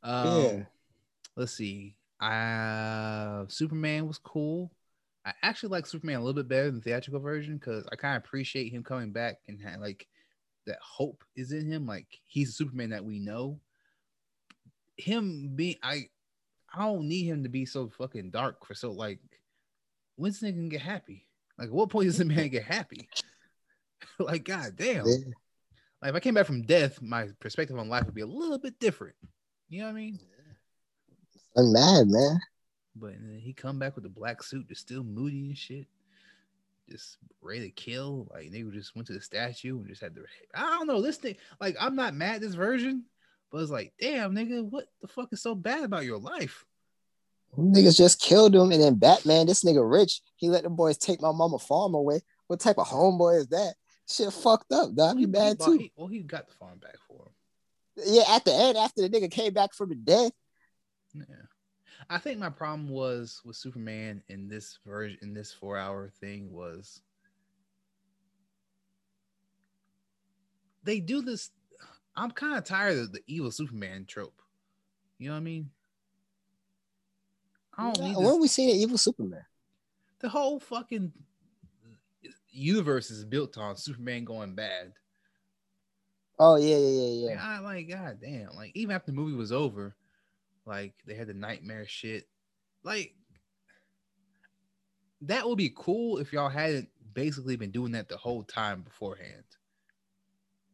Um, 0.02 0.40
Yeah. 0.40 0.62
Let's 1.36 1.52
see. 1.52 1.94
Uh, 2.18 3.44
Superman 3.48 4.08
was 4.08 4.18
cool. 4.18 4.72
I 5.26 5.32
actually 5.42 5.70
like 5.70 5.86
Superman 5.86 6.16
a 6.16 6.20
little 6.20 6.34
bit 6.34 6.48
better 6.48 6.66
than 6.66 6.76
the 6.76 6.80
theatrical 6.80 7.20
version 7.20 7.58
because 7.58 7.86
I 7.92 7.96
kind 7.96 8.16
of 8.16 8.22
appreciate 8.24 8.72
him 8.72 8.82
coming 8.82 9.12
back 9.12 9.38
and 9.48 9.60
ha- 9.60 9.78
like 9.80 10.06
that 10.66 10.78
hope 10.80 11.24
is 11.34 11.52
in 11.52 11.66
him. 11.66 11.84
Like 11.84 12.06
he's 12.26 12.50
a 12.50 12.52
Superman 12.52 12.90
that 12.90 13.04
we 13.04 13.18
know. 13.18 13.60
Him 14.96 15.52
being 15.54 15.76
I 15.82 16.08
I 16.72 16.84
don't 16.84 17.08
need 17.08 17.24
him 17.24 17.42
to 17.42 17.48
be 17.48 17.66
so 17.66 17.90
fucking 17.98 18.30
dark 18.30 18.64
for 18.64 18.74
so 18.74 18.92
like 18.92 19.18
when's 20.14 20.40
nigga 20.40 20.56
gonna 20.56 20.68
get 20.68 20.80
happy? 20.80 21.26
Like 21.58 21.70
what 21.70 21.90
point 21.90 22.06
does 22.06 22.18
the 22.18 22.24
man 22.24 22.48
get 22.48 22.64
happy? 22.64 23.08
like 24.18 24.44
god 24.44 24.76
damn. 24.76 25.06
Yeah. 25.06 25.32
Like 26.02 26.10
if 26.10 26.16
I 26.16 26.20
came 26.20 26.34
back 26.34 26.46
from 26.46 26.62
death, 26.62 27.00
my 27.00 27.28
perspective 27.40 27.78
on 27.78 27.88
life 27.88 28.04
would 28.04 28.14
be 28.14 28.20
a 28.22 28.26
little 28.26 28.58
bit 28.58 28.78
different. 28.78 29.16
You 29.68 29.80
know 29.80 29.86
what 29.86 29.92
I 29.92 29.94
mean? 29.94 30.18
I'm 31.56 31.72
mad, 31.72 32.08
man. 32.08 32.38
But 32.94 33.12
then 33.12 33.40
he 33.42 33.52
come 33.52 33.78
back 33.78 33.94
with 33.94 34.04
the 34.04 34.10
black 34.10 34.42
suit, 34.42 34.68
just 34.68 34.82
still 34.82 35.02
moody 35.02 35.48
and 35.48 35.58
shit, 35.58 35.86
just 36.88 37.18
ready 37.40 37.60
to 37.60 37.70
kill. 37.70 38.28
Like 38.32 38.50
they 38.50 38.62
just 38.62 38.94
went 38.94 39.06
to 39.08 39.14
the 39.14 39.20
statue 39.20 39.78
and 39.78 39.88
just 39.88 40.02
had 40.02 40.14
the. 40.14 40.24
I 40.54 40.60
don't 40.60 40.86
know 40.86 41.02
this 41.02 41.16
thing. 41.16 41.36
Like 41.60 41.76
I'm 41.80 41.96
not 41.96 42.14
mad 42.14 42.40
this 42.40 42.54
version, 42.54 43.04
but 43.50 43.58
it's 43.58 43.70
like, 43.70 43.92
damn, 44.00 44.34
nigga, 44.34 44.64
what 44.64 44.86
the 45.00 45.08
fuck 45.08 45.28
is 45.32 45.42
so 45.42 45.54
bad 45.54 45.84
about 45.84 46.04
your 46.04 46.18
life? 46.18 46.64
Niggas 47.56 47.96
just 47.96 48.20
killed 48.20 48.54
him, 48.54 48.70
and 48.70 48.82
then 48.82 48.96
Batman, 48.96 49.46
this 49.46 49.64
nigga 49.64 49.90
rich, 49.90 50.20
he 50.36 50.50
let 50.50 50.64
the 50.64 50.68
boys 50.68 50.98
take 50.98 51.22
my 51.22 51.32
mama 51.32 51.58
farm 51.58 51.94
away. 51.94 52.20
What 52.48 52.60
type 52.60 52.78
of 52.78 52.86
homeboy 52.86 53.38
is 53.38 53.48
that? 53.48 53.74
Shit 54.08 54.32
fucked 54.32 54.72
up, 54.72 54.94
dog. 54.94 55.18
He 55.18 55.26
bad 55.26 55.58
too. 55.60 55.72
he- 55.78 55.92
well, 55.96 56.06
he 56.08 56.20
got 56.20 56.46
the 56.48 56.54
farm 56.54 56.78
back 56.78 56.96
for 57.08 57.26
him. 57.26 57.32
Yeah, 58.06 58.22
at 58.28 58.44
the 58.44 58.52
end, 58.54 58.76
after 58.76 59.02
the 59.02 59.08
nigga 59.08 59.30
came 59.30 59.52
back 59.52 59.72
from 59.74 59.88
the 59.88 59.94
dead. 59.94 60.30
Yeah. 61.14 61.24
I 62.10 62.18
think 62.18 62.38
my 62.38 62.50
problem 62.50 62.88
was 62.90 63.40
with 63.44 63.56
Superman 63.56 64.22
in 64.28 64.48
this 64.48 64.78
version 64.86 65.18
in 65.22 65.32
this 65.34 65.52
four 65.52 65.76
hour 65.76 66.10
thing 66.20 66.52
was 66.52 67.00
they 70.84 71.00
do 71.00 71.22
this. 71.22 71.50
I'm 72.14 72.30
kind 72.30 72.56
of 72.56 72.64
tired 72.64 72.98
of 72.98 73.12
the 73.12 73.20
evil 73.26 73.50
Superman 73.50 74.04
trope. 74.06 74.40
You 75.18 75.28
know 75.28 75.34
what 75.34 75.40
I 75.40 75.42
mean? 75.44 75.70
I 77.76 77.92
don't 77.92 78.00
need 78.06 78.16
When 78.16 78.24
this. 78.26 78.38
we 78.40 78.48
see 78.48 78.70
an 78.70 78.76
evil 78.76 78.98
Superman? 78.98 79.44
the 80.20 80.28
whole 80.30 80.58
fucking 80.60 81.12
universe 82.56 83.10
is 83.10 83.24
built 83.24 83.58
on 83.58 83.76
Superman 83.76 84.24
going 84.24 84.54
bad. 84.54 84.94
Oh 86.38 86.56
yeah, 86.56 86.76
yeah, 86.76 87.02
yeah, 87.02 87.28
Like, 87.28 87.36
yeah. 87.36 87.42
I 87.42 87.58
like, 87.60 87.88
god 87.88 88.20
damn. 88.20 88.54
Like, 88.54 88.72
even 88.74 88.94
after 88.94 89.10
the 89.10 89.16
movie 89.16 89.36
was 89.36 89.52
over, 89.52 89.96
like 90.66 90.94
they 91.06 91.14
had 91.14 91.28
the 91.28 91.34
nightmare 91.34 91.86
shit. 91.86 92.28
Like, 92.84 93.14
that 95.22 95.46
would 95.48 95.58
be 95.58 95.72
cool 95.74 96.18
if 96.18 96.32
y'all 96.32 96.48
hadn't 96.48 96.90
basically 97.14 97.56
been 97.56 97.70
doing 97.70 97.92
that 97.92 98.08
the 98.08 98.16
whole 98.16 98.44
time 98.44 98.82
beforehand. 98.82 99.44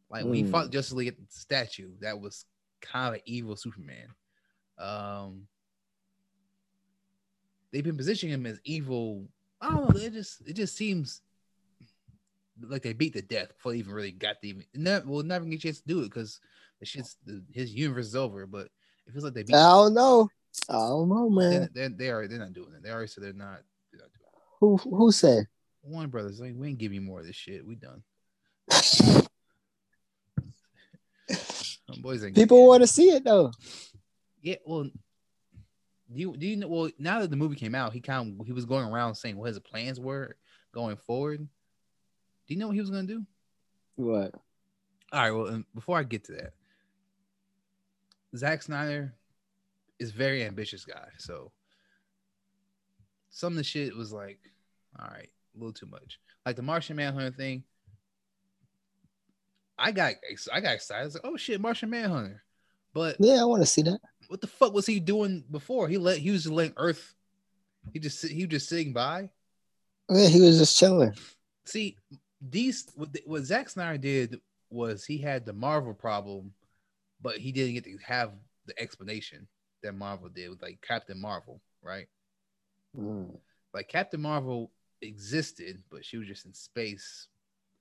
Like 0.09 0.25
when 0.25 0.35
he 0.35 0.43
Mm. 0.43 0.49
fought 0.49 0.71
Justice 0.71 0.93
League 0.93 1.07
at 1.09 1.17
the 1.17 1.25
statue, 1.29 1.97
that 2.01 2.19
was 2.19 2.45
kind 2.81 3.15
of 3.15 3.21
evil 3.25 3.55
Superman. 3.55 4.13
Um, 4.77 5.47
they've 7.71 7.83
been 7.83 7.97
positioning 7.97 8.33
him 8.33 8.45
as 8.45 8.59
evil. 8.63 9.27
I 9.61 9.71
don't 9.71 9.93
know. 9.93 9.99
It 9.99 10.13
just 10.13 10.41
it 10.47 10.53
just 10.53 10.75
seems 10.75 11.22
like 12.61 12.81
they 12.83 12.93
beat 12.93 13.13
to 13.13 13.21
death 13.21 13.49
before 13.49 13.71
they 13.71 13.79
even 13.79 13.93
really 13.93 14.11
got 14.11 14.41
the 14.41 14.49
even. 14.49 14.63
Never, 14.73 15.05
we'll 15.07 15.23
never 15.23 15.45
get 15.45 15.59
a 15.59 15.61
chance 15.61 15.79
to 15.81 15.87
do 15.87 15.99
it 16.01 16.05
because 16.05 16.39
the 16.79 16.85
shit's 16.85 17.17
the, 17.25 17.43
his 17.51 17.73
universe 17.73 18.07
is 18.07 18.15
over. 18.15 18.45
But 18.45 18.67
it 19.07 19.11
feels 19.11 19.23
like 19.23 19.33
they 19.33 19.43
beat. 19.43 19.55
I 19.55 19.71
don't 19.71 19.93
know. 19.93 20.29
I 20.69 20.73
don't 20.73 21.09
know, 21.09 21.29
man. 21.29 21.51
They're, 21.51 21.69
they're, 21.73 21.89
they 21.89 22.09
are 22.09 22.27
they're 22.27 22.39
not 22.39 22.53
doing 22.53 22.73
it. 22.75 22.83
They 22.83 22.91
already 22.91 23.07
said 23.07 23.23
they're 23.23 23.33
not. 23.33 23.61
They're 23.91 24.01
not 24.01 24.11
doing 24.13 24.27
it. 24.33 24.41
Who 24.59 24.77
who 24.77 25.11
said? 25.11 25.47
Warner 25.83 26.07
Brothers, 26.07 26.39
like 26.39 26.53
we 26.55 26.69
ain't 26.69 26.77
give 26.77 26.93
you 26.93 27.01
more 27.01 27.19
of 27.19 27.25
this 27.25 27.35
shit. 27.35 27.65
We 27.65 27.75
done. 27.75 28.03
Boys 32.01 32.23
ain't 32.23 32.35
People 32.35 32.65
want 32.67 32.81
to 32.81 32.87
see 32.87 33.09
it 33.09 33.23
though. 33.23 33.51
Yeah, 34.41 34.55
well, 34.65 34.83
do 34.83 34.91
you 36.11 36.35
do 36.37 36.47
you 36.47 36.55
know? 36.57 36.67
Well, 36.67 36.89
now 36.97 37.19
that 37.19 37.29
the 37.29 37.35
movie 37.35 37.55
came 37.55 37.75
out, 37.75 37.93
he 37.93 38.01
kind 38.01 38.39
of 38.39 38.45
he 38.45 38.53
was 38.53 38.65
going 38.65 38.85
around 38.85 39.15
saying 39.15 39.37
what 39.37 39.47
his 39.47 39.59
plans 39.59 39.99
were 39.99 40.35
going 40.73 40.95
forward. 40.95 41.47
Do 42.53 42.55
you 42.55 42.59
know 42.61 42.67
what 42.67 42.75
he 42.75 42.81
was 42.81 42.91
gonna 42.91 43.07
do? 43.07 43.25
What? 43.95 44.31
All 45.11 45.19
right. 45.19 45.31
Well, 45.31 45.47
um, 45.47 45.65
before 45.73 45.97
I 45.97 46.03
get 46.03 46.23
to 46.25 46.33
that, 46.33 46.53
Zack 48.37 48.61
Snyder 48.61 49.15
is 49.97 50.11
a 50.11 50.13
very 50.13 50.43
ambitious 50.43 50.85
guy. 50.85 51.07
So 51.17 51.51
some 53.31 53.53
of 53.53 53.57
the 53.57 53.63
shit 53.63 53.95
was 53.95 54.13
like, 54.13 54.37
all 54.99 55.07
right, 55.07 55.29
a 55.55 55.57
little 55.57 55.73
too 55.73 55.87
much. 55.87 56.19
Like 56.45 56.55
the 56.55 56.61
Martian 56.61 56.95
Manhunter 56.95 57.31
thing. 57.31 57.63
I 59.75 59.91
got 59.91 60.13
I 60.53 60.59
got 60.59 60.75
excited. 60.75 61.01
I 61.01 61.05
was 61.05 61.15
like, 61.15 61.25
oh 61.25 61.37
shit, 61.37 61.59
Martian 61.59 61.89
Manhunter. 61.89 62.43
But 62.93 63.15
Yeah, 63.19 63.41
I 63.41 63.45
want 63.45 63.63
to 63.63 63.65
see 63.65 63.81
that. 63.81 63.97
what 64.27 64.41
the 64.41 64.47
fuck 64.47 64.73
was 64.75 64.85
he 64.85 64.99
doing 64.99 65.43
before? 65.49 65.87
He 65.87 65.97
let 65.97 66.19
he 66.19 66.29
was 66.29 66.43
just 66.43 66.53
letting 66.53 66.75
Earth. 66.77 67.15
He 67.93 67.99
just 67.99 68.23
he 68.27 68.43
was 68.45 68.51
just 68.51 68.69
sitting 68.69 68.93
by. 68.93 69.31
Yeah, 70.07 70.27
he 70.27 70.39
was 70.39 70.59
just 70.59 70.77
chilling. 70.77 71.15
See, 71.65 71.97
these 72.49 72.91
what, 72.95 73.09
what 73.25 73.43
Zack 73.43 73.69
Snyder 73.69 73.97
did 73.97 74.41
was 74.69 75.05
he 75.05 75.17
had 75.17 75.45
the 75.45 75.53
Marvel 75.53 75.93
problem, 75.93 76.53
but 77.21 77.37
he 77.37 77.51
didn't 77.51 77.73
get 77.73 77.83
to 77.85 77.97
have 78.05 78.31
the 78.65 78.79
explanation 78.81 79.47
that 79.81 79.95
Marvel 79.95 80.29
did 80.29 80.49
with 80.49 80.61
like 80.61 80.79
Captain 80.81 81.19
Marvel, 81.19 81.61
right? 81.81 82.07
Mm. 82.97 83.37
Like 83.73 83.87
Captain 83.87 84.21
Marvel 84.21 84.71
existed, 85.01 85.81
but 85.91 86.05
she 86.05 86.17
was 86.17 86.27
just 86.27 86.45
in 86.45 86.53
space, 86.53 87.27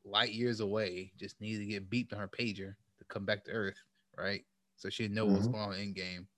light 0.04 0.32
years 0.32 0.60
away. 0.60 1.12
Just 1.18 1.40
needed 1.40 1.60
to 1.60 1.66
get 1.66 1.90
beeped 1.90 2.12
on 2.12 2.18
her 2.18 2.28
pager 2.28 2.74
to 2.98 3.04
come 3.08 3.24
back 3.24 3.44
to 3.44 3.52
Earth, 3.52 3.78
right? 4.16 4.44
So 4.76 4.90
she 4.90 5.04
didn't 5.04 5.14
know 5.14 5.26
what 5.26 5.36
was 5.36 5.48
Mhm. 5.48 5.52
going 5.52 5.64
on 5.64 5.74
in 5.74 5.92
game 5.92 6.28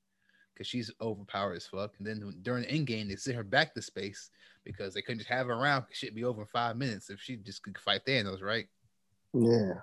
because 0.54 0.66
she's 0.66 0.90
overpowered 1.00 1.56
as 1.56 1.66
fuck. 1.66 1.92
And 1.98 2.06
then 2.06 2.34
during 2.42 2.62
the 2.62 2.70
end 2.70 2.86
game, 2.86 3.08
they 3.08 3.16
sent 3.16 3.36
her 3.36 3.42
back 3.42 3.74
to 3.74 3.82
space 3.82 4.30
because 4.64 4.94
they 4.94 5.02
couldn't 5.02 5.18
just 5.18 5.30
have 5.30 5.48
her 5.48 5.54
around. 5.54 5.84
She'd 5.90 6.14
be 6.14 6.24
over 6.24 6.42
in 6.42 6.46
five 6.46 6.76
minutes 6.76 7.10
if 7.10 7.20
she 7.20 7.36
just 7.36 7.62
could 7.62 7.78
fight 7.78 8.06
Thanos, 8.06 8.42
right? 8.42 8.66
Yeah. 9.32 9.74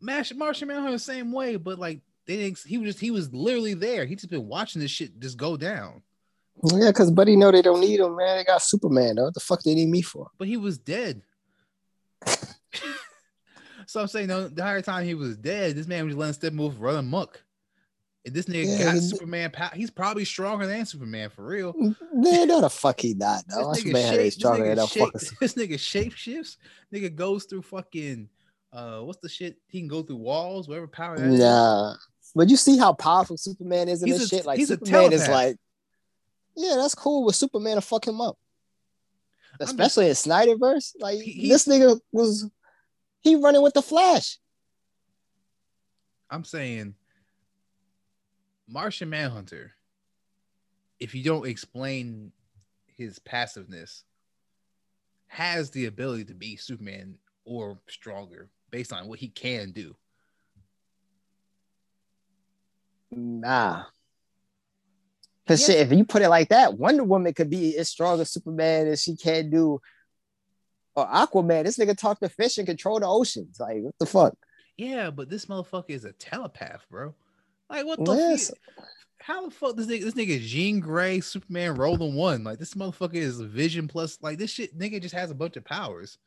Mash 0.00 0.32
Martian 0.32 0.68
Manhunter 0.68 0.92
the 0.92 0.98
same 0.98 1.32
way, 1.32 1.56
but 1.56 1.78
like 1.78 2.00
they 2.26 2.36
didn't. 2.36 2.60
He 2.66 2.78
was 2.78 2.90
just 2.90 3.00
he 3.00 3.10
was 3.10 3.32
literally 3.32 3.74
there. 3.74 4.06
He 4.06 4.14
just 4.14 4.30
been 4.30 4.48
watching 4.48 4.80
this 4.80 4.90
shit 4.90 5.18
just 5.20 5.36
go 5.36 5.56
down. 5.56 6.02
Yeah, 6.62 6.88
because 6.88 7.10
Buddy 7.10 7.36
know 7.36 7.50
they 7.50 7.62
don't 7.62 7.80
need 7.80 8.00
him, 8.00 8.16
man. 8.16 8.38
They 8.38 8.44
got 8.44 8.62
Superman, 8.62 9.16
though. 9.16 9.24
What 9.24 9.34
the 9.34 9.40
fuck 9.40 9.62
they 9.62 9.74
need 9.74 9.88
me 9.88 10.02
for? 10.02 10.28
But 10.38 10.48
he 10.48 10.56
was 10.56 10.78
dead. 10.78 11.22
so 13.86 14.00
I'm 14.00 14.08
saying 14.08 14.28
no, 14.28 14.42
the 14.42 14.48
entire 14.48 14.82
time 14.82 15.04
he 15.06 15.14
was 15.14 15.36
dead, 15.36 15.76
this 15.76 15.86
man 15.86 16.06
was 16.06 16.16
letting 16.16 16.34
Steppenwolf 16.34 16.76
run 16.78 16.96
amok. 16.96 17.42
And 18.26 18.34
this 18.34 18.46
nigga 18.46 18.78
Yeah, 18.78 18.92
got 18.94 19.02
Superman 19.02 19.50
power. 19.50 19.70
He's 19.74 19.90
probably 19.90 20.26
stronger 20.26 20.66
than 20.66 20.84
Superman 20.84 21.30
for 21.30 21.44
real. 21.44 21.72
Man, 22.12 22.48
no, 22.48 22.60
the 22.60 22.68
fuck 22.68 23.00
he 23.00 23.14
not, 23.14 23.46
This 23.46 23.56
nigga, 23.56 23.76
Superman 23.76 24.12
shape, 24.12 24.20
this, 24.20 24.34
stronger 24.34 24.74
than 24.74 24.76
nigga 24.78 24.92
shape, 24.92 25.12
fucking. 25.12 25.28
this 25.40 25.54
nigga 25.54 25.78
shape 25.80 26.12
shifts. 26.12 26.58
Nigga 26.92 27.14
goes 27.14 27.44
through 27.44 27.62
fucking 27.62 28.28
uh 28.72 29.00
what's 29.00 29.18
the 29.20 29.28
shit? 29.28 29.56
He 29.68 29.80
can 29.80 29.88
go 29.88 30.02
through 30.02 30.16
walls, 30.16 30.68
whatever 30.68 30.86
power 30.86 31.16
that 31.18 31.26
is. 31.26 31.40
Nah. 31.40 31.94
But 32.34 32.48
you 32.50 32.56
see 32.56 32.76
how 32.78 32.92
powerful 32.92 33.36
Superman 33.38 33.88
is 33.88 34.02
in 34.02 34.08
He's 34.08 34.18
this 34.18 34.32
a- 34.32 34.36
shit? 34.36 34.46
Like, 34.46 34.58
he's 34.58 34.70
a 34.70 34.74
Superman 34.74 35.12
is 35.12 35.26
like, 35.26 35.56
yeah, 36.56 36.74
that's 36.76 36.94
cool 36.94 37.24
with 37.24 37.34
Superman 37.36 37.76
to 37.76 37.80
fuck 37.80 38.06
him 38.06 38.20
up. 38.20 38.36
I'm 39.54 39.66
just- 39.66 39.72
Especially 39.72 40.06
in 40.08 40.12
Snyderverse. 40.12 40.92
Like, 41.00 41.18
he- 41.20 41.48
this 41.48 41.66
nigga 41.66 41.98
was, 42.12 42.48
he 43.20 43.34
running 43.36 43.62
with 43.62 43.72
the 43.74 43.82
Flash. 43.82 44.38
I'm 46.30 46.44
saying 46.44 46.94
Martian 48.70 49.10
Manhunter, 49.10 49.72
if 51.00 51.14
you 51.14 51.24
don't 51.24 51.46
explain 51.46 52.30
his 52.86 53.18
passiveness, 53.18 54.04
has 55.26 55.70
the 55.70 55.86
ability 55.86 56.24
to 56.26 56.34
be 56.34 56.56
Superman 56.56 57.16
or 57.44 57.80
stronger 57.88 58.48
based 58.70 58.92
on 58.92 59.08
what 59.08 59.18
he 59.18 59.28
can 59.28 59.72
do. 59.72 59.96
Nah. 63.10 63.84
Cause 65.48 65.60
Yes. 65.60 65.66
shit, 65.66 65.90
if 65.90 65.98
you 65.98 66.04
put 66.04 66.22
it 66.22 66.28
like 66.28 66.50
that, 66.50 66.78
Wonder 66.78 67.02
Woman 67.02 67.34
could 67.34 67.50
be 67.50 67.76
as 67.76 67.88
strong 67.88 68.20
as 68.20 68.30
Superman 68.30 68.86
as 68.86 69.02
she 69.02 69.16
can 69.16 69.50
do. 69.50 69.80
Or 70.94 71.06
Aquaman, 71.06 71.64
this 71.64 71.78
nigga 71.78 71.96
talk 71.96 72.20
to 72.20 72.28
fish 72.28 72.58
and 72.58 72.66
control 72.66 73.00
the 73.00 73.06
oceans. 73.06 73.58
Like, 73.58 73.82
what 73.82 73.98
the 73.98 74.06
fuck? 74.06 74.34
Yeah, 74.76 75.10
but 75.10 75.28
this 75.28 75.46
motherfucker 75.46 75.90
is 75.90 76.04
a 76.04 76.12
telepath, 76.12 76.84
bro. 76.88 77.14
Like 77.70 77.86
what 77.86 78.04
the 78.04 78.12
Yes. 78.14 78.48
fuck? 78.48 78.58
How 79.22 79.44
the 79.46 79.50
fuck 79.50 79.76
this 79.76 79.86
nigga 79.86 80.02
this 80.02 80.14
nigga 80.14 80.40
Jean 80.40 80.80
Grey 80.80 81.20
Superman 81.20 81.74
rolling 81.76 82.14
one? 82.14 82.42
Like 82.42 82.58
this 82.58 82.74
motherfucker 82.74 83.14
is 83.14 83.40
vision 83.40 83.86
plus 83.86 84.18
like 84.22 84.38
this 84.38 84.50
shit 84.50 84.76
nigga 84.78 85.00
just 85.00 85.14
has 85.14 85.30
a 85.30 85.34
bunch 85.34 85.56
of 85.56 85.64
powers. 85.64 86.18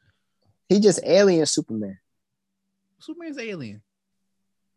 He 0.70 0.80
just 0.80 1.02
alien 1.04 1.46
Superman. 1.46 1.98
Superman's 3.00 3.38
alien. 3.40 3.82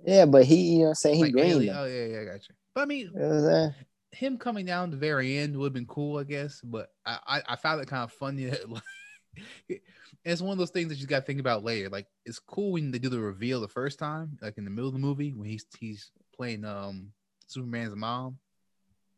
Yeah, 0.05 0.27
but 0.27 0.45
he, 0.45 0.57
you 0.57 0.79
know 0.79 0.83
what 0.85 0.89
I'm 0.91 0.95
saying? 0.97 1.17
He 1.17 1.23
Like 1.25 1.33
green. 1.33 1.45
alien. 1.47 1.75
though. 1.75 1.83
Oh 1.83 1.87
yeah, 1.87 2.05
yeah, 2.07 2.21
I 2.21 2.25
got 2.25 2.49
you. 2.49 2.55
But 2.75 2.81
I 2.83 2.85
mean, 2.87 3.11
You 3.15 3.21
know 3.21 3.29
what 3.29 3.35
I'm 3.37 3.43
saying? 3.45 3.75
him 4.13 4.39
coming 4.39 4.65
down 4.67 4.91
the 4.91 4.97
very 4.97 5.37
end 5.39 5.57
would 5.57 5.67
have 5.67 5.73
been 5.75 5.87
cool, 5.87 6.19
I 6.19 6.25
guess. 6.25 6.61
But 6.65 6.89
I, 7.05 7.19
I, 7.27 7.43
I 7.51 7.57
found 7.57 7.81
it 7.83 7.87
kind 7.89 8.03
of 8.03 8.13
funny 8.13 8.47
that 8.47 8.69
like, 9.69 9.83
it's 10.25 10.41
one 10.41 10.53
of 10.53 10.59
those 10.59 10.71
things 10.71 10.89
that 10.89 10.99
you 10.99 11.07
got 11.07 11.21
to 11.21 11.25
think 11.27 11.41
about 11.41 11.65
later. 11.65 11.89
Like 11.91 12.07
it's 12.25 12.39
cool 12.39 12.73
when 12.73 12.91
they 12.91 12.99
do 12.99 13.09
the 13.11 13.21
reveal 13.21 13.61
the 13.61 13.69
first 13.69 13.99
time, 13.99 14.39
like 14.43 14.59
in 14.59 14.65
the 14.65 14.71
middle 14.71 14.89
of 14.89 14.95
the 14.95 14.99
movie 15.01 15.33
when 15.33 15.49
he's 15.49 15.67
he's 15.79 16.11
playing 16.37 16.65
um 16.65 17.13
Superman's 17.47 17.95
mom. 17.97 18.39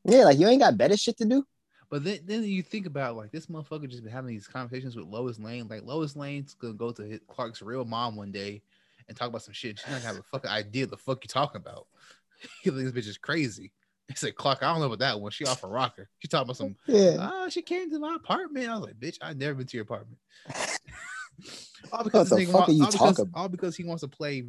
Yeah, 0.04 0.24
like 0.24 0.38
you 0.38 0.48
ain't 0.48 0.60
got 0.60 0.78
better 0.78 0.96
shit 0.96 1.16
to 1.18 1.24
do. 1.24 1.44
But 1.90 2.04
then, 2.04 2.18
then 2.24 2.44
you 2.44 2.62
think 2.62 2.86
about 2.86 3.16
like 3.16 3.32
this 3.32 3.46
motherfucker 3.46 3.88
just 3.88 4.04
been 4.04 4.12
having 4.12 4.28
these 4.28 4.46
conversations 4.46 4.94
with 4.96 5.06
Lois 5.06 5.38
Lane. 5.38 5.68
Like 5.68 5.84
Lois 5.84 6.16
Lane's 6.16 6.54
gonna 6.54 6.74
go 6.74 6.92
to 6.92 7.02
his, 7.02 7.20
Clark's 7.28 7.62
real 7.62 7.84
mom 7.84 8.16
one 8.16 8.30
day 8.30 8.62
and 9.08 9.16
talk 9.16 9.28
about 9.28 9.42
some 9.42 9.54
shit. 9.54 9.78
She's 9.78 9.90
not 9.90 10.02
gonna 10.02 10.14
have 10.14 10.18
a 10.18 10.22
fucking 10.24 10.50
idea 10.50 10.86
the 10.86 10.96
fuck 10.96 11.24
you 11.24 11.28
talking 11.28 11.60
about. 11.60 11.86
this 12.64 12.92
bitch 12.92 13.08
is 13.08 13.18
crazy. 13.18 13.72
He 14.08 14.14
said, 14.14 14.36
Clark, 14.36 14.62
I 14.62 14.70
don't 14.70 14.80
know 14.80 14.86
about 14.86 15.00
that 15.00 15.20
one. 15.20 15.30
She 15.30 15.44
off 15.44 15.64
a 15.64 15.66
rocker. 15.66 16.08
She 16.18 16.28
talking 16.28 16.44
about 16.44 16.56
some, 16.56 16.76
Yeah. 16.86 17.16
oh, 17.18 17.48
she 17.50 17.60
came 17.60 17.90
to 17.90 17.98
my 17.98 18.14
apartment. 18.14 18.68
I 18.68 18.74
was 18.74 18.86
like, 18.86 18.98
bitch, 18.98 19.18
I 19.20 19.34
never 19.34 19.54
been 19.54 19.66
to 19.66 19.76
your 19.76 19.82
apartment. 19.82 20.18
all 21.92 21.98
What 21.98 22.04
because 22.04 22.30
the 22.30 22.46
fuck 22.46 22.68
are 22.68 22.72
you 22.72 22.84
all 22.84 22.90
because, 22.90 23.16
talking 23.16 23.30
all 23.34 23.48
because 23.48 23.76
he 23.76 23.84
wants 23.84 24.02
to 24.02 24.08
play. 24.08 24.44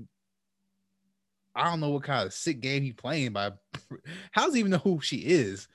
I 1.55 1.69
don't 1.69 1.79
know 1.79 1.89
what 1.89 2.03
kind 2.03 2.25
of 2.25 2.33
sick 2.33 2.61
game 2.61 2.83
he 2.83 2.93
playing 2.93 3.33
by. 3.33 3.51
How 4.31 4.45
does 4.45 4.53
he 4.53 4.59
even 4.59 4.71
know 4.71 4.77
who 4.77 5.01
she 5.01 5.17
is? 5.17 5.67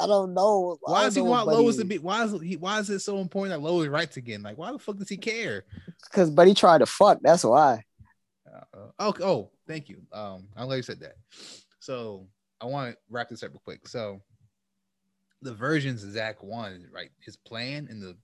I 0.00 0.06
don't 0.06 0.32
know. 0.32 0.78
Why 0.82 1.04
does 1.04 1.14
he 1.14 1.20
want. 1.20 1.46
Lois 1.46 1.76
to 1.76 1.84
be? 1.84 1.98
Why 1.98 2.24
is 2.24 2.32
he? 2.40 2.56
Why 2.56 2.78
is 2.78 2.88
it 2.88 3.00
so 3.00 3.18
important 3.18 3.60
that 3.60 3.66
Lois 3.66 3.88
writes 3.88 4.16
again? 4.16 4.42
Like, 4.42 4.56
why 4.56 4.72
the 4.72 4.78
fuck 4.78 4.96
does 4.96 5.08
he 5.08 5.16
care? 5.16 5.64
Cause 6.12 6.30
buddy 6.30 6.54
tried 6.54 6.78
to 6.78 6.86
fuck. 6.86 7.18
That's 7.20 7.44
why. 7.44 7.84
Uh, 8.74 8.86
oh, 8.98 9.14
oh, 9.22 9.50
thank 9.66 9.88
you. 9.88 10.02
Um, 10.12 10.48
I'm 10.56 10.66
glad 10.66 10.76
you 10.76 10.82
said 10.82 11.00
that. 11.00 11.16
So 11.80 12.26
I 12.60 12.66
want 12.66 12.92
to 12.92 12.98
wrap 13.10 13.28
this 13.28 13.42
up 13.42 13.50
real 13.50 13.62
quick. 13.64 13.88
So 13.88 14.20
the 15.42 15.52
versions 15.52 16.00
Zack 16.00 16.42
wanted, 16.42 16.86
right? 16.92 17.10
His 17.20 17.36
plan 17.36 17.88
in 17.90 18.00
the 18.00 18.16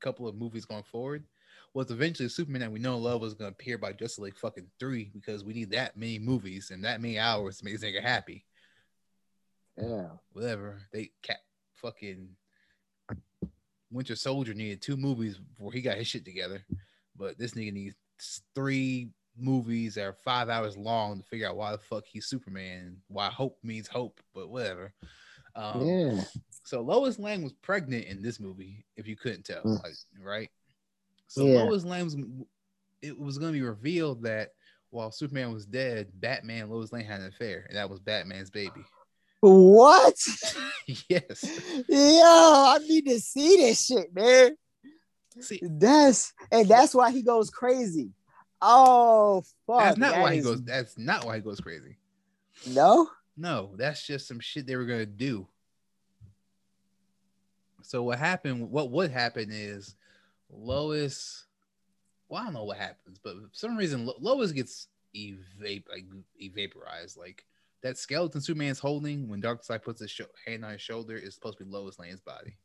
couple 0.00 0.28
of 0.28 0.34
movies 0.34 0.66
going 0.66 0.82
forward 0.82 1.24
was 1.72 1.90
eventually 1.90 2.28
Superman 2.28 2.60
that 2.60 2.72
we 2.72 2.78
know 2.78 2.94
and 2.94 3.02
love 3.04 3.20
was 3.20 3.34
going 3.34 3.50
to 3.50 3.54
appear 3.54 3.78
by 3.78 3.92
Justice 3.92 4.18
League 4.20 4.38
fucking 4.38 4.66
three 4.78 5.10
because 5.12 5.44
we 5.44 5.52
need 5.52 5.70
that 5.70 5.96
many 5.96 6.18
movies 6.18 6.70
and 6.70 6.84
that 6.84 7.00
many 7.00 7.18
hours 7.18 7.58
to 7.58 7.64
make 7.64 7.78
this 7.78 7.82
nigga 7.88 8.02
happy. 8.02 8.44
Yeah. 9.76 10.08
Whatever 10.32 10.80
they 10.92 11.10
cat 11.22 11.38
fucking 11.74 12.28
Winter 13.90 14.16
Soldier 14.16 14.54
needed 14.54 14.82
two 14.82 14.96
movies 14.96 15.38
before 15.38 15.72
he 15.72 15.80
got 15.80 15.96
his 15.96 16.06
shit 16.06 16.24
together, 16.24 16.64
but 17.16 17.38
this 17.38 17.52
nigga 17.52 17.72
needs 17.72 17.94
three 18.54 19.10
movies 19.36 19.94
that 19.94 20.04
are 20.04 20.12
five 20.24 20.48
hours 20.48 20.76
long 20.76 21.18
to 21.18 21.24
figure 21.24 21.48
out 21.48 21.56
why 21.56 21.72
the 21.72 21.78
fuck 21.78 22.04
he's 22.06 22.26
Superman. 22.26 22.96
Why 23.08 23.28
hope 23.30 23.58
means 23.62 23.88
hope, 23.88 24.20
but 24.32 24.48
whatever. 24.48 24.92
Um, 25.56 25.86
yeah. 25.86 26.20
So 26.64 26.80
Lois 26.80 27.18
Lane 27.18 27.42
was 27.42 27.52
pregnant 27.52 28.06
in 28.06 28.22
this 28.22 28.40
movie, 28.40 28.84
if 28.96 29.06
you 29.06 29.16
couldn't 29.16 29.44
tell, 29.44 29.62
Mm. 29.62 29.82
like 29.82 29.94
right. 30.20 30.50
So 31.28 31.46
Yeah. 31.46 31.64
Lois 31.64 31.84
Lane. 31.84 32.44
It 33.02 33.18
was 33.18 33.36
going 33.38 33.52
to 33.52 33.58
be 33.58 33.64
revealed 33.64 34.22
that 34.22 34.50
while 34.90 35.10
Superman 35.10 35.52
was 35.52 35.66
dead, 35.66 36.08
Batman 36.14 36.62
and 36.62 36.70
Lois 36.70 36.92
Lane 36.92 37.04
had 37.04 37.20
an 37.20 37.26
affair, 37.26 37.66
and 37.68 37.76
that 37.76 37.90
was 37.90 38.00
Batman's 38.00 38.48
baby. 38.48 38.84
What? 39.40 40.16
yes. 41.08 41.44
Yo, 41.86 41.94
I 41.96 42.78
need 42.88 43.06
to 43.08 43.20
see 43.20 43.56
this 43.56 43.84
shit, 43.84 44.14
man. 44.14 44.56
See, 45.40 45.60
That's 45.62 46.32
and 46.50 46.68
that's 46.68 46.94
why 46.94 47.10
he 47.10 47.22
goes 47.22 47.50
crazy. 47.50 48.10
Oh 48.62 49.42
fuck. 49.66 49.80
that's 49.80 49.98
not 49.98 50.12
that 50.12 50.22
why 50.22 50.34
he 50.34 50.40
goes. 50.40 50.62
That's 50.62 50.96
not 50.96 51.24
why 51.26 51.36
he 51.36 51.42
goes 51.42 51.60
crazy. 51.60 51.98
No? 52.68 53.10
No, 53.36 53.72
that's 53.76 54.06
just 54.06 54.28
some 54.28 54.40
shit 54.40 54.66
they 54.66 54.76
were 54.76 54.86
gonna 54.86 55.04
do. 55.04 55.46
So 57.82 58.02
what 58.04 58.18
happened? 58.18 58.70
What 58.70 58.90
would 58.92 59.10
happen 59.10 59.50
is 59.50 59.96
Lois. 60.54 61.46
Well, 62.28 62.40
I 62.40 62.44
don't 62.44 62.54
know 62.54 62.64
what 62.64 62.78
happens, 62.78 63.18
but 63.22 63.34
for 63.34 63.48
some 63.52 63.76
reason 63.76 64.06
Lo- 64.06 64.16
Lois 64.20 64.52
gets 64.52 64.88
evap- 65.14 65.88
like, 65.90 66.06
evaporized. 66.40 67.16
Like 67.16 67.44
that 67.82 67.98
skeleton 67.98 68.40
Superman's 68.40 68.78
holding 68.78 69.28
when 69.28 69.42
Darkseid 69.42 69.82
puts 69.82 70.00
his 70.00 70.10
sho- 70.10 70.26
hand 70.46 70.64
on 70.64 70.72
his 70.72 70.80
shoulder 70.82 71.16
is 71.16 71.34
supposed 71.34 71.58
to 71.58 71.64
be 71.64 71.70
Lois 71.70 71.98
Lane's 71.98 72.20
body. 72.20 72.56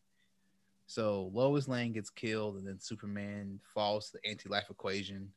So 0.88 1.30
Lois 1.34 1.68
Lane 1.68 1.94
gets 1.94 2.10
killed, 2.10 2.56
and 2.56 2.66
then 2.66 2.80
Superman 2.80 3.60
falls 3.74 4.10
to 4.10 4.18
the 4.18 4.30
anti-life 4.30 4.72
equation, 4.72 5.32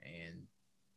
and 0.00 0.42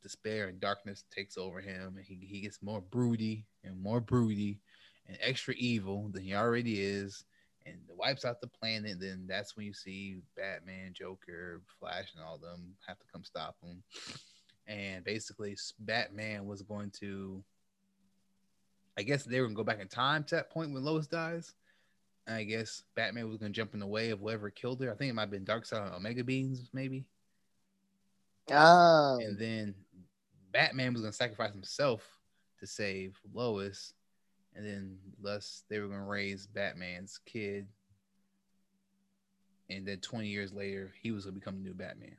despair 0.03 0.47
and 0.47 0.59
darkness 0.59 1.05
takes 1.09 1.37
over 1.37 1.59
him, 1.59 1.95
and 1.97 2.05
he, 2.05 2.15
he 2.15 2.41
gets 2.41 2.61
more 2.61 2.81
broody 2.81 3.47
and 3.63 3.81
more 3.81 3.99
broody 3.99 4.59
and 5.07 5.17
extra 5.21 5.55
evil 5.57 6.09
than 6.09 6.21
he 6.23 6.35
already 6.35 6.79
is, 6.81 7.23
and 7.65 7.77
wipes 7.97 8.25
out 8.25 8.41
the 8.41 8.47
planet. 8.47 8.99
Then 8.99 9.25
that's 9.27 9.55
when 9.55 9.65
you 9.65 9.73
see 9.73 10.21
Batman, 10.35 10.93
Joker, 10.93 11.61
Flash, 11.79 12.13
and 12.15 12.23
all 12.23 12.35
of 12.35 12.41
them 12.41 12.75
have 12.87 12.99
to 12.99 13.05
come 13.11 13.23
stop 13.23 13.55
him. 13.61 13.83
And 14.67 15.03
basically, 15.03 15.57
Batman 15.79 16.45
was 16.45 16.61
going 16.61 16.91
to, 16.99 17.43
I 18.97 19.03
guess 19.03 19.23
they 19.23 19.39
were 19.39 19.47
gonna 19.47 19.55
go 19.55 19.63
back 19.63 19.81
in 19.81 19.87
time 19.87 20.23
to 20.25 20.35
that 20.35 20.51
point 20.51 20.73
when 20.73 20.83
Lois 20.83 21.07
dies. 21.07 21.53
And 22.27 22.35
I 22.35 22.43
guess 22.43 22.83
Batman 22.95 23.27
was 23.27 23.37
gonna 23.37 23.51
jump 23.51 23.73
in 23.73 23.79
the 23.79 23.87
way 23.87 24.11
of 24.11 24.19
whoever 24.19 24.49
killed 24.49 24.81
her. 24.81 24.91
I 24.91 24.95
think 24.95 25.09
it 25.09 25.13
might 25.13 25.23
have 25.23 25.31
been 25.31 25.45
Darkseid 25.45 25.91
or 25.91 25.95
Omega 25.95 26.23
Beams, 26.23 26.69
maybe. 26.73 27.05
Oh. 28.51 29.19
And 29.21 29.37
then 29.37 29.73
Batman 30.51 30.93
was 30.93 31.01
gonna 31.01 31.13
sacrifice 31.13 31.51
himself 31.51 32.07
to 32.59 32.67
save 32.67 33.19
Lois, 33.33 33.93
and 34.59 34.67
then 34.67 34.97
thus 35.21 35.63
they 35.69 35.79
were 35.79 35.87
gonna 35.87 36.03
raise 36.03 36.45
Batman's 36.45 37.19
kid. 37.25 37.65
And 39.69 39.87
then 39.87 39.99
20 39.99 40.27
years 40.27 40.51
later, 40.51 40.91
he 41.01 41.11
was 41.11 41.23
gonna 41.23 41.35
become 41.35 41.55
the 41.55 41.61
new 41.61 41.73
Batman. 41.73 42.17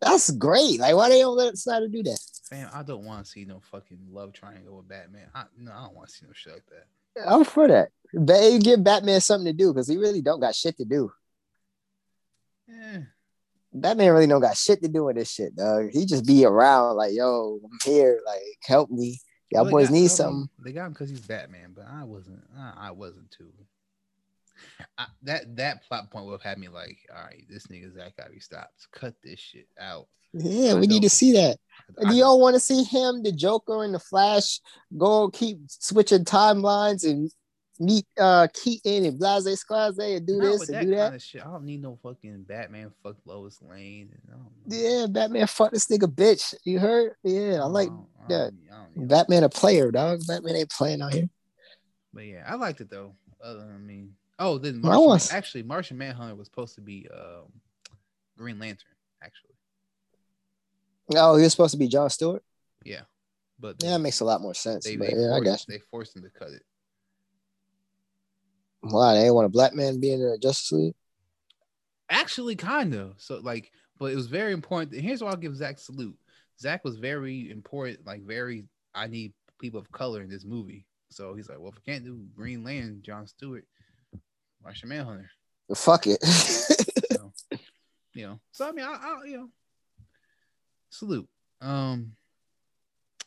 That's 0.00 0.30
great. 0.32 0.78
Like, 0.78 0.94
why 0.94 1.08
they 1.08 1.20
don't 1.20 1.36
let 1.36 1.56
Snyder 1.56 1.88
do 1.88 2.02
that? 2.02 2.18
Fam, 2.50 2.68
I 2.74 2.82
don't 2.82 3.04
want 3.04 3.24
to 3.24 3.30
see 3.30 3.44
no 3.44 3.60
fucking 3.70 3.98
love 4.10 4.32
triangle 4.32 4.76
with 4.76 4.88
Batman. 4.88 5.28
I, 5.34 5.44
no, 5.56 5.72
I 5.72 5.84
don't 5.84 5.94
want 5.94 6.08
to 6.08 6.14
see 6.14 6.26
no 6.26 6.32
shit 6.34 6.52
like 6.52 6.66
that. 6.66 7.30
I'm 7.30 7.44
for 7.44 7.68
that. 7.68 7.88
They 8.12 8.58
give 8.58 8.84
Batman 8.84 9.20
something 9.20 9.46
to 9.46 9.52
do 9.52 9.72
because 9.72 9.88
he 9.88 9.96
really 9.96 10.20
don't 10.20 10.40
got 10.40 10.54
shit 10.54 10.76
to 10.78 10.84
do. 10.84 11.12
Eh, 12.68 13.00
Batman 13.72 14.12
really 14.12 14.26
don't 14.26 14.40
got 14.40 14.56
shit 14.56 14.82
to 14.82 14.88
do 14.88 15.04
with 15.04 15.16
this 15.16 15.30
shit, 15.30 15.56
dog. 15.56 15.90
He 15.92 16.04
just 16.04 16.26
be 16.26 16.44
around 16.44 16.96
like, 16.96 17.14
yo, 17.14 17.60
I'm 17.64 17.78
here, 17.84 18.20
like, 18.26 18.42
help 18.66 18.90
me. 18.90 19.20
Y'all 19.52 19.64
well, 19.64 19.72
boys 19.72 19.88
got- 19.88 19.94
need 19.94 20.10
something. 20.10 20.48
They 20.64 20.72
got 20.72 20.86
him 20.86 20.92
because 20.92 21.10
he's 21.10 21.20
Batman, 21.20 21.72
but 21.74 21.86
I 21.88 22.04
wasn't. 22.04 22.42
I, 22.56 22.88
I 22.88 22.90
wasn't 22.90 23.30
too. 23.30 23.52
I, 24.98 25.06
that 25.22 25.56
that 25.56 25.84
plot 25.84 26.10
point 26.10 26.26
would 26.26 26.32
have 26.32 26.42
had 26.42 26.58
me 26.58 26.68
like, 26.68 26.98
all 27.14 27.22
right, 27.22 27.44
this 27.48 27.66
nigga 27.66 27.92
Zack 27.92 28.16
gotta 28.16 28.30
be 28.30 28.40
stopped. 28.40 28.86
Cut 28.92 29.14
this 29.22 29.40
shit 29.40 29.66
out. 29.80 30.06
Yeah, 30.32 30.72
I 30.72 30.74
we 30.80 30.86
need 30.86 31.02
to 31.02 31.10
see 31.10 31.32
that. 31.32 31.58
I 32.02 32.10
Do 32.10 32.16
y'all 32.16 32.40
want 32.40 32.54
to 32.54 32.60
see 32.60 32.84
him, 32.84 33.22
the 33.22 33.32
Joker, 33.32 33.84
and 33.84 33.94
the 33.94 33.98
Flash 33.98 34.60
go 34.96 35.28
keep 35.28 35.58
switching 35.68 36.24
timelines 36.24 37.04
and 37.04 37.30
meet 37.80 38.04
uh 38.18 38.46
Keaton 38.52 39.04
and 39.04 39.18
Blase 39.18 39.58
Squaze 39.58 39.98
and 39.98 40.26
do 40.26 40.36
Not 40.38 40.44
this 40.44 40.68
and 40.68 40.76
that 40.78 40.84
do 40.84 40.90
that? 40.90 41.02
kind 41.04 41.14
of 41.14 41.22
shit. 41.22 41.40
I 41.42 41.44
don't 41.50 41.64
need 41.64 41.82
no 41.82 41.98
fucking 42.02 42.42
Batman 42.42 42.92
fuck 43.02 43.16
Lois 43.24 43.60
Lane. 43.62 44.10
And 44.12 44.22
I 44.30 44.36
don't. 44.36 44.50
Yeah, 45.00 45.06
Batman 45.08 45.46
fuck 45.46 45.72
this 45.72 45.86
nigga 45.86 46.12
bitch. 46.12 46.54
You 46.64 46.78
heard? 46.78 47.12
Yeah, 47.24 47.62
I 47.62 47.66
like 47.66 47.88
I 47.90 48.28
that. 48.28 48.52
need- 48.54 48.60
I 48.70 49.04
Batman 49.06 49.44
a 49.44 49.48
player, 49.48 49.90
dog. 49.90 50.20
Batman 50.26 50.56
ain't 50.56 50.70
playing 50.70 51.00
out 51.02 51.14
here. 51.14 51.28
But 52.12 52.24
yeah, 52.26 52.44
I 52.46 52.56
liked 52.56 52.80
it 52.80 52.90
though. 52.90 53.14
Other 53.42 53.60
I 53.74 53.78
mean, 53.78 54.14
oh, 54.38 54.58
then 54.58 54.80
Martian, 54.80 55.04
was- 55.06 55.32
actually 55.32 55.62
Martian 55.62 55.98
Manhunter 55.98 56.34
was 56.34 56.46
supposed 56.46 56.74
to 56.76 56.80
be 56.80 57.08
um, 57.12 57.50
Green 58.36 58.58
Lantern, 58.58 58.94
actually. 59.22 59.54
Oh, 61.16 61.36
he 61.36 61.42
was 61.42 61.52
supposed 61.52 61.72
to 61.72 61.78
be 61.78 61.88
John 61.88 62.08
Stewart. 62.10 62.42
Yeah, 62.84 63.00
but 63.58 63.76
Yeah, 63.82 63.90
that 63.92 63.98
makes 64.00 64.20
a 64.20 64.24
lot 64.24 64.40
more 64.40 64.54
sense. 64.54 64.84
they, 64.84 64.96
but 64.96 65.08
they, 65.10 65.16
yeah, 65.16 65.28
I 65.34 65.38
forced, 65.38 65.44
guess. 65.44 65.64
they 65.66 65.78
forced 65.90 66.16
him 66.16 66.22
to 66.22 66.30
cut 66.30 66.50
it. 66.50 66.62
Why 68.82 69.14
they 69.14 69.30
want 69.30 69.46
a 69.46 69.48
black 69.50 69.74
man 69.74 70.00
being 70.00 70.20
in 70.20 70.30
the 70.30 70.38
Justice 70.38 70.72
League? 70.72 70.94
Actually, 72.10 72.56
kind 72.56 72.94
of. 72.94 73.14
So 73.18 73.40
like, 73.40 73.70
but 73.98 74.12
it 74.12 74.16
was 74.16 74.26
very 74.26 74.52
important. 74.52 75.00
Here's 75.00 75.22
why 75.22 75.30
I'll 75.30 75.36
give 75.36 75.56
Zack 75.56 75.78
salute. 75.78 76.16
Zack 76.60 76.84
was 76.84 76.96
very 76.96 77.50
important, 77.50 78.04
like 78.04 78.22
very. 78.22 78.64
I 78.94 79.06
need 79.06 79.32
people 79.58 79.80
of 79.80 79.90
color 79.92 80.20
in 80.20 80.28
this 80.28 80.44
movie. 80.44 80.84
So 81.08 81.34
he's 81.34 81.48
like, 81.48 81.58
well, 81.58 81.70
if 81.70 81.78
I 81.78 81.90
can't 81.90 82.04
do 82.04 82.26
Green 82.34 82.64
Lantern, 82.64 83.00
John 83.02 83.26
Stewart, 83.26 83.64
Martian 84.62 84.88
Manhunter. 84.88 85.30
Fuck 85.74 86.06
it. 86.06 86.22
So, 86.22 87.32
you 88.14 88.26
know, 88.26 88.40
so 88.50 88.68
I 88.68 88.72
mean, 88.72 88.84
I, 88.84 88.92
I 88.92 89.24
you 89.26 89.36
know, 89.36 89.48
salute. 90.90 91.28
Um, 91.60 92.12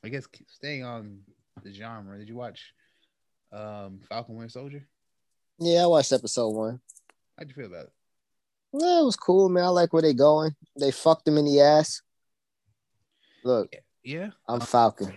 I 0.03 0.10
guess 0.10 0.28
staying 0.49 0.84
on 0.84 1.22
the 1.64 1.72
genre. 1.72 2.18
Did 2.18 2.28
you 2.28 2.36
watch 2.36 2.74
um 3.53 4.01
Falcon 4.10 4.36
Winter 4.36 4.49
Soldier? 4.49 4.88
Yeah, 5.60 5.84
I 5.84 5.88
watched 5.88 6.12
episode 6.14 6.49
one. 6.49 6.80
How'd 7.38 7.47
you 7.49 7.53
feel 7.56 7.66
about 7.68 7.86
it? 7.86 7.91
Well, 8.72 9.01
it 9.03 9.06
was 9.06 9.16
cool, 9.16 9.49
man. 9.49 9.64
I 9.64 9.68
like 9.70 9.93
where 9.93 10.01
they're 10.01 10.14
going. 10.14 10.56
They 10.78 10.91
fucked 10.91 11.28
him 11.28 11.38
in 11.38 11.45
the 11.45 11.62
ass. 11.62 12.01
Look, 13.43 13.74
Yeah, 14.03 14.32
I'm 14.47 14.60
Falcon. 14.60 15.14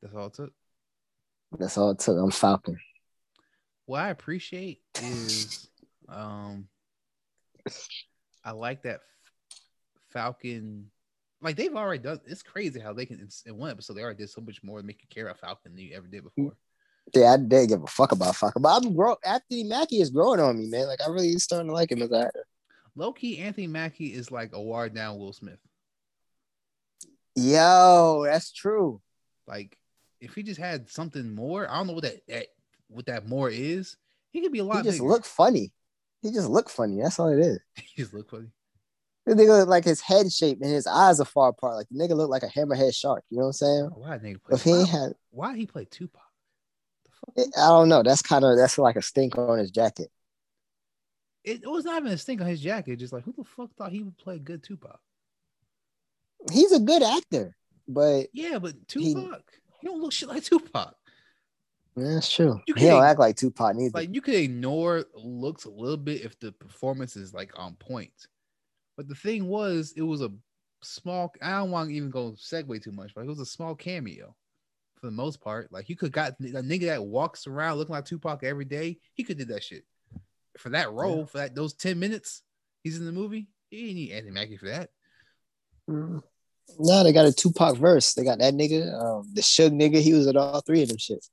that's 0.00 0.14
all 0.14 0.26
it 0.26 0.34
took. 0.34 0.52
That's 1.58 1.76
all 1.78 1.90
it 1.90 1.98
took. 1.98 2.16
I'm 2.18 2.30
Falcon. 2.30 2.78
What 3.86 4.02
I 4.02 4.10
appreciate 4.10 4.80
is 5.02 5.68
Um, 6.08 6.68
I 8.44 8.52
like 8.52 8.82
that 8.84 9.00
Falcon. 10.10 10.90
Like 11.42 11.56
they've 11.56 11.74
already 11.74 12.02
done. 12.02 12.20
It's 12.26 12.42
crazy 12.42 12.80
how 12.80 12.92
they 12.92 13.06
can 13.06 13.28
in 13.46 13.56
one 13.58 13.70
episode 13.70 13.94
they 13.94 14.02
already 14.02 14.18
did 14.18 14.30
so 14.30 14.40
much 14.40 14.62
more 14.62 14.80
to 14.80 14.86
make 14.86 15.02
you 15.02 15.08
care 15.10 15.24
about 15.26 15.40
Falcon 15.40 15.74
than 15.74 15.84
you 15.84 15.94
ever 15.94 16.06
did 16.06 16.24
before. 16.24 16.52
Yeah, 17.14 17.32
I 17.32 17.36
didn't 17.36 17.68
give 17.68 17.82
a 17.82 17.86
fuck 17.86 18.12
about 18.12 18.36
Falcon, 18.36 18.62
but 18.62 18.76
I'm 18.76 18.94
grow. 18.94 19.16
Anthony 19.24 19.64
Mackie 19.64 20.00
is 20.00 20.10
growing 20.10 20.40
on 20.40 20.58
me, 20.58 20.68
man. 20.68 20.86
Like 20.86 21.00
I 21.00 21.08
really 21.08 21.38
starting 21.38 21.68
to 21.68 21.74
like 21.74 21.90
him 21.90 22.02
as 22.02 22.12
actor. 22.12 22.44
Low 22.96 23.12
key, 23.12 23.38
Anthony 23.38 23.66
Mackie 23.66 24.12
is 24.12 24.30
like 24.30 24.50
a 24.52 24.60
watered 24.60 24.94
down 24.94 25.18
Will 25.18 25.32
Smith. 25.32 25.58
Yo, 27.34 28.24
that's 28.26 28.52
true. 28.52 29.00
Like 29.46 29.78
if 30.20 30.34
he 30.34 30.42
just 30.42 30.60
had 30.60 30.90
something 30.90 31.34
more, 31.34 31.70
I 31.70 31.76
don't 31.76 31.86
know 31.86 31.92
what 31.94 32.02
that, 32.02 32.26
that 32.28 32.46
what 32.88 33.06
that 33.06 33.26
more 33.26 33.48
is. 33.48 33.96
He 34.32 34.40
could 34.40 34.52
be 34.52 34.58
a 34.58 34.64
lot. 34.64 34.78
He 34.78 34.82
just 34.82 34.98
bigger. 34.98 35.08
look 35.08 35.24
funny. 35.24 35.72
He 36.22 36.32
just 36.32 36.48
look 36.48 36.68
funny. 36.68 37.00
That's 37.00 37.18
all 37.18 37.28
it 37.28 37.38
is. 37.38 37.60
he 37.76 38.02
just 38.02 38.12
look 38.12 38.30
funny. 38.30 38.48
The 39.26 39.34
nigga 39.34 39.58
look 39.60 39.68
like 39.68 39.84
his 39.84 40.00
head 40.00 40.32
shape 40.32 40.58
and 40.62 40.70
his 40.70 40.86
eyes 40.86 41.20
are 41.20 41.26
far 41.26 41.50
apart. 41.50 41.76
Like 41.76 41.86
the 41.90 41.98
nigga 41.98 42.16
look 42.16 42.30
like 42.30 42.42
a 42.42 42.48
hammerhead 42.48 42.94
shark. 42.94 43.24
You 43.30 43.36
know 43.36 43.44
what 43.44 43.48
I'm 43.48 43.52
saying? 43.52 43.90
Why 43.94 44.18
nigga 44.18 44.42
play? 44.42 44.54
If 44.54 44.62
he 44.62 44.70
why, 44.70 44.86
had, 44.86 45.12
why 45.30 45.56
he 45.56 45.66
play 45.66 45.84
Tupac? 45.84 46.22
I 47.36 47.68
don't 47.68 47.88
know. 47.88 48.02
That's 48.02 48.22
kind 48.22 48.44
of 48.44 48.56
that's 48.56 48.78
like 48.78 48.96
a 48.96 49.02
stink 49.02 49.36
on 49.38 49.58
his 49.58 49.70
jacket. 49.70 50.10
It, 51.44 51.62
it 51.62 51.70
was 51.70 51.84
not 51.84 52.00
even 52.00 52.12
a 52.12 52.18
stink 52.18 52.40
on 52.40 52.46
his 52.46 52.60
jacket. 52.60 52.96
Just 52.96 53.12
like 53.12 53.24
who 53.24 53.32
the 53.32 53.44
fuck 53.44 53.70
thought 53.76 53.92
he 53.92 54.02
would 54.02 54.16
play 54.18 54.38
good 54.38 54.62
Tupac? 54.62 54.98
He's 56.52 56.72
a 56.72 56.80
good 56.80 57.02
actor, 57.02 57.56
but 57.86 58.26
Yeah, 58.32 58.58
but 58.58 58.74
Tupac, 58.88 59.42
he, 59.80 59.86
don't 59.86 60.00
look 60.00 60.12
shit 60.12 60.28
like 60.28 60.44
Tupac. 60.44 60.94
yeah, 61.96 62.14
that's 62.14 62.32
true. 62.32 62.60
You 62.66 62.74
He 62.74 62.86
don't 62.86 63.04
act 63.04 63.18
like 63.18 63.36
Tupac 63.36 63.74
neither. 63.76 63.92
Like 63.94 64.14
you 64.14 64.20
could 64.20 64.34
ignore 64.34 65.04
looks 65.14 65.64
a 65.64 65.70
little 65.70 65.96
bit 65.96 66.22
if 66.24 66.38
the 66.38 66.52
performance 66.52 67.16
is 67.16 67.34
like 67.34 67.58
on 67.58 67.74
point. 67.74 68.12
But 68.96 69.08
the 69.08 69.14
thing 69.14 69.46
was, 69.46 69.92
it 69.96 70.02
was 70.02 70.22
a 70.22 70.30
small. 70.82 71.32
I 71.40 71.58
don't 71.58 71.70
want 71.70 71.90
to 71.90 71.94
even 71.94 72.10
go 72.10 72.32
segue 72.32 72.82
too 72.82 72.92
much, 72.92 73.14
but 73.14 73.22
it 73.22 73.28
was 73.28 73.40
a 73.40 73.46
small 73.46 73.74
cameo 73.74 74.34
for 75.00 75.06
the 75.06 75.12
most 75.12 75.40
part. 75.40 75.72
Like 75.72 75.88
you 75.88 75.96
could 75.96 76.12
got 76.12 76.32
a 76.40 76.42
nigga 76.42 76.86
that 76.86 77.04
walks 77.04 77.46
around 77.46 77.76
looking 77.76 77.94
like 77.94 78.04
Tupac 78.04 78.44
every 78.44 78.64
day. 78.64 78.98
He 79.14 79.24
could 79.24 79.38
do 79.38 79.44
that 79.46 79.64
shit 79.64 79.84
for 80.58 80.70
that 80.70 80.92
role 80.92 81.26
for 81.26 81.38
that 81.38 81.54
those 81.54 81.74
ten 81.74 81.98
minutes. 81.98 82.42
He's 82.82 82.98
in 82.98 83.06
the 83.06 83.12
movie. 83.12 83.48
He 83.70 83.82
didn't 83.82 83.94
need 83.94 84.12
Anthony 84.12 84.32
Mackie 84.32 84.56
for 84.56 84.66
that. 84.66 84.90
Mm. 85.88 86.22
No, 86.78 87.02
they 87.02 87.12
got 87.12 87.26
a 87.26 87.32
Tupac 87.32 87.76
verse. 87.76 88.14
They 88.14 88.24
got 88.24 88.38
that 88.38 88.54
nigga, 88.54 88.92
um, 88.92 89.28
the 89.32 89.40
Suge 89.40 89.70
nigga. 89.70 90.00
He 90.00 90.12
was 90.12 90.26
at 90.26 90.36
all 90.36 90.60
three 90.60 90.82
of 90.82 90.88
them 90.88 90.98
shits. 90.98 91.30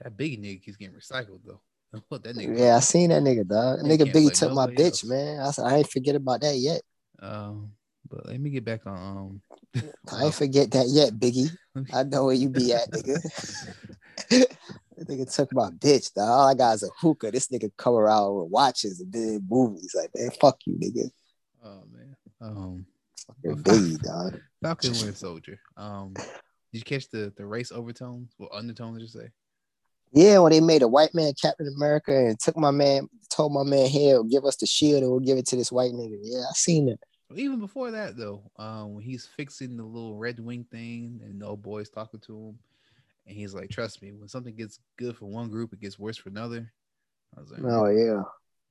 That, 0.00 0.16
big 0.16 0.42
nigga 0.42 0.62
keeps 0.62 0.76
getting 0.76 0.94
recycled 0.94 1.40
though. 1.44 1.60
What 2.08 2.24
that 2.24 2.36
nigga? 2.36 2.58
Yeah, 2.58 2.76
I 2.76 2.80
seen 2.80 3.10
that 3.10 3.22
nigga, 3.22 3.46
dog. 3.46 3.78
That 3.78 3.84
nigga 3.84 4.12
Biggie 4.12 4.32
took 4.32 4.52
my 4.52 4.66
bitch, 4.66 5.04
else. 5.04 5.04
man. 5.04 5.40
I 5.40 5.50
said 5.52 5.64
I 5.64 5.76
ain't 5.76 5.90
forget 5.90 6.16
about 6.16 6.40
that 6.40 6.56
yet. 6.56 6.82
Um, 7.20 7.70
but 8.14 8.26
let 8.26 8.40
me 8.40 8.50
get 8.50 8.64
back 8.64 8.86
on. 8.86 9.40
Um, 9.74 9.82
I 10.12 10.24
ain't 10.24 10.34
forget 10.34 10.70
that 10.72 10.86
yet, 10.88 11.14
Biggie. 11.14 11.50
I 11.92 12.04
know 12.04 12.26
where 12.26 12.34
you 12.34 12.48
be 12.48 12.72
at, 12.72 12.90
nigga. 12.90 13.20
that 14.30 15.08
nigga 15.08 15.34
took 15.34 15.52
my 15.52 15.70
bitch, 15.70 16.14
dog. 16.14 16.28
All 16.28 16.48
I 16.48 16.54
got 16.54 16.76
is 16.76 16.84
a 16.84 16.88
hookah. 17.00 17.32
This 17.32 17.48
nigga 17.48 17.70
come 17.76 17.94
around 17.94 18.36
with 18.36 18.50
watches 18.50 19.00
and 19.00 19.10
big 19.10 19.42
movies. 19.48 19.94
Like, 19.94 20.10
man, 20.14 20.30
fuck 20.40 20.58
you, 20.66 20.74
nigga. 20.74 21.10
oh 21.64 21.82
man. 21.92 22.16
Um, 22.40 22.86
Fucking 23.26 23.62
Biggie, 23.62 24.02
dog. 24.02 24.40
Falcon 24.62 24.92
Winter 24.92 25.14
Soldier. 25.14 25.58
Um, 25.76 26.12
did 26.14 26.78
you 26.78 26.82
catch 26.82 27.08
the 27.08 27.32
the 27.36 27.46
race 27.46 27.72
overtones 27.72 28.34
or 28.38 28.54
undertones? 28.54 28.98
I 28.98 29.00
should 29.00 29.10
say. 29.10 29.30
Yeah, 30.12 30.38
when 30.38 30.52
they 30.52 30.60
made 30.60 30.82
a 30.82 30.88
white 30.88 31.14
man 31.14 31.32
Captain 31.40 31.66
America 31.74 32.16
and 32.16 32.38
took 32.38 32.56
my 32.56 32.70
man, 32.70 33.08
told 33.30 33.52
my 33.52 33.64
man, 33.64 33.88
here, 33.88 34.22
give 34.22 34.44
us 34.44 34.56
the 34.56 34.66
shield 34.66 35.02
and 35.02 35.10
we'll 35.10 35.20
give 35.20 35.38
it 35.38 35.46
to 35.48 35.56
this 35.56 35.72
white 35.72 35.92
nigga. 35.92 36.18
Yeah, 36.22 36.42
I 36.48 36.52
seen 36.52 36.88
it. 36.88 37.00
Even 37.34 37.58
before 37.58 37.90
that 37.90 38.16
though, 38.16 38.50
um, 38.56 38.94
when 38.94 39.04
he's 39.04 39.26
fixing 39.26 39.76
the 39.76 39.84
little 39.84 40.16
red 40.16 40.38
wing 40.38 40.64
thing 40.64 41.20
and 41.24 41.40
the 41.40 41.46
old 41.46 41.62
boy's 41.62 41.88
talking 41.88 42.20
to 42.20 42.48
him, 42.48 42.58
and 43.26 43.36
he's 43.36 43.54
like, 43.54 43.70
"Trust 43.70 44.02
me, 44.02 44.12
when 44.12 44.28
something 44.28 44.54
gets 44.54 44.78
good 44.96 45.16
for 45.16 45.26
one 45.26 45.48
group, 45.48 45.72
it 45.72 45.80
gets 45.80 45.98
worse 45.98 46.16
for 46.16 46.28
another." 46.28 46.72
I 47.36 47.40
was 47.40 47.50
like, 47.50 47.64
Oh 47.64 47.88
yeah. 47.88 48.22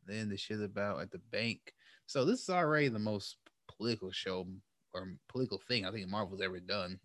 then 0.06 0.30
the 0.30 0.38
shit 0.38 0.62
about 0.62 1.01
at 1.01 1.12
the 1.12 1.18
bank. 1.18 1.74
So 2.06 2.24
this 2.24 2.41
is 2.41 2.49
already 2.49 2.88
the 2.89 2.99
most 2.99 3.38
political 3.68 4.12
show 4.12 4.47
or 4.93 5.18
political 5.28 5.60
thing 5.60 5.86
I 5.86 5.91
think 5.91 6.08
Marvel's 6.08 6.41
ever 6.41 6.60
done. 6.60 6.99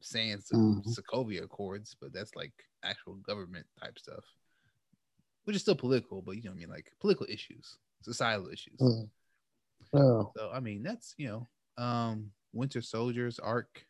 Saying 0.00 0.40
some 0.40 0.82
Mhm. 0.84 0.94
Sokovia 0.94 1.42
Accords, 1.44 1.96
but 2.00 2.12
that's 2.12 2.36
like 2.36 2.52
actual 2.82 3.14
government 3.16 3.66
type 3.80 3.98
stuff, 3.98 4.24
which 5.44 5.56
is 5.56 5.62
still 5.62 5.74
political, 5.74 6.22
but 6.22 6.36
you 6.36 6.42
know 6.42 6.50
what 6.50 6.56
I 6.56 6.60
mean, 6.60 6.68
like 6.68 6.92
political 7.00 7.26
issues, 7.28 7.78
societal 8.02 8.48
issues. 8.48 8.78
Mm. 8.80 9.10
Oh. 9.92 10.32
So 10.36 10.50
I 10.52 10.60
mean, 10.60 10.82
that's 10.82 11.14
you 11.16 11.28
know, 11.28 11.82
um, 11.82 12.30
Winter 12.52 12.82
Soldiers 12.82 13.38
arc. 13.38 13.84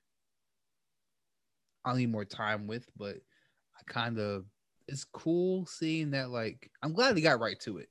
I 1.84 1.96
need 1.96 2.10
more 2.10 2.24
time 2.24 2.66
with, 2.66 2.88
but 2.96 3.16
I 3.16 3.92
kind 3.92 4.18
of 4.18 4.44
it's 4.88 5.04
cool 5.04 5.66
seeing 5.66 6.10
that. 6.12 6.30
Like, 6.30 6.70
I'm 6.82 6.92
glad 6.92 7.16
they 7.16 7.20
got 7.20 7.40
right 7.40 7.58
to 7.60 7.78
it. 7.78 7.88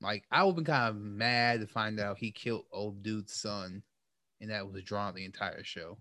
Like, 0.00 0.24
I 0.30 0.42
would 0.44 0.56
been 0.56 0.64
kind 0.64 0.88
of 0.88 0.96
mad 0.96 1.60
to 1.60 1.66
find 1.66 2.00
out 2.00 2.18
he 2.18 2.30
killed 2.30 2.64
old 2.72 3.02
dude's 3.02 3.34
son, 3.34 3.82
and 4.40 4.50
that 4.50 4.70
was 4.70 4.82
drawn 4.82 5.14
the 5.14 5.24
entire 5.24 5.62
show. 5.62 5.98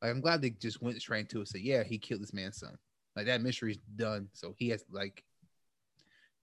Like, 0.00 0.10
I'm 0.10 0.20
glad 0.20 0.40
they 0.40 0.50
just 0.50 0.80
went 0.80 1.00
straight 1.00 1.28
to 1.30 1.40
it. 1.40 1.48
Said, 1.48 1.62
yeah, 1.62 1.82
he 1.82 1.98
killed 1.98 2.22
this 2.22 2.32
man's 2.32 2.58
son. 2.58 2.78
Like 3.16 3.26
that 3.26 3.42
mystery's 3.42 3.78
done. 3.96 4.28
So 4.32 4.54
he 4.56 4.68
has 4.70 4.84
like 4.90 5.24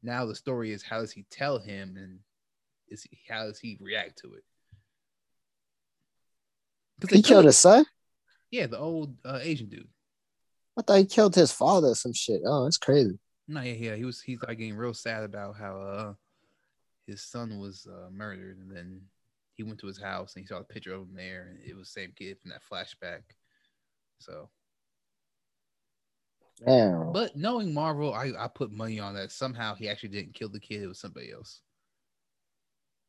now 0.04 0.26
the 0.26 0.36
story 0.36 0.72
is 0.72 0.84
how 0.84 1.00
does 1.00 1.12
he 1.12 1.26
tell 1.32 1.60
him 1.60 1.95
and 1.98 2.20
is 2.88 3.03
he, 3.03 3.19
how 3.27 3.45
does 3.45 3.59
he 3.59 3.77
react 3.81 4.19
to 4.19 4.33
it? 4.33 4.43
'Cause 6.99 7.09
they 7.09 7.17
He 7.17 7.21
killed 7.23 7.43
took- 7.43 7.49
his 7.49 7.57
son? 7.57 7.85
Yeah, 8.49 8.67
the 8.67 8.77
old 8.79 9.15
uh, 9.25 9.39
Asian 9.41 9.69
dude. 9.69 9.89
I 10.77 10.81
thought 10.81 10.97
he 10.99 11.05
killed 11.05 11.35
his 11.35 11.51
father 11.51 11.89
or 11.89 11.95
some 11.95 12.13
shit. 12.13 12.41
Oh, 12.45 12.63
that's 12.63 12.77
crazy. 12.77 13.19
No, 13.47 13.61
yeah, 13.61 13.73
yeah. 13.73 13.95
He 13.95 14.05
was 14.05 14.21
he's 14.21 14.41
like 14.41 14.57
getting 14.57 14.75
real 14.75 14.93
sad 14.93 15.23
about 15.23 15.55
how 15.57 15.81
uh 15.81 16.13
his 17.05 17.21
son 17.21 17.59
was 17.59 17.88
uh, 17.88 18.09
murdered, 18.11 18.57
and 18.57 18.69
then 18.69 19.01
he 19.53 19.63
went 19.63 19.79
to 19.79 19.88
his 19.88 19.97
house 19.99 20.35
and 20.35 20.43
he 20.43 20.47
saw 20.47 20.57
a 20.59 20.63
picture 20.63 20.93
of 20.93 21.03
him 21.03 21.15
there, 21.15 21.47
and 21.49 21.59
it 21.63 21.75
was 21.75 21.88
the 21.88 22.01
same 22.01 22.11
kid 22.15 22.38
from 22.39 22.51
that 22.51 22.61
flashback. 22.69 23.21
So, 24.19 24.49
Damn. 26.65 27.11
but 27.13 27.35
knowing 27.35 27.73
Marvel, 27.73 28.13
I 28.13 28.31
I 28.38 28.47
put 28.47 28.71
money 28.71 28.99
on 28.99 29.13
that 29.15 29.31
somehow 29.31 29.75
he 29.75 29.88
actually 29.88 30.09
didn't 30.09 30.33
kill 30.33 30.49
the 30.49 30.59
kid; 30.59 30.81
it 30.83 30.88
was 30.88 30.99
somebody 30.99 31.31
else. 31.31 31.61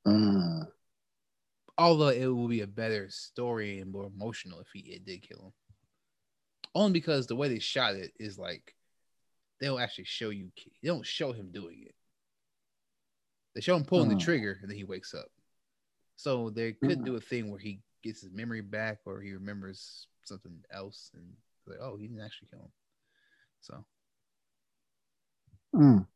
Mm. 0.09 0.68
Although 1.76 2.09
it 2.09 2.26
will 2.26 2.48
be 2.48 2.62
a 2.62 2.66
better 2.66 3.09
story 3.11 3.78
and 3.78 3.92
more 3.92 4.06
emotional 4.06 4.61
if 4.61 4.68
he 4.72 4.80
it 4.80 5.04
did 5.04 5.22
kill 5.22 5.38
him. 5.38 5.52
Only 6.74 6.92
because 6.92 7.26
the 7.26 7.36
way 7.36 7.48
they 7.48 7.59
shot 7.61 7.94
it 7.94 8.12
is 8.18 8.38
like 8.38 8.74
they 9.61 9.66
don't 9.66 9.80
actually 9.80 10.04
show 10.04 10.30
you. 10.30 10.50
They 10.82 10.88
don't 10.88 11.06
show 11.06 11.32
him 11.32 11.50
doing 11.52 11.84
it. 11.86 11.94
They 13.54 13.61
show 13.61 13.76
him 13.76 13.84
pulling 13.84 14.09
Hmm. 14.09 14.16
the 14.16 14.22
trigger 14.22 14.59
and 14.61 14.70
then 14.70 14.76
he 14.76 14.84
wakes 14.84 15.14
up. 15.14 15.30
So 16.16 16.50
they 16.50 16.72
could 16.72 16.98
Hmm. 16.98 17.04
do 17.04 17.16
a 17.16 17.20
thing 17.20 17.50
where 17.50 17.61
he 17.61 17.80
gets 18.02 18.20
his 18.20 18.30
memory 18.32 18.61
back 18.61 18.98
or 19.04 19.20
he 19.20 19.32
remembers 19.32 20.06
something 20.24 20.64
else 20.70 21.11
and 21.14 21.36
like, 21.66 21.78
oh, 21.80 21.96
he 21.96 22.06
didn't 22.09 22.24
actually 22.24 22.48
kill 22.48 22.61
him. 22.61 22.72
So 23.61 23.84
Mm. 25.74 26.06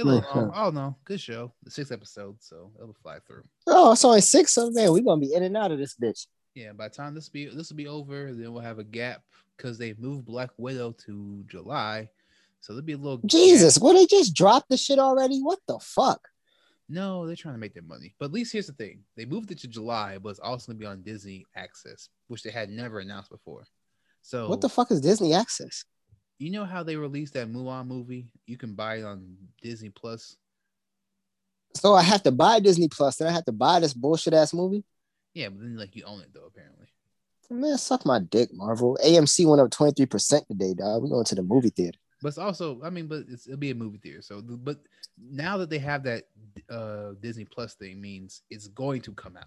It 0.00 0.06
look, 0.06 0.22
Makes 0.24 0.34
sense. 0.34 0.52
oh 0.54 0.70
no, 0.70 0.96
good 1.04 1.20
show. 1.20 1.52
The 1.62 1.70
six 1.70 1.90
episodes, 1.90 2.46
so 2.48 2.70
it'll 2.80 2.96
fly 3.02 3.18
through. 3.26 3.44
Oh, 3.66 3.92
it's 3.92 4.04
only 4.04 4.20
six 4.20 4.56
of 4.56 4.74
them. 4.74 4.92
We're 4.92 5.02
gonna 5.02 5.20
be 5.20 5.34
in 5.34 5.42
and 5.42 5.56
out 5.56 5.72
of 5.72 5.78
this 5.78 5.94
bitch. 5.94 6.26
Yeah, 6.54 6.72
by 6.72 6.88
the 6.88 6.94
time 6.94 7.14
this 7.14 7.28
be 7.28 7.46
this 7.46 7.70
will 7.70 7.76
be 7.76 7.86
over, 7.86 8.32
then 8.32 8.52
we'll 8.52 8.62
have 8.62 8.78
a 8.78 8.84
gap 8.84 9.22
because 9.56 9.78
they 9.78 9.94
moved 9.98 10.24
Black 10.26 10.50
Widow 10.58 10.92
to 11.06 11.44
July, 11.46 12.08
so 12.60 12.72
there'll 12.72 12.84
be 12.84 12.94
a 12.94 12.98
little 12.98 13.18
gap. 13.18 13.30
Jesus, 13.30 13.78
well, 13.78 13.94
they 13.94 14.06
just 14.06 14.34
dropped 14.34 14.68
the 14.68 14.76
shit 14.76 14.98
already. 14.98 15.40
What 15.40 15.60
the 15.68 15.78
fuck? 15.80 16.20
No, 16.88 17.24
they're 17.26 17.36
trying 17.36 17.54
to 17.54 17.60
make 17.60 17.72
their 17.74 17.84
money. 17.84 18.16
But 18.18 18.26
at 18.26 18.32
least 18.32 18.52
here's 18.52 18.66
the 18.66 18.72
thing: 18.72 19.04
they 19.16 19.24
moved 19.24 19.50
it 19.52 19.58
to 19.60 19.68
July, 19.68 20.18
but 20.18 20.30
it's 20.30 20.40
also 20.40 20.72
gonna 20.72 20.78
be 20.80 20.86
on 20.86 21.02
Disney 21.02 21.46
Access, 21.54 22.08
which 22.26 22.42
they 22.42 22.50
had 22.50 22.68
never 22.68 22.98
announced 22.98 23.30
before. 23.30 23.64
So 24.22 24.48
What 24.48 24.60
the 24.60 24.68
fuck 24.68 24.90
is 24.90 25.00
Disney 25.00 25.32
Access? 25.32 25.84
You 26.40 26.50
know 26.50 26.64
how 26.64 26.82
they 26.82 26.96
released 26.96 27.34
that 27.34 27.52
Mulan 27.52 27.86
movie? 27.86 28.26
You 28.46 28.56
can 28.56 28.74
buy 28.74 28.96
it 28.96 29.04
on 29.04 29.36
Disney 29.62 29.90
Plus. 29.90 30.36
So 31.76 31.94
I 31.94 32.02
have 32.02 32.22
to 32.24 32.32
buy 32.32 32.58
Disney 32.60 32.88
Plus, 32.88 33.16
then 33.16 33.28
I 33.28 33.32
have 33.32 33.44
to 33.44 33.52
buy 33.52 33.78
this 33.78 33.94
bullshit 33.94 34.34
ass 34.34 34.52
movie. 34.54 34.82
Yeah, 35.34 35.50
but 35.50 35.60
then 35.60 35.76
like 35.76 35.94
you 35.94 36.04
own 36.04 36.20
it 36.20 36.32
though, 36.34 36.46
apparently. 36.46 36.86
Man, 37.52 37.76
suck 37.78 38.06
my 38.06 38.20
dick, 38.20 38.50
Marvel. 38.52 38.96
AMC 39.04 39.44
went 39.46 39.60
up 39.60 39.70
23% 39.70 40.46
today, 40.46 40.72
dog. 40.72 41.02
We're 41.02 41.08
going 41.08 41.24
to 41.24 41.34
the 41.34 41.42
movie 41.42 41.70
theater. 41.70 41.98
But 42.22 42.28
it's 42.28 42.38
also, 42.38 42.80
I 42.84 42.90
mean, 42.90 43.08
but 43.08 43.24
it's, 43.28 43.48
it'll 43.48 43.58
be 43.58 43.72
a 43.72 43.74
movie 43.74 43.98
theater. 43.98 44.22
So, 44.22 44.40
but 44.40 44.78
now 45.18 45.56
that 45.58 45.68
they 45.68 45.78
have 45.78 46.04
that 46.04 46.24
uh 46.70 47.12
Disney 47.20 47.44
Plus 47.44 47.74
thing, 47.74 48.00
means 48.00 48.42
it's 48.50 48.68
going 48.68 49.02
to 49.02 49.12
come 49.12 49.36
out. 49.36 49.46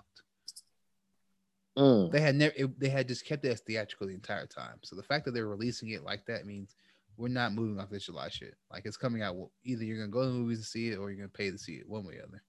Mm. 1.78 2.12
They 2.12 2.20
had 2.20 2.36
never, 2.36 2.54
it, 2.56 2.80
they 2.80 2.90
had 2.90 3.08
just 3.08 3.26
kept 3.26 3.46
it 3.46 3.52
as 3.52 3.62
theatrical 3.62 4.08
the 4.08 4.14
entire 4.14 4.46
time. 4.46 4.78
So 4.84 4.96
the 4.96 5.04
fact 5.04 5.26
that 5.26 5.34
they're 5.34 5.48
releasing 5.48 5.90
it 5.90 6.04
like 6.04 6.26
that 6.28 6.46
means 6.46 6.76
we're 7.18 7.28
not 7.28 7.54
moving 7.54 7.80
off 7.80 7.90
this 7.90 8.06
July 8.06 8.30
shit. 8.30 8.56
Like 8.72 8.86
it's 8.86 8.98
coming 8.98 9.22
out. 9.22 9.36
Either 9.64 9.84
you're 9.84 9.98
gonna 9.98 10.10
go 10.10 10.22
to 10.22 10.28
the 10.28 10.34
movies 10.34 10.60
to 10.60 10.66
see 10.66 10.90
it, 10.90 10.98
or 10.98 11.10
you're 11.10 11.18
gonna 11.18 11.30
pay 11.30 11.52
to 11.52 11.58
see 11.58 11.74
it, 11.74 11.88
one 11.88 12.06
way 12.06 12.16
or 12.16 12.18
the 12.18 12.24
other. 12.24 12.44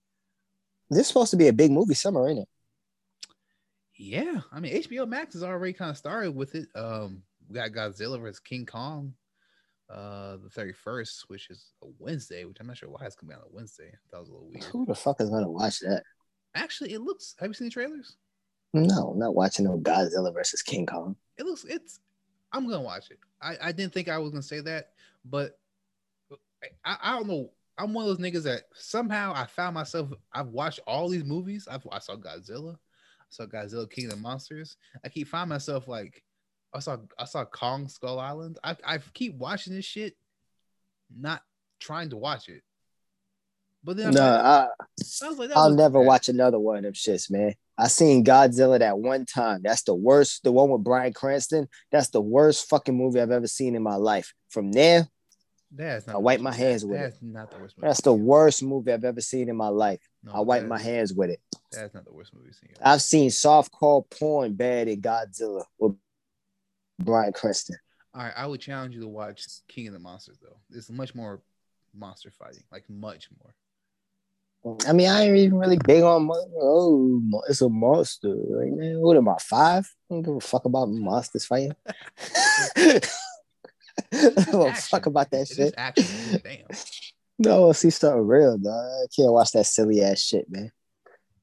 This 0.91 1.01
is 1.01 1.07
supposed 1.09 1.31
to 1.31 1.37
be 1.37 1.49
a 1.49 1.53
big 1.53 1.71
movie 1.71 1.95
summer, 1.95 2.29
ain't 2.29 2.41
it? 2.41 2.49
Yeah, 3.97 4.41
I 4.51 4.61
mean 4.61 4.75
HBO 4.83 5.09
Max 5.09 5.35
has 5.35 5.43
already 5.43 5.73
kind 5.73 5.91
of 5.91 5.97
started 5.97 6.35
with 6.35 6.55
it. 6.55 6.69
Um, 6.75 7.23
we 7.49 7.55
got 7.55 7.71
Godzilla 7.71 8.21
vs 8.21 8.41
King 8.41 8.67
Kong, 8.67 9.15
uh, 9.89 10.37
the 10.43 10.51
thirty 10.51 10.73
first, 10.73 11.25
which 11.29 11.51
is 11.51 11.73
a 11.83 11.87
Wednesday. 11.99 12.45
Which 12.45 12.59
I'm 12.61 12.67
not 12.67 12.77
sure 12.77 12.89
why 12.89 13.05
it's 13.05 13.15
coming 13.15 13.35
out 13.35 13.43
on 13.43 13.49
a 13.53 13.55
Wednesday. 13.55 13.93
That 14.11 14.21
was 14.21 14.29
a 14.29 14.33
little 14.33 14.49
weird. 14.49 14.65
Who 14.65 14.87
the 14.87 14.95
fuck 14.95 15.21
is 15.21 15.31
gonna 15.31 15.51
watch 15.51 15.81
that? 15.81 16.03
Actually, 16.55 16.93
it 16.93 17.01
looks. 17.01 17.35
Have 17.39 17.49
you 17.51 17.55
seen 17.55 17.69
the 17.69 17.73
trailers? 17.73 18.17
No, 18.73 19.11
I'm 19.11 19.19
not 19.19 19.37
watching 19.37 19.67
no 19.67 19.79
Godzilla 19.79 20.35
versus 20.35 20.63
King 20.63 20.87
Kong. 20.87 21.17
It 21.39 21.47
looks. 21.47 21.65
It's. 21.65 22.01
I'm 22.55 22.69
gonna 22.69 22.81
watch 22.81 23.11
it. 23.11 23.19
I 23.43 23.57
I 23.61 23.73
didn't 23.73 23.93
think 23.93 24.09
I 24.09 24.19
was 24.19 24.31
gonna 24.31 24.43
say 24.43 24.61
that, 24.61 24.93
but 25.25 25.59
I 26.85 26.97
I 27.03 27.13
don't 27.17 27.27
know. 27.27 27.51
I'm 27.77 27.93
one 27.93 28.09
of 28.09 28.17
those 28.17 28.25
niggas 28.25 28.45
that 28.45 28.63
somehow 28.75 29.33
I 29.35 29.47
found 29.47 29.75
myself. 29.75 30.11
I've 30.33 30.49
watched 30.49 30.79
all 30.87 31.09
these 31.09 31.25
movies. 31.25 31.67
I've 31.69 31.87
I 31.91 31.99
saw 31.99 32.15
Godzilla. 32.15 32.75
I 32.75 33.27
saw 33.29 33.47
Godzilla 33.47 33.91
King 33.91 34.07
of 34.07 34.13
the 34.13 34.17
Monsters. 34.19 34.77
I 35.05 35.09
keep 35.09 35.27
finding 35.27 35.49
myself 35.49 35.89
like 35.89 36.23
I 36.73 36.79
saw 36.79 36.99
I 37.19 37.25
saw 37.25 37.45
Kong 37.45 37.89
Skull 37.89 38.21
Island. 38.21 38.59
I 38.63 38.77
I 38.85 38.99
keep 39.15 39.35
watching 39.35 39.75
this 39.75 39.85
shit, 39.85 40.17
not 41.15 41.43
trying 41.81 42.11
to 42.11 42.17
watch 42.17 42.49
it. 42.49 42.63
But 43.85 43.99
then 43.99 44.15
no, 44.15 44.23
I, 44.23 44.69
I 45.23 45.29
was 45.29 45.39
like, 45.39 45.51
I'll 45.55 45.71
never 45.75 45.99
bad. 45.99 46.07
watch 46.07 46.29
another 46.31 46.59
one 46.59 46.79
of 46.79 46.83
them 46.85 46.93
shits, 46.95 47.31
man. 47.31 47.55
I 47.77 47.89
seen 47.89 48.25
Godzilla 48.25 48.79
that 48.79 48.99
one 48.99 49.27
time. 49.27 49.61
That's 49.63 49.83
the 49.83 49.95
worst. 49.95 50.43
The 50.43 50.53
one 50.53 50.71
with 50.71 50.83
Bryan 50.83 51.13
Cranston. 51.13 51.69
That's 51.93 52.09
the 52.09 52.21
worst 52.21 52.69
fucking 52.71 52.97
movie 52.97 53.21
I've 53.21 53.31
ever 53.31 53.47
seen 53.47 53.75
in 53.75 53.83
my 53.83 53.97
life. 53.97 54.33
From 54.49 54.73
there, 54.73 55.07
That's 55.71 56.07
not 56.07 56.17
I 56.17 56.19
wipe 56.19 56.41
my 56.41 56.51
movie. 56.51 56.63
hands 56.63 56.85
with 56.87 56.99
it. 56.99 57.03
That's 57.03 57.23
not 57.23 57.51
the 57.51 57.59
worst 57.59 57.77
movie. 57.77 57.87
that's 57.89 58.01
the 58.01 58.13
worst 58.15 58.63
movie 58.63 58.93
I've 58.93 59.05
ever 59.05 59.21
seen 59.21 59.49
in 59.51 59.57
my 59.57 59.69
life. 59.69 60.01
No, 60.23 60.33
I 60.33 60.41
wipe 60.41 60.65
my 60.67 60.79
hands 60.81 61.13
with 61.13 61.31
it. 61.31 61.41
That's 61.73 61.93
not 61.93 62.05
the 62.07 62.13
worst 62.13 62.33
movie 62.33 62.49
I've 62.49 62.55
seen. 62.55 62.71
I've 62.81 63.03
seen 63.03 63.31
softcore 63.31 64.09
porn 64.09 64.55
bad 64.55 64.89
in 64.89 65.03
Godzilla 65.03 65.65
with 65.79 65.97
Bryan 67.01 67.33
Cranston. 67.33 67.77
All 68.15 68.23
right, 68.23 68.33
I 68.37 68.47
would 68.47 68.61
challenge 68.61 68.95
you 68.95 69.01
to 69.03 69.09
watch 69.09 69.45
King 69.69 69.89
of 69.89 69.93
the 69.93 69.99
Monsters 69.99 70.39
though. 70.41 70.57
It's 70.71 70.89
much 70.89 71.15
more 71.15 71.43
monster 71.93 72.31
fighting, 72.31 72.63
like 72.73 72.89
much 72.89 73.29
more. 73.43 73.53
I 74.87 74.93
mean, 74.93 75.09
I 75.09 75.25
ain't 75.25 75.37
even 75.37 75.59
really 75.59 75.79
big 75.85 76.03
on. 76.03 76.29
Oh, 76.61 77.21
it's 77.49 77.61
a 77.61 77.69
monster. 77.69 78.35
right 78.35 78.73
man, 78.73 78.99
what 79.01 79.17
am 79.17 79.29
I 79.29 79.37
five? 79.39 79.85
I 80.11 80.15
don't 80.15 80.23
give 80.23 80.37
a 80.37 80.41
fuck 80.41 80.65
about 80.65 80.89
monsters 80.89 81.45
fighting. 81.45 81.75
I 82.77 83.01
don't 84.13 84.35
give 84.37 84.55
a 84.55 84.67
Action. 84.69 84.83
fuck 84.91 85.07
about 85.07 85.31
that 85.31 85.47
just 85.47 85.57
shit. 85.57 85.75
action. 85.77 86.41
Damn. 86.43 86.67
No, 87.39 87.73
see 87.73 87.91
something 87.91 88.27
real, 88.27 88.57
dog. 88.59 88.73
I 88.73 89.07
can't 89.15 89.33
watch 89.33 89.53
that 89.53 89.67
silly 89.67 90.03
ass 90.03 90.21
shit, 90.21 90.49
man. 90.49 90.71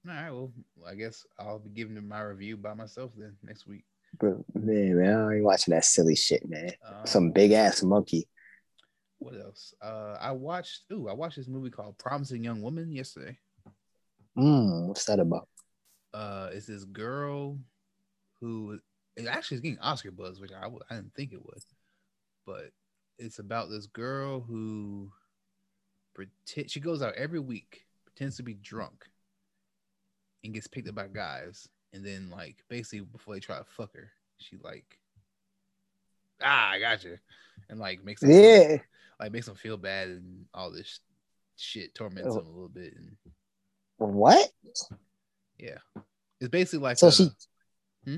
All 0.08 0.14
right, 0.14 0.32
well, 0.32 0.52
I 0.88 0.96
guess 0.96 1.26
I'll 1.38 1.60
be 1.60 1.70
giving 1.70 1.94
them 1.96 2.08
my 2.08 2.22
review 2.22 2.58
by 2.58 2.74
myself 2.74 3.12
then 3.16 3.36
next 3.44 3.68
week. 3.68 3.84
But 4.20 4.38
man, 4.56 4.98
man, 4.98 5.16
I 5.20 5.36
ain't 5.36 5.44
watching 5.44 5.74
that 5.74 5.86
silly 5.86 6.16
shit, 6.16 6.48
man. 6.50 6.72
Um, 6.88 7.06
Some 7.06 7.32
big 7.32 7.52
ass 7.52 7.84
monkey. 7.84 8.28
What 9.22 9.40
else? 9.40 9.76
Uh, 9.80 10.18
I 10.20 10.32
watched. 10.32 10.86
Ooh, 10.92 11.08
I 11.08 11.14
watched 11.14 11.38
this 11.38 11.48
movie 11.48 11.70
called 11.70 11.96
Promising 12.00 12.44
Young 12.44 12.60
Woman 12.64 12.92
yesterday. 12.92 13.38
Mm, 14.36 14.88
what's 14.88 15.06
that 15.06 15.20
about? 15.20 15.48
Uh, 16.12 16.50
it's 16.52 16.66
this 16.66 16.86
girl 16.86 17.60
who 18.40 18.80
it 19.16 19.28
actually 19.28 19.56
is 19.56 19.62
getting 19.62 19.78
Oscar 19.80 20.10
buzz, 20.10 20.40
which 20.40 20.52
I 20.52 20.68
didn't 20.90 21.14
think 21.14 21.34
it 21.34 21.46
was, 21.46 21.68
but 22.48 22.72
it's 23.20 23.38
about 23.38 23.70
this 23.70 23.86
girl 23.86 24.40
who 24.40 25.12
pretend 26.16 26.72
she 26.72 26.80
goes 26.80 27.04
out 27.04 27.14
every 27.14 27.40
week, 27.40 27.86
pretends 28.04 28.38
to 28.38 28.44
be 28.44 28.56
drunk, 28.56 29.06
and 30.44 30.54
gets 30.54 30.66
picked 30.66 30.90
up 30.90 30.96
by 30.96 31.08
guys, 31.08 31.70
and 31.94 32.04
then 32.04 32.32
like 32.32 32.64
basically 32.70 33.02
before 33.02 33.36
they 33.36 33.40
try 33.40 33.60
to 33.60 33.66
fuck 33.66 33.94
her, 33.96 34.10
she 34.38 34.58
like, 34.64 34.98
ah, 36.42 36.72
I 36.72 36.80
got 36.80 37.04
you, 37.04 37.20
and 37.70 37.80
like 37.80 38.04
makes 38.04 38.24
Yeah. 38.24 38.78
Like 39.22 39.32
makes 39.32 39.46
them 39.46 39.56
feel 39.56 39.78
bad 39.78 40.10
and 40.10 40.46
all 40.54 40.72
this 40.72 41.00
shit 41.58 41.94
torments 41.96 42.30
Oh. 42.32 42.40
them 42.40 42.48
a 42.48 42.50
little 42.52 42.68
bit, 42.70 42.94
and 42.98 43.16
What? 43.98 44.52
yeah, 45.58 45.78
it's 46.40 46.50
basically 46.50 46.80
like 46.80 46.98
So 46.98 47.08
a- 47.08 47.12
she 47.12 47.30
Hmm? 48.04 48.18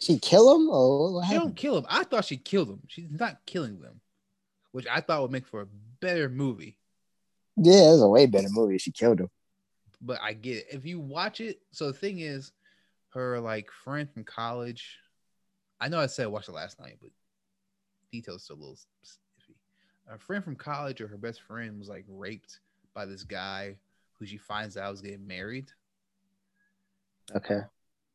she 0.00 0.18
kill 0.18 0.54
him 0.56 0.68
Oh, 0.70 1.12
what 1.12 1.28
She 1.28 1.34
don't 1.34 1.54
kill 1.56 1.78
him. 1.78 1.86
I 1.88 2.02
thought 2.04 2.24
she 2.24 2.36
killed 2.36 2.68
him. 2.68 2.82
She's 2.88 3.08
not 3.10 3.46
killing 3.46 3.80
them, 3.80 4.00
which 4.72 4.86
I 4.88 5.00
thought 5.00 5.22
would 5.22 5.30
make 5.30 5.46
for 5.46 5.60
a 5.60 5.66
better 6.00 6.28
movie. 6.28 6.76
Yeah, 7.56 7.88
it 7.90 7.92
was 7.92 8.02
a 8.02 8.08
way 8.08 8.26
better 8.26 8.48
movie 8.50 8.78
she 8.78 8.90
killed 8.90 9.20
him. 9.20 9.30
But 10.00 10.20
I 10.20 10.32
get 10.32 10.56
it. 10.56 10.66
If 10.72 10.84
you 10.84 10.98
watch 10.98 11.40
it, 11.40 11.62
so 11.70 11.86
the 11.86 11.92
thing 11.96 12.18
is, 12.18 12.50
her 13.10 13.38
like 13.38 13.70
friend 13.70 14.10
from 14.12 14.24
college. 14.24 14.98
I 15.78 15.88
know 15.88 16.00
I 16.00 16.06
said 16.06 16.24
I 16.24 16.28
watched 16.28 16.48
it 16.48 16.52
last 16.52 16.80
night, 16.80 16.98
but 17.00 17.10
details 18.10 18.42
still 18.44 18.56
a 18.56 18.58
little. 18.58 18.78
A 20.10 20.18
friend 20.18 20.42
from 20.44 20.56
college 20.56 21.00
or 21.00 21.06
her 21.08 21.16
best 21.16 21.40
friend 21.42 21.78
was 21.78 21.88
like 21.88 22.04
raped 22.08 22.60
by 22.94 23.06
this 23.06 23.24
guy 23.24 23.76
who 24.18 24.26
she 24.26 24.36
finds 24.36 24.76
out 24.76 24.92
is 24.94 25.00
getting 25.00 25.26
married. 25.26 25.70
Okay. 27.34 27.54
Do 27.60 27.62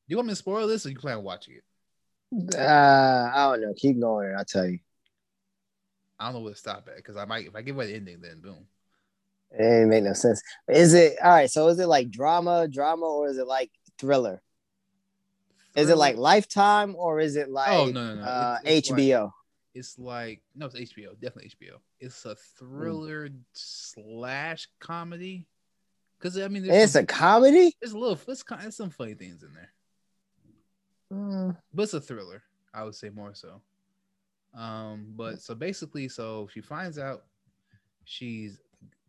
you 0.07 0.17
want 0.17 0.27
me 0.27 0.31
to 0.33 0.35
spoil 0.37 0.67
this, 0.67 0.85
or 0.85 0.89
you 0.89 0.97
plan 0.97 1.17
on 1.17 1.23
watching 1.23 1.55
it? 1.55 2.55
Uh, 2.55 3.31
I 3.33 3.51
don't 3.51 3.61
know. 3.61 3.73
Keep 3.75 3.99
going. 3.99 4.35
I'll 4.37 4.45
tell 4.45 4.67
you. 4.67 4.79
I 6.19 6.25
don't 6.25 6.35
know 6.35 6.39
where 6.41 6.53
to 6.53 6.59
stop 6.59 6.87
at 6.89 6.97
because 6.97 7.15
I 7.17 7.25
might 7.25 7.47
if 7.47 7.55
I 7.55 7.61
give 7.61 7.75
away 7.75 7.87
the 7.87 7.95
ending, 7.95 8.21
then 8.21 8.41
boom. 8.41 8.65
It 9.51 9.63
ain't 9.63 9.89
make 9.89 10.03
no 10.03 10.13
sense. 10.13 10.41
Is 10.67 10.93
it 10.93 11.15
all 11.23 11.31
right? 11.31 11.49
So 11.49 11.67
is 11.69 11.79
it 11.79 11.87
like 11.87 12.11
drama, 12.11 12.67
drama, 12.67 13.05
or 13.05 13.29
is 13.29 13.37
it 13.37 13.47
like 13.47 13.71
thriller? 13.97 14.41
Is 15.75 15.89
it 15.89 15.97
like 15.97 16.17
Lifetime 16.17 16.95
or 16.97 17.19
is 17.19 17.35
it 17.35 17.49
like 17.51 17.69
Oh, 17.69 17.85
no, 17.85 18.15
no, 18.15 18.15
no. 18.15 18.21
Uh, 18.23 18.57
It's- 18.63 18.77
it's 18.79 18.89
like- 18.89 18.99
HBO? 18.99 19.31
It's 19.77 19.97
like 19.99 20.41
no, 20.55 20.65
it's 20.65 20.75
HBO, 20.75 21.13
definitely 21.19 21.51
HBO. 21.61 21.77
It's 21.99 22.25
a 22.25 22.35
thriller 22.35 23.29
slash 23.53 24.67
comedy. 24.79 25.47
Because 26.17 26.37
I 26.37 26.47
mean, 26.47 26.65
it's 26.67 26.93
some, 26.93 27.03
a 27.03 27.05
comedy. 27.05 27.75
there's 27.79 27.93
a 27.93 27.97
little, 27.97 28.19
it's, 28.27 28.41
kind- 28.43 28.63
there's 28.63 28.75
some 28.75 28.89
funny 28.89 29.13
things 29.13 29.43
in 29.43 29.53
there, 29.53 29.71
Mm, 31.13 31.55
but 31.73 31.83
it's 31.83 31.93
a 31.93 32.01
thriller. 32.01 32.41
I 32.73 32.83
would 32.83 32.95
say 32.95 33.09
more 33.09 33.33
so. 33.33 33.61
Um, 34.53 35.13
but 35.15 35.41
so 35.41 35.53
basically, 35.55 36.09
so 36.09 36.49
she 36.51 36.61
finds 36.61 36.97
out 36.97 37.23
she's 38.03 38.59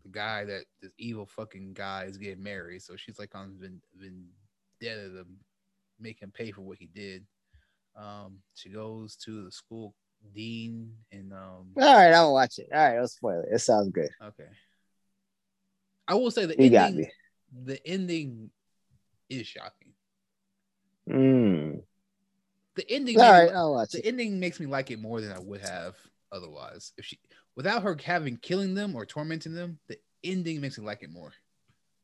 the 0.02 0.10
guy 0.10 0.44
that 0.44 0.64
this 0.82 0.92
evil 0.98 1.26
fucking 1.26 1.72
guy 1.72 2.04
is 2.04 2.18
getting 2.18 2.42
married. 2.42 2.82
So 2.82 2.94
she's 2.96 3.18
like 3.18 3.34
on 3.34 3.56
vend- 3.58 3.80
vendetta 3.96 5.08
to 5.08 5.26
make 5.98 6.20
him 6.20 6.30
pay 6.30 6.50
for 6.52 6.60
what 6.60 6.78
he 6.78 6.86
did. 6.94 7.24
Um, 7.96 8.38
she 8.54 8.68
goes 8.68 9.16
to 9.24 9.44
the 9.44 9.50
school 9.50 9.94
dean 10.34 10.92
and 11.12 11.32
um 11.32 11.72
All 11.76 11.94
right, 11.94 12.12
I'll 12.12 12.32
watch 12.32 12.58
it. 12.58 12.68
All 12.72 12.78
right, 12.78 12.98
I'll 12.98 13.08
spoil 13.08 13.40
it. 13.42 13.54
It 13.54 13.58
sounds 13.60 13.90
good. 13.90 14.10
Okay. 14.22 14.48
I 16.06 16.14
will 16.14 16.30
say 16.30 16.46
the 16.46 16.60
You 16.62 16.70
got 16.70 16.88
ending. 16.90 17.06
me. 17.06 17.64
The 17.64 17.86
ending 17.86 18.50
is 19.28 19.46
shocking. 19.46 19.92
Mm. 21.08 21.82
The 22.76 22.90
ending. 22.90 23.18
All 23.20 23.44
me 23.46 23.50
I'll 23.50 23.72
watch 23.72 23.90
the 23.92 23.98
it. 23.98 24.08
ending 24.08 24.38
makes 24.40 24.60
me 24.60 24.66
like 24.66 24.90
it 24.90 25.00
more 25.00 25.20
than 25.20 25.32
I 25.32 25.38
would 25.38 25.60
have 25.60 25.96
otherwise. 26.32 26.92
If 26.96 27.06
she, 27.06 27.18
without 27.56 27.82
her 27.82 27.96
having 28.02 28.36
killing 28.36 28.74
them 28.74 28.94
or 28.94 29.04
tormenting 29.04 29.54
them, 29.54 29.78
the 29.88 29.98
ending 30.22 30.60
makes 30.60 30.78
me 30.78 30.84
like 30.84 31.02
it 31.02 31.10
more. 31.10 31.32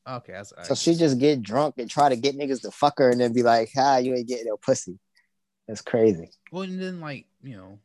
Okay, 0.07 0.33
that's 0.33 0.53
So 0.63 0.69
right. 0.69 0.79
she 0.79 0.95
just 0.95 1.19
get 1.19 1.43
drunk 1.43 1.77
and 1.79 1.89
try 1.91 2.09
to 2.11 2.17
get 2.17 2.37
niggas 2.37 2.61
to 2.63 2.71
fuck 2.71 2.99
her 2.99 3.11
and 3.11 3.21
then 3.21 3.33
be 3.33 3.43
like, 3.43 3.71
"Ah, 3.77 3.97
you 3.99 4.15
ain't 4.15 4.29
getting 4.29 4.47
no 4.47 4.57
pussy." 4.59 4.99
That's 5.67 5.81
crazy. 5.81 6.31
well, 6.53 6.63
and 6.65 6.81
then 6.81 7.01
like 7.01 7.27
you 7.43 7.57
know, 7.57 7.79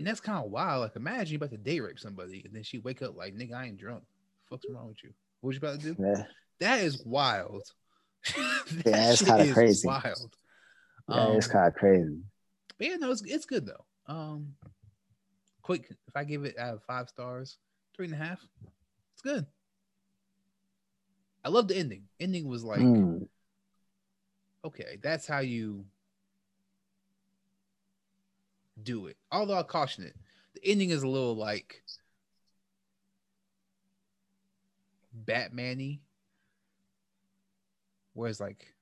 and 0.00 0.06
that's 0.06 0.20
kind 0.20 0.42
of 0.42 0.50
wild. 0.50 0.80
Like 0.80 0.96
imagine 0.96 1.32
you 1.32 1.36
about 1.36 1.50
to 1.50 1.58
date 1.58 1.80
rape 1.80 1.98
somebody, 1.98 2.42
and 2.44 2.54
then 2.54 2.62
she 2.62 2.78
wake 2.78 3.02
up 3.02 3.16
like, 3.16 3.34
"Nigga, 3.34 3.54
I 3.54 3.66
ain't 3.66 3.76
drunk. 3.76 4.02
Fuck's 4.48 4.64
wrong 4.70 4.88
with 4.88 5.04
you? 5.04 5.10
What 5.42 5.52
you 5.52 5.58
about 5.58 5.80
to 5.80 5.94
do?" 5.94 5.96
Yeah, 6.02 6.24
That 6.60 6.80
is 6.80 7.04
wild. 7.04 7.62
That 8.34 8.86
Yeah, 8.86 8.92
that's 9.06 9.22
kinda 9.22 9.52
crazy. 9.54 9.86
Wild. 9.86 10.36
yeah 11.08 11.36
it's 11.36 11.46
Um, 11.46 11.52
kind 11.52 11.68
of 11.68 11.74
crazy. 11.74 12.18
But 12.78 12.86
yeah, 12.86 12.96
no, 12.96 13.10
it's 13.10 13.22
it's 13.22 13.44
good 13.44 13.66
though. 13.66 13.84
Um, 14.12 14.54
quick, 15.62 15.90
if 15.90 16.16
I 16.16 16.24
give 16.24 16.44
it 16.44 16.58
out 16.58 16.74
of 16.74 16.82
five 16.84 17.08
stars, 17.08 17.58
three 17.94 18.06
and 18.06 18.14
a 18.14 18.18
half, 18.18 18.40
it's 19.12 19.22
good. 19.22 19.46
I 21.44 21.48
love 21.50 21.68
the 21.68 21.76
ending. 21.76 22.04
Ending 22.18 22.48
was 22.48 22.64
like, 22.64 22.80
Mm. 22.80 23.28
okay, 24.64 24.98
that's 25.02 25.26
how 25.26 25.40
you 25.40 25.84
do 28.84 29.06
it. 29.06 29.16
Although 29.30 29.58
I 29.58 29.62
caution 29.62 30.04
it, 30.04 30.16
the 30.54 30.64
ending 30.64 30.90
is 30.90 31.02
a 31.02 31.08
little 31.08 31.36
like 31.36 31.82
Batman-y. 35.12 36.00
Whereas 38.14 38.40
like, 38.40 38.74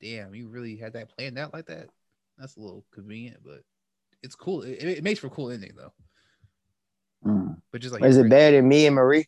damn, 0.00 0.34
you 0.34 0.48
really 0.48 0.76
had 0.76 0.94
that 0.94 1.10
planned 1.16 1.38
out 1.38 1.52
like 1.52 1.66
that? 1.66 1.88
That's 2.38 2.56
a 2.56 2.60
little 2.60 2.84
convenient, 2.92 3.38
but 3.44 3.62
it's 4.22 4.34
cool. 4.34 4.62
It, 4.62 4.82
it 4.82 5.04
makes 5.04 5.20
for 5.20 5.28
a 5.28 5.30
cool 5.30 5.50
ending 5.50 5.72
though. 5.76 5.92
Mm. 7.24 7.56
But 7.72 7.80
just 7.80 7.94
like 7.94 8.04
Is 8.04 8.16
it 8.16 8.28
bad 8.28 8.54
in 8.54 8.68
me 8.68 8.86
and 8.86 8.94
Marie? 8.94 9.26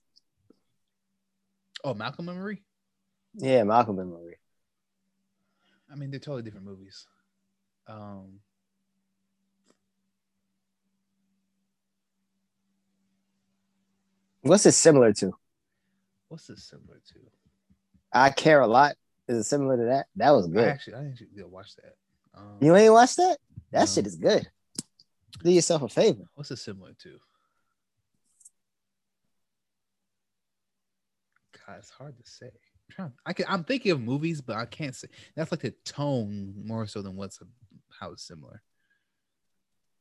Oh, 1.85 1.95
Malcolm 1.95 2.29
and 2.29 2.39
Marie. 2.39 2.63
Yeah, 3.35 3.63
Malcolm 3.63 3.99
and 3.99 4.11
Marie. 4.11 4.37
I 5.91 5.95
mean, 5.95 6.11
they're 6.11 6.21
totally 6.21 6.43
different 6.43 6.67
movies. 6.67 7.07
Um, 7.87 8.41
What's 14.49 14.65
it 14.65 14.73
similar 14.73 15.13
to? 15.15 15.33
what's 16.29 16.47
this 16.47 16.65
similar 16.65 16.97
to? 17.13 17.19
I 18.13 18.31
care 18.31 18.61
a 18.63 18.67
lot. 18.67 18.97
Is 19.29 19.37
it 19.39 19.45
similar 19.45 19.77
to 19.77 19.85
that? 19.85 20.07
That 20.17 20.31
was 20.31 20.47
I 20.47 20.51
good. 20.51 20.69
actually, 20.69 20.95
I 20.95 21.07
actually 21.07 21.29
did 21.37 21.45
watch 21.45 21.77
that. 21.77 21.95
Um, 22.35 22.57
You 22.61 22.75
ain't 22.75 22.93
watched 22.95 23.17
that? 23.19 23.37
That 23.73 23.81
No. 23.81 23.87
shit 23.87 24.07
is 24.07 24.17
good. 24.17 24.49
Do 25.43 25.51
yourself 25.51 25.83
a 25.83 25.89
favor. 25.89 26.25
what's 26.35 26.51
it 26.51 26.57
similar 26.57 26.95
to? 27.03 27.19
God, 31.67 31.77
it's 31.79 31.91
hard 31.91 32.17
to 32.17 32.31
say. 32.31 32.51
I 33.27 33.35
can. 33.35 33.45
I'm 33.49 33.65
thinking 33.65 33.93
of 33.93 34.01
movies, 34.01 34.41
but 34.41 34.57
I 34.57 34.65
can't 34.65 34.97
say. 34.97 35.09
That's 35.37 35.51
like 35.53 35.61
the 35.61 35.73
tone 35.85 36.55
more 36.65 36.87
so 36.87 37.03
than 37.03 37.17
what's 37.17 37.39
how 37.91 38.13
it's 38.13 38.23
similar. 38.27 38.63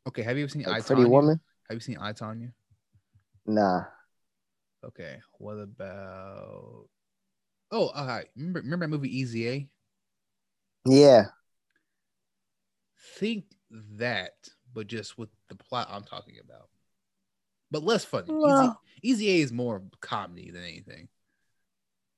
Okay, 0.07 0.21
have 0.23 0.37
you 0.37 0.43
ever 0.45 0.49
seen 0.49 0.65
I 0.65 0.69
Like 0.69 0.85
Pretty 0.85 1.01
Tonya? 1.03 1.09
Woman? 1.09 1.41
Have 1.69 1.75
you 1.75 1.81
seen 1.81 1.97
I 1.99 2.13
Tonya? 2.13 2.53
Nah. 3.45 3.83
Okay, 4.87 5.17
what 5.39 5.53
about? 5.59 6.87
Oh, 7.71 7.87
all 7.89 8.07
right. 8.07 8.27
Remember, 8.35 8.61
remember 8.61 8.85
that 8.85 8.89
movie 8.91 9.17
Easy 9.17 9.49
A? 9.49 9.69
Yeah. 10.85 11.25
Think 13.17 13.45
that, 13.97 14.35
but 14.73 14.87
just 14.87 15.17
with 15.17 15.29
the 15.49 15.55
plot 15.55 15.89
I'm 15.91 16.03
talking 16.03 16.35
about, 16.43 16.69
but 17.71 17.83
less 17.83 18.05
funny. 18.05 18.27
Well- 18.29 18.79
Easy, 19.01 19.25
Easy 19.25 19.29
A 19.41 19.43
is 19.43 19.51
more 19.51 19.83
comedy 20.01 20.51
than 20.51 20.63
anything. 20.63 21.09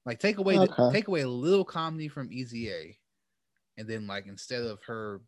Like 0.05 0.19
take 0.19 0.37
away 0.37 0.55
the, 0.57 0.67
take 0.91 1.07
away 1.07 1.21
a 1.21 1.27
little 1.29 1.65
comedy 1.65 2.07
from 2.07 2.31
Easy 2.31 2.69
A, 2.71 2.97
and 3.77 3.87
then 3.87 4.07
like 4.07 4.27
instead 4.27 4.63
of 4.63 4.79
her 4.83 5.21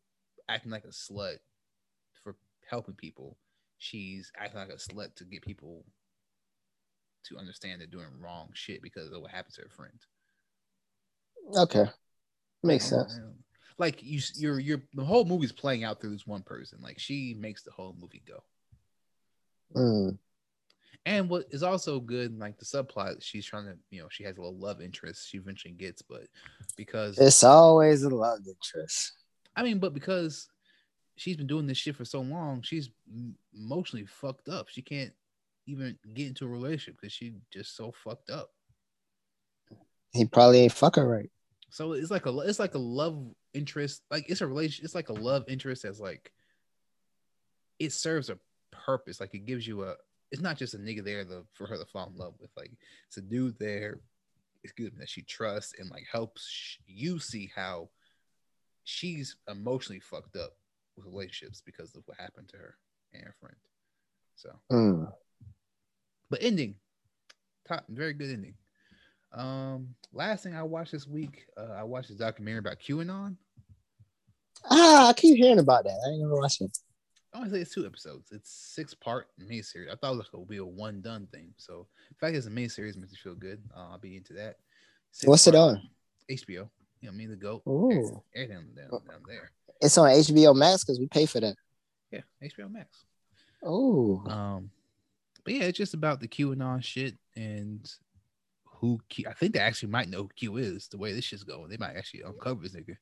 acting 0.48 0.72
like 0.72 0.86
a 0.86 0.90
slut 0.90 1.38
for 2.24 2.36
helping 2.70 2.96
people, 2.96 3.38
she's 3.78 4.32
acting 4.38 4.60
like 4.60 4.70
a 4.70 4.74
slut 4.74 5.16
to 5.16 5.26
get 5.26 5.42
people 5.44 5.84
to 7.26 7.38
understand 7.38 7.80
they're 7.80 7.88
doing 7.88 8.08
wrong 8.20 8.50
shit 8.54 8.82
because 8.82 9.12
of 9.12 9.22
what 9.22 9.32
happened 9.32 9.54
to 9.56 9.62
her 9.62 9.70
friend. 9.70 10.00
Okay. 11.56 11.86
Makes 12.64 12.86
sense. 12.86 13.20
Like 13.78 14.04
you, 14.04 14.22
you're, 14.36 14.60
you're 14.60 14.82
the 14.94 15.04
whole 15.04 15.26
movie's 15.26 15.52
playing 15.52 15.84
out 15.84 16.00
through 16.00 16.12
this 16.12 16.28
one 16.28 16.44
person. 16.44 16.80
Like 16.82 17.00
she 17.00 17.36
makes 17.40 17.64
the 17.64 17.72
whole 17.72 17.96
movie 18.00 18.22
go. 18.28 18.44
Mm. 19.76 20.18
And 21.06 21.30
what 21.30 21.46
is 21.50 21.64
also 21.64 22.00
good, 22.00 22.38
like 22.38 22.60
the 22.60 22.66
subplot, 22.66 23.24
she's 23.24 23.46
trying 23.46 23.66
to, 23.66 23.76
you 23.90 24.02
know, 24.02 24.08
she 24.12 24.24
has 24.24 24.38
a 24.38 24.42
little 24.42 24.60
love 24.60 24.82
interest 24.82 25.28
she 25.28 25.38
eventually 25.38 25.74
gets, 25.74 26.04
but 26.04 26.28
because 26.78 27.18
It's 27.18 27.44
always 27.44 28.04
a 28.04 28.10
love 28.10 28.40
interest. 28.48 29.14
I 29.56 29.64
mean, 29.64 29.80
but 29.80 29.96
because 29.96 30.48
she's 31.16 31.38
been 31.38 31.48
doing 31.48 31.66
this 31.66 31.78
shit 31.78 31.96
for 31.96 32.06
so 32.06 32.22
long, 32.22 32.62
she's 32.62 32.90
emotionally 33.56 34.06
fucked 34.06 34.48
up. 34.48 34.70
She 34.70 34.84
can't 34.84 35.12
even 35.66 35.98
get 36.14 36.28
into 36.28 36.46
a 36.46 36.50
relationship 36.50 36.96
because 37.00 37.14
she 37.14 37.34
just 37.52 37.76
so 37.76 37.92
fucked 37.92 38.30
up. 38.30 38.52
He 40.14 40.26
probably 40.26 40.60
ain't 40.62 40.74
fucking 40.74 41.04
right. 41.04 41.30
So 41.70 41.94
it's 41.94 42.12
like 42.12 42.26
a 42.26 42.38
it's 42.40 42.60
like 42.60 42.76
a 42.76 42.80
love 42.80 43.26
interest, 43.54 44.04
like 44.12 44.30
it's 44.30 44.42
a 44.42 44.48
relation, 44.48 44.84
it's 44.84 44.96
like 44.96 45.10
a 45.10 45.14
love 45.14 45.46
interest 45.48 45.86
as 45.86 46.00
like 46.00 46.32
it 47.80 47.94
serves 47.94 48.30
a 48.30 48.38
purpose. 48.72 49.20
Like 49.20 49.34
it 49.34 49.46
gives 49.46 49.66
you 49.66 49.84
a 49.84 49.96
it's 50.32 50.42
not 50.42 50.58
just 50.58 50.74
a 50.74 50.78
nigga 50.78 51.04
there 51.04 51.24
to, 51.26 51.46
for 51.54 51.68
her 51.68 51.78
to 51.78 51.86
fall 51.86 52.10
in 52.10 52.18
love 52.18 52.34
with. 52.40 52.52
Like 52.58 52.72
it's 53.08 53.18
a 53.18 53.22
dude 53.22 53.58
there, 53.60 54.00
excuse 54.64 54.92
me, 54.92 54.98
that 55.00 55.10
she 55.10 55.22
trusts 55.22 55.74
and 55.80 55.90
like 55.90 56.06
helps 56.12 56.48
sh- 56.48 56.78
you 56.88 57.20
see 57.20 57.52
how 57.56 57.90
she's 58.84 59.36
emotionally 59.50 60.00
fucked 60.00 60.36
up 60.36 60.52
with 60.96 61.06
relationships 61.06 61.62
because 61.66 61.96
of 61.96 62.04
what 62.06 62.18
happened 62.20 62.50
to 62.50 62.58
her 62.58 62.76
and 63.14 63.24
her 63.24 63.36
friend. 63.40 63.56
So 64.36 64.50
Mm. 64.72 65.12
But 66.32 66.42
ending, 66.42 66.76
top, 67.68 67.86
very 67.90 68.14
good 68.14 68.32
ending. 68.32 68.56
Um, 69.34 69.94
last 70.14 70.44
thing 70.44 70.56
I 70.56 70.64
watched 70.64 70.94
this 70.94 71.06
week, 71.08 71.46
uh, 71.58 71.74
I 71.78 71.84
watched 71.84 72.10
a 72.10 72.16
documentary 72.16 72.60
about 72.60 72.80
QAnon. 72.80 73.36
Ah, 74.70 75.10
I 75.10 75.14
keep 75.14 75.38
hearing 75.38 75.60
about 75.60 75.84
that. 75.84 76.00
I 76.06 76.10
ain't 76.10 76.22
never 76.22 76.36
watched 76.36 76.62
it. 76.62 76.78
I 77.34 77.38
only 77.38 77.50
say 77.50 77.60
it's 77.60 77.74
two 77.74 77.86
episodes. 77.86 78.32
It's 78.32 78.50
six 78.50 78.94
part 78.94 79.28
miniseries. 79.40 79.92
I 79.92 79.96
thought 79.96 80.14
it 80.14 80.18
was 80.18 80.28
like 80.34 80.42
a 80.42 80.46
be 80.46 80.58
a 80.58 80.66
one 80.66 81.02
done 81.02 81.28
thing. 81.32 81.54
So 81.58 81.88
the 82.10 82.16
fact 82.16 82.36
it's 82.36 82.48
a 82.48 82.50
miniseries 82.50 82.98
makes 82.98 83.12
me 83.12 83.18
feel 83.24 83.36
good. 83.36 83.62
Uh, 83.76 83.92
I'll 83.92 84.00
be 84.00 84.18
into 84.18 84.34
that. 84.34 84.58
Six 85.12 85.28
What's 85.28 85.48
it 85.48 85.56
on? 85.56 85.82
HBO. 86.30 86.70
You 87.02 87.10
know, 87.10 87.12
me 87.12 87.26
the 87.26 87.36
goat. 87.36 87.64
Ooh. 87.68 88.22
Everything 88.36 88.68
down, 88.76 88.90
down 88.90 89.22
there. 89.28 89.52
It's 89.82 89.98
on 89.98 90.10
HBO 90.10 90.56
Max 90.56 90.84
because 90.84 91.00
we 91.00 91.08
pay 91.08 91.26
for 91.26 91.40
that. 91.40 91.56
Yeah, 92.12 92.22
HBO 92.44 92.72
Max. 92.72 93.06
Oh, 93.64 94.24
Um, 94.28 94.70
but 95.44 95.54
yeah, 95.54 95.64
it's 95.64 95.78
just 95.78 95.94
about 95.94 96.20
the 96.20 96.28
QAnon 96.28 96.84
shit 96.84 97.16
and 97.36 97.90
who 98.66 99.00
Q. 99.10 99.26
I 99.30 99.34
think 99.34 99.54
they 99.54 99.60
actually 99.60 99.90
might 99.90 100.10
know 100.10 100.24
who 100.24 100.30
Q 100.36 100.58
is 100.58 100.88
the 100.88 100.98
way 100.98 101.14
this 101.14 101.26
shit's 101.26 101.44
going. 101.44 101.70
They 101.70 101.78
might 101.78 101.96
actually 101.96 102.22
uncover 102.22 102.64
this 102.64 102.74
nigga. 102.74 102.98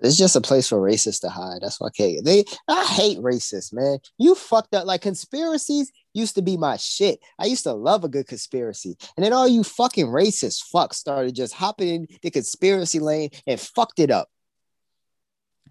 it's 0.00 0.16
just 0.16 0.36
a 0.36 0.40
place 0.40 0.68
for 0.68 0.78
racists 0.78 1.20
to 1.22 1.30
hide. 1.30 1.62
That's 1.62 1.80
why 1.80 1.88
I 1.88 1.90
can't. 1.90 2.24
They, 2.24 2.44
I 2.68 2.84
hate 2.84 3.18
racists, 3.18 3.72
man. 3.72 3.98
You 4.18 4.34
fucked 4.34 4.74
up. 4.74 4.86
Like 4.86 5.00
conspiracies 5.00 5.90
used 6.12 6.34
to 6.36 6.42
be 6.42 6.56
my 6.56 6.76
shit. 6.76 7.18
I 7.38 7.46
used 7.46 7.64
to 7.64 7.72
love 7.72 8.04
a 8.04 8.08
good 8.08 8.26
conspiracy, 8.26 8.96
and 9.16 9.24
then 9.24 9.32
all 9.32 9.48
you 9.48 9.64
fucking 9.64 10.06
racist 10.06 10.64
fucks 10.72 10.94
started 10.94 11.34
just 11.34 11.54
hopping 11.54 11.88
in 11.88 12.06
the 12.22 12.30
conspiracy 12.30 13.00
lane 13.00 13.30
and 13.46 13.58
fucked 13.60 13.98
it 13.98 14.10
up. 14.10 14.28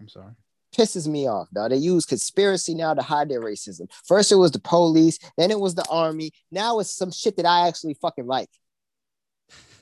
I'm 0.00 0.08
sorry. 0.08 0.32
Pisses 0.76 1.06
me 1.06 1.26
off, 1.26 1.48
dog. 1.50 1.70
They 1.70 1.76
use 1.76 2.04
conspiracy 2.04 2.74
now 2.74 2.94
to 2.94 3.02
hide 3.02 3.28
their 3.28 3.40
racism. 3.40 3.90
First 4.04 4.32
it 4.32 4.36
was 4.36 4.52
the 4.52 4.58
police, 4.58 5.18
then 5.36 5.50
it 5.50 5.58
was 5.58 5.74
the 5.74 5.86
army. 5.88 6.32
Now 6.50 6.78
it's 6.80 6.94
some 6.94 7.10
shit 7.10 7.36
that 7.36 7.46
I 7.46 7.68
actually 7.68 7.94
fucking 7.94 8.26
like. 8.26 8.50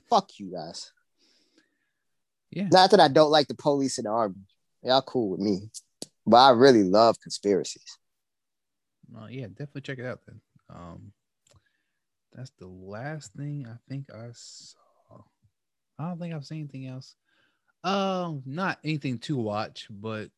Fuck 0.08 0.38
you 0.38 0.52
guys. 0.52 0.92
Yeah. 2.50 2.68
Not 2.70 2.92
that 2.92 3.00
I 3.00 3.08
don't 3.08 3.30
like 3.30 3.48
the 3.48 3.54
police 3.54 3.98
and 3.98 4.06
the 4.06 4.10
army. 4.10 4.36
Y'all 4.82 5.02
cool 5.02 5.30
with 5.30 5.40
me. 5.40 5.70
But 6.26 6.36
I 6.36 6.50
really 6.50 6.84
love 6.84 7.20
conspiracies. 7.20 7.98
Uh, 9.16 9.26
yeah, 9.28 9.46
definitely 9.46 9.82
check 9.82 9.98
it 9.98 10.06
out 10.06 10.20
then. 10.26 10.40
Um, 10.70 11.12
that's 12.32 12.50
the 12.58 12.66
last 12.66 13.32
thing 13.34 13.66
I 13.68 13.76
think 13.88 14.06
I 14.12 14.28
saw. 14.32 14.76
I 15.98 16.08
don't 16.08 16.18
think 16.18 16.34
I've 16.34 16.44
seen 16.44 16.60
anything 16.60 16.86
else. 16.86 17.14
Um, 17.84 18.42
not 18.46 18.78
anything 18.82 19.18
to 19.20 19.36
watch, 19.36 19.86
but 19.90 20.30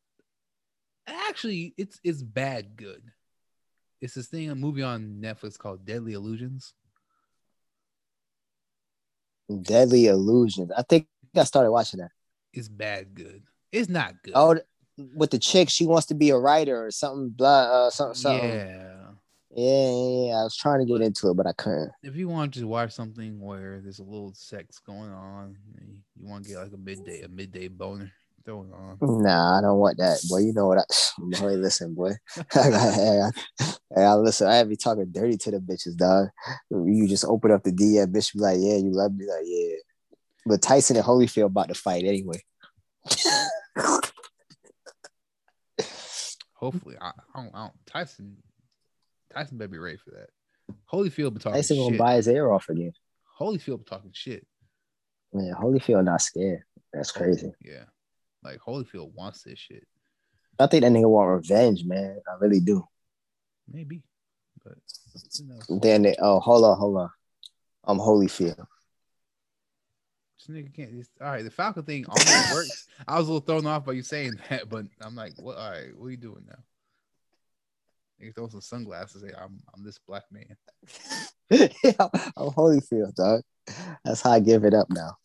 actually, 1.07 1.73
it's 1.77 1.99
it's 2.03 2.21
bad 2.21 2.75
good. 2.75 3.03
It's 4.01 4.13
this 4.13 4.27
thing, 4.27 4.49
a 4.49 4.55
movie 4.55 4.83
on 4.83 5.19
Netflix 5.21 5.57
called 5.57 5.85
Deadly 5.85 6.13
Illusions. 6.13 6.73
Deadly 9.61 10.07
Illusions. 10.07 10.71
I 10.77 10.83
think 10.83 11.07
I 11.35 11.43
started 11.43 11.71
watching 11.71 11.99
that. 11.99 12.11
It's 12.53 12.67
bad 12.67 13.15
good. 13.15 13.43
It's 13.71 13.89
not 13.89 14.21
good. 14.23 14.33
Oh, 14.35 14.59
with 15.15 15.31
the 15.31 15.39
chick, 15.39 15.69
she 15.69 15.85
wants 15.85 16.07
to 16.07 16.15
be 16.15 16.29
a 16.29 16.37
writer 16.37 16.85
or 16.85 16.91
something. 16.91 17.29
Blah, 17.29 17.87
uh, 17.87 17.89
something, 17.89 18.15
something. 18.15 18.49
yeah. 18.49 18.93
Yeah, 19.55 19.89
yeah, 19.89 20.27
yeah. 20.27 20.35
I 20.35 20.43
was 20.43 20.55
trying 20.55 20.79
to 20.79 20.85
get 20.85 21.01
into 21.01 21.29
it, 21.29 21.33
but 21.33 21.47
I 21.47 21.53
couldn't. 21.53 21.91
If 22.03 22.15
you 22.15 22.27
want 22.27 22.53
to 22.55 22.67
watch 22.67 22.91
something 22.91 23.39
where 23.39 23.79
there's 23.81 23.99
a 23.99 24.03
little 24.03 24.33
sex 24.35 24.77
going 24.77 25.09
on, 25.11 25.57
you 26.15 26.27
want 26.27 26.43
to 26.43 26.49
get 26.51 26.59
like 26.59 26.73
a 26.73 26.77
midday, 26.77 27.21
a 27.21 27.27
midday 27.27 27.67
boner, 27.67 28.11
it 28.47 28.73
on. 28.73 28.97
Nah, 29.01 29.57
I 29.57 29.61
don't 29.61 29.77
want 29.77 29.97
that, 29.97 30.19
boy. 30.29 30.39
You 30.39 30.53
know 30.53 30.67
what? 30.67 30.79
I, 30.79 30.83
boy, 31.39 31.53
listen, 31.53 31.93
boy. 31.93 32.11
hey, 32.35 32.43
I, 32.55 33.31
hey, 33.93 34.03
I 34.03 34.13
listen. 34.15 34.47
I 34.47 34.63
be 34.63 34.75
talking 34.75 35.11
dirty 35.11 35.37
to 35.37 35.51
the 35.51 35.59
bitches, 35.59 35.95
dog. 35.97 36.29
You 36.69 37.07
just 37.07 37.25
open 37.25 37.51
up 37.51 37.63
the 37.63 37.71
DM, 37.71 38.07
bitch. 38.07 38.33
Be 38.33 38.39
like, 38.39 38.57
yeah, 38.59 38.77
you 38.77 38.91
love 38.91 39.13
me, 39.13 39.25
like, 39.27 39.43
yeah. 39.45 39.75
But 40.45 40.61
Tyson 40.61 40.95
and 40.95 41.05
Holyfield 41.05 41.47
about 41.47 41.67
to 41.67 41.73
fight 41.73 42.05
anyway. 42.05 42.41
Hopefully, 46.53 46.95
I, 46.99 47.09
I, 47.09 47.41
don't, 47.41 47.53
I 47.53 47.59
don't. 47.59 47.73
Tyson, 47.85 48.37
Tyson 49.33 49.57
better 49.57 49.67
be 49.67 49.77
ready 49.77 49.97
for 49.97 50.11
that. 50.11 50.29
Holyfield 50.91 51.33
be 51.33 51.39
talking 51.39 51.53
Tyson 51.53 51.77
gonna 51.77 51.97
buy 51.97 52.15
his 52.15 52.27
ear 52.27 52.49
off 52.49 52.69
again. 52.69 52.93
Holyfield 53.39 53.79
be 53.79 53.85
talking 53.85 54.11
shit. 54.13 54.45
Man, 55.33 55.53
Holyfield 55.53 56.05
not 56.05 56.21
scared. 56.21 56.63
That's 56.93 57.11
crazy. 57.11 57.51
Yeah, 57.63 57.83
like 58.47 58.59
Holyfield 58.59 59.13
wants 59.13 59.43
this 59.43 59.59
shit. 59.59 59.85
I 60.59 60.67
think 60.67 60.83
that 60.83 60.91
nigga 60.91 61.09
want 61.09 61.29
revenge, 61.29 61.83
man. 61.83 62.19
I 62.27 62.35
really 62.39 62.59
do. 62.59 62.87
Maybe, 63.71 64.01
but? 64.63 64.75
Then 65.81 66.03
they, 66.03 66.15
oh, 66.19 66.39
hold 66.39 66.65
on, 66.65 66.77
hold 66.77 66.97
on. 66.97 67.09
I'm 67.83 67.99
Holyfield. 67.99 68.65
This 70.37 70.55
nigga 70.55 70.73
can't. 70.73 70.91
It's, 70.93 71.09
all 71.21 71.27
right, 71.27 71.43
the 71.43 71.51
Falcon 71.51 71.83
thing 71.83 72.05
almost 72.07 72.51
works. 72.53 72.87
I 73.07 73.19
was 73.19 73.27
a 73.27 73.33
little 73.33 73.45
thrown 73.45 73.67
off 73.67 73.85
by 73.85 73.93
you 73.93 74.03
saying 74.03 74.33
that, 74.49 74.69
but 74.69 74.85
I'm 75.01 75.15
like, 75.15 75.33
what? 75.37 75.57
All 75.57 75.69
right, 75.69 75.95
what 75.95 76.07
are 76.07 76.11
you 76.11 76.17
doing 76.17 76.43
now? 76.47 76.59
You 78.19 78.31
throw 78.31 78.47
some 78.47 78.61
sunglasses. 78.61 79.21
Say, 79.21 79.31
I'm 79.37 79.59
I'm 79.75 79.83
this 79.83 79.99
black 79.99 80.23
man. 80.31 80.55
yeah, 81.83 82.07
I'm 82.35 82.49
Holyfield, 82.51 83.13
dog. 83.15 83.41
That's 84.03 84.21
how 84.21 84.31
I 84.31 84.39
give 84.39 84.63
it 84.63 84.73
up 84.73 84.87
now. 84.89 85.17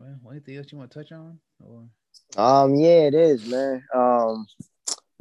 Well, 0.00 0.32
anything 0.32 0.56
else 0.56 0.72
you 0.72 0.78
want 0.78 0.90
to 0.90 0.98
touch 0.98 1.12
on? 1.12 1.38
Or 1.60 1.88
Um, 2.36 2.74
yeah, 2.74 3.06
it 3.06 3.14
is, 3.14 3.46
man. 3.46 3.84
Um, 3.94 4.46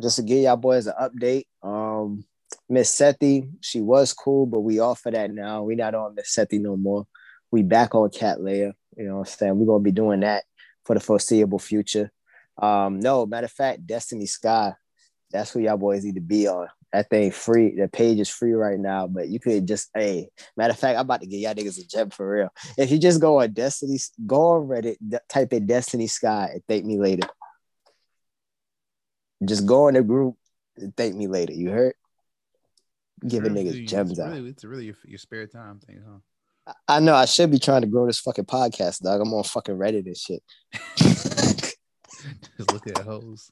just 0.02 0.16
to 0.18 0.22
give 0.22 0.40
y'all 0.40 0.56
boys 0.56 0.88
an 0.88 0.94
update. 1.00 1.46
Um, 1.62 2.24
Miss 2.70 2.96
Sethi, 2.98 3.52
she 3.62 3.82
was 3.82 4.14
cool, 4.14 4.46
but 4.46 4.62
we 4.62 4.80
off 4.80 5.06
of 5.06 5.14
that 5.14 5.32
now. 5.32 5.64
We 5.64 5.76
not 5.76 5.96
on 5.96 6.16
Miss 6.16 6.34
Sethi 6.34 6.62
no 6.62 6.78
more. 6.78 7.06
We 7.52 7.62
back 7.62 7.94
on 7.94 8.10
Cat 8.10 8.38
Leia. 8.40 8.74
You 8.96 9.06
know 9.06 9.18
what 9.18 9.30
I'm 9.30 9.36
saying? 9.38 9.60
We're 9.60 9.66
gonna 9.66 9.84
be 9.84 9.92
doing 9.92 10.22
that 10.22 10.44
for 10.86 10.94
the 10.94 11.00
foreseeable 11.00 11.60
future. 11.60 12.12
Um, 12.62 13.00
no, 13.00 13.26
matter 13.26 13.46
of 13.46 13.52
fact, 13.52 13.86
Destiny 13.86 14.28
Sky, 14.28 14.74
that's 15.32 15.52
who 15.52 15.60
y'all 15.60 15.78
boys 15.78 16.06
need 16.06 16.16
to 16.16 16.22
be 16.22 16.48
on. 16.48 16.68
That 16.92 17.10
thing 17.10 17.32
free. 17.32 17.76
The 17.76 17.88
page 17.88 18.20
is 18.20 18.30
free 18.30 18.54
right 18.54 18.80
now, 18.80 19.06
but 19.06 19.30
you 19.30 19.40
could 19.40 19.68
just 19.68 19.90
hey. 19.94 20.30
Matter 20.58 20.72
of 20.72 20.80
fact, 20.80 20.98
I'm 20.98 21.06
about 21.06 21.22
to 21.22 21.28
get 21.28 21.38
y'all 21.38 21.54
niggas 21.54 21.80
a 21.80 21.88
gem 21.88 22.10
for 22.10 22.30
real. 22.30 22.50
If 22.78 22.90
you 22.90 22.98
just 22.98 23.22
go 23.22 23.42
on 23.42 23.54
Destiny, 23.54 24.00
go 24.26 24.52
on 24.52 24.68
Reddit, 24.68 24.98
type 25.30 25.54
in 25.54 25.68
Destiny 25.68 26.08
Sky 26.08 26.50
and 26.54 26.64
thank 26.68 26.86
me 26.86 26.98
later. 26.98 27.28
Just 29.46 29.66
go 29.66 29.88
in 29.88 29.94
the 29.94 30.04
group 30.04 30.36
and 30.78 30.96
thank 30.98 31.16
me 31.16 31.28
later. 31.28 31.54
You 31.54 31.70
heard? 31.70 31.94
Giving 33.26 33.54
Really, 33.54 33.70
niggas 33.70 33.82
it's 33.82 33.92
gems 33.92 34.20
out. 34.20 34.32
Really, 34.32 34.50
it's 34.50 34.64
really 34.64 34.86
your, 34.86 34.96
your 35.06 35.20
spare 35.20 35.46
time 35.46 35.80
thing, 35.80 36.02
huh? 36.06 36.74
I 36.88 36.98
I 36.98 37.00
know 37.00 37.14
I 37.14 37.26
should 37.26 37.52
be 37.52 37.60
trying 37.60 37.82
to 37.82 37.88
grow 37.88 38.08
this 38.08 38.20
fucking 38.20 38.46
podcast, 38.46 39.02
dog. 39.02 39.22
I'm 39.22 39.34
on 39.34 39.44
fucking 39.44 39.76
Reddit 39.76 40.06
and 40.06 40.18
shit. 40.18 40.44
Just 42.58 42.74
look 42.74 42.88
at 42.88 42.98
hoes. 43.00 43.52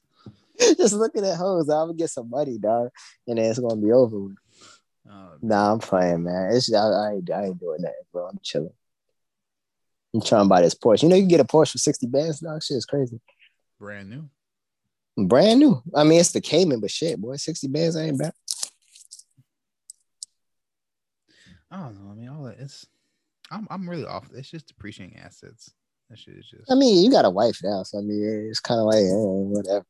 just 0.76 0.94
looking 0.94 1.24
at 1.24 1.36
hoes, 1.36 1.68
I'm 1.68 1.88
gonna 1.88 1.94
get 1.94 2.10
some 2.10 2.30
money, 2.30 2.58
dog, 2.58 2.90
and 3.26 3.38
then 3.38 3.50
it's 3.50 3.58
gonna 3.58 3.76
be 3.80 3.92
over 3.92 4.18
with. 4.18 4.36
Uh, 5.10 5.36
Nah, 5.40 5.72
I'm 5.72 5.78
playing, 5.78 6.24
man. 6.24 6.52
It's 6.52 6.72
I, 6.72 6.78
I, 6.78 7.12
ain't, 7.12 7.30
I 7.30 7.44
ain't 7.46 7.60
doing 7.60 7.82
that, 7.82 7.94
bro. 8.12 8.26
I'm 8.26 8.38
chilling. 8.42 8.72
I'm 10.14 10.20
trying 10.20 10.44
to 10.44 10.48
buy 10.48 10.62
this 10.62 10.74
Porsche. 10.74 11.04
You 11.04 11.08
know, 11.10 11.16
you 11.16 11.22
can 11.22 11.28
get 11.28 11.40
a 11.40 11.44
Porsche 11.44 11.72
for 11.72 11.78
60 11.78 12.06
bands, 12.08 12.40
dog. 12.40 12.62
Shit 12.62 12.76
is 12.76 12.86
crazy. 12.86 13.20
brand 13.78 14.10
new. 14.10 14.28
Brand 15.16 15.60
new. 15.60 15.82
I 15.94 16.04
mean, 16.04 16.20
it's 16.20 16.32
the 16.32 16.40
Cayman, 16.40 16.80
but 16.80 16.90
shit, 16.90 17.20
boy, 17.20 17.36
60 17.36 17.68
bands 17.68 17.96
I 17.96 18.04
ain't 18.04 18.18
bad. 18.18 18.32
I 21.70 21.76
don't 21.76 22.02
know. 22.02 22.10
I 22.10 22.14
mean, 22.14 22.28
all 22.28 22.44
that 22.44 22.58
it's. 22.58 22.86
I'm 23.50 23.66
I'm 23.70 23.88
really 23.88 24.04
off. 24.04 24.28
It's 24.34 24.50
just 24.50 24.68
depreciating 24.68 25.18
assets. 25.18 25.70
That 26.08 26.18
shit 26.18 26.36
is 26.36 26.48
just. 26.48 26.70
I 26.70 26.74
mean, 26.74 27.04
you 27.04 27.10
got 27.10 27.24
a 27.24 27.30
wife 27.30 27.60
now, 27.62 27.82
so 27.82 27.98
I 27.98 28.02
mean, 28.02 28.48
it's 28.50 28.60
kind 28.60 28.80
of 28.80 28.86
like, 28.86 29.04
eh, 29.04 29.12
whatever, 29.12 29.84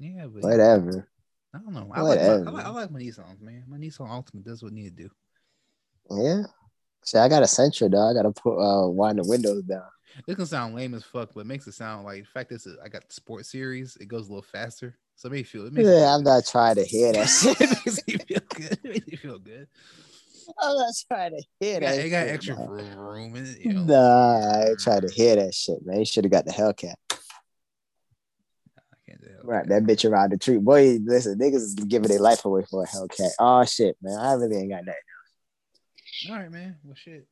yeah, 0.00 0.26
but 0.26 0.42
whatever. 0.42 1.08
I 1.54 1.58
don't 1.58 1.72
know. 1.74 1.90
I 1.94 2.00
like, 2.02 2.20
my, 2.20 2.26
I 2.26 2.36
Whatever. 2.36 2.50
like 2.50 2.64
I 2.64 2.70
like 2.70 2.90
my 2.90 3.00
Nissans, 3.00 3.40
man. 3.40 3.64
My 3.68 3.76
Nissan 3.76 4.08
Altima 4.08 4.42
does 4.44 4.62
what 4.62 4.72
it 4.72 4.74
need 4.74 4.96
to 4.96 5.02
do. 5.04 5.10
Yeah. 6.10 6.42
See, 7.04 7.18
I 7.18 7.28
got 7.28 7.42
a 7.42 7.46
Sentra, 7.46 7.90
though. 7.90 8.08
I 8.08 8.14
gotta 8.14 8.30
put 8.32 8.58
uh 8.58 8.88
wind 8.88 9.18
the 9.18 9.28
windows 9.28 9.62
down. 9.64 9.82
This 10.26 10.36
can 10.36 10.46
sound 10.46 10.74
lame 10.74 10.94
as 10.94 11.04
fuck, 11.04 11.30
but 11.34 11.40
it 11.40 11.46
makes 11.46 11.66
it 11.66 11.72
sound 11.72 12.04
like 12.04 12.22
the 12.24 12.28
fact 12.28 12.52
is 12.52 12.66
I 12.84 12.88
got 12.88 13.06
the 13.08 13.14
sports 13.14 13.50
series. 13.50 13.96
It 14.00 14.08
goes 14.08 14.26
a 14.26 14.30
little 14.30 14.42
faster, 14.42 14.96
so 15.16 15.28
it 15.28 15.32
makes 15.32 15.52
you 15.54 15.60
feel. 15.60 15.66
It 15.68 15.72
makes 15.72 15.88
Yeah, 15.88 15.94
feel 15.96 16.08
I'm 16.08 16.24
not 16.24 16.46
trying 16.46 16.74
to 16.76 16.84
hear 16.84 17.12
that 17.12 17.26
shit. 17.26 17.56
it 17.60 17.70
makes 17.70 18.06
me 18.06 18.14
feel 18.18 18.40
good. 18.48 18.78
It 18.84 18.84
makes 18.84 19.06
me 19.06 19.16
feel 19.16 19.38
good. 19.38 19.68
I'm 20.60 20.76
not 20.76 20.94
trying 21.08 21.30
to 21.32 21.42
hear 21.60 21.76
It 21.76 21.80
got, 21.80 21.90
that. 21.96 22.04
it 22.06 22.10
got 22.10 22.26
shit, 22.26 22.34
extra 22.34 22.56
room 22.68 23.36
in 23.36 23.46
it. 23.46 23.60
You 23.60 23.72
know, 23.72 23.84
Nah, 23.84 24.50
I 24.52 24.68
ain't 24.70 24.80
trying 24.80 25.02
to 25.02 25.10
hear 25.12 25.36
that 25.36 25.54
shit, 25.54 25.84
man. 25.86 26.00
You 26.00 26.04
should 26.04 26.24
have 26.24 26.32
got 26.32 26.44
the 26.44 26.52
Hellcat. 26.52 26.94
Right, 29.42 29.66
that 29.68 29.84
bitch 29.84 30.08
around 30.08 30.32
the 30.32 30.38
tree. 30.38 30.58
Boy, 30.58 30.98
listen, 31.04 31.38
niggas 31.38 31.54
is 31.56 31.74
giving 31.74 32.08
their 32.08 32.20
life 32.20 32.44
away 32.44 32.64
for 32.70 32.84
a 32.84 32.86
Hellcat. 32.86 33.30
Oh 33.38 33.64
shit, 33.64 33.96
man. 34.02 34.18
I 34.18 34.32
really 34.34 34.56
ain't 34.58 34.70
got 34.70 34.84
that. 34.86 34.96
All 36.30 36.36
right, 36.36 36.50
man. 36.50 36.76
Well, 36.84 36.94
shit. 36.94 37.26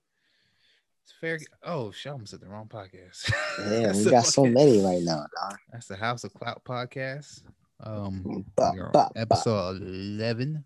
It's 1.05 1.13
fair. 1.21 1.39
Oh, 1.63 1.91
shit. 1.91 2.11
I 2.11 2.13
almost 2.13 2.31
said 2.31 2.41
the 2.41 2.49
wrong 2.49 2.69
podcast. 2.69 3.31
Yeah, 3.71 3.93
we 4.05 4.11
got 4.11 4.25
so 4.27 4.45
many 4.45 4.83
right 4.83 5.03
now, 5.03 5.27
dog. 5.41 5.57
That's 5.73 5.87
the 5.87 5.97
House 5.97 6.25
of 6.25 6.33
Clout 6.35 6.63
podcast. 6.65 7.43
Um, 7.81 8.45
Ba, 8.57 8.71
we 8.75 8.81
are 8.81 8.91
ba, 8.91 9.11
ba. 9.15 9.21
episode 9.21 9.83
eleven. 9.83 10.65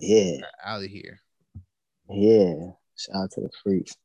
Yeah, 0.00 0.36
Out 0.64 0.82
of 0.84 0.88
here. 0.90 1.20
yeah. 2.08 2.70
Shout 2.96 3.16
out 3.24 3.30
to 3.32 3.40
the 3.42 3.50
freaks. 3.62 3.96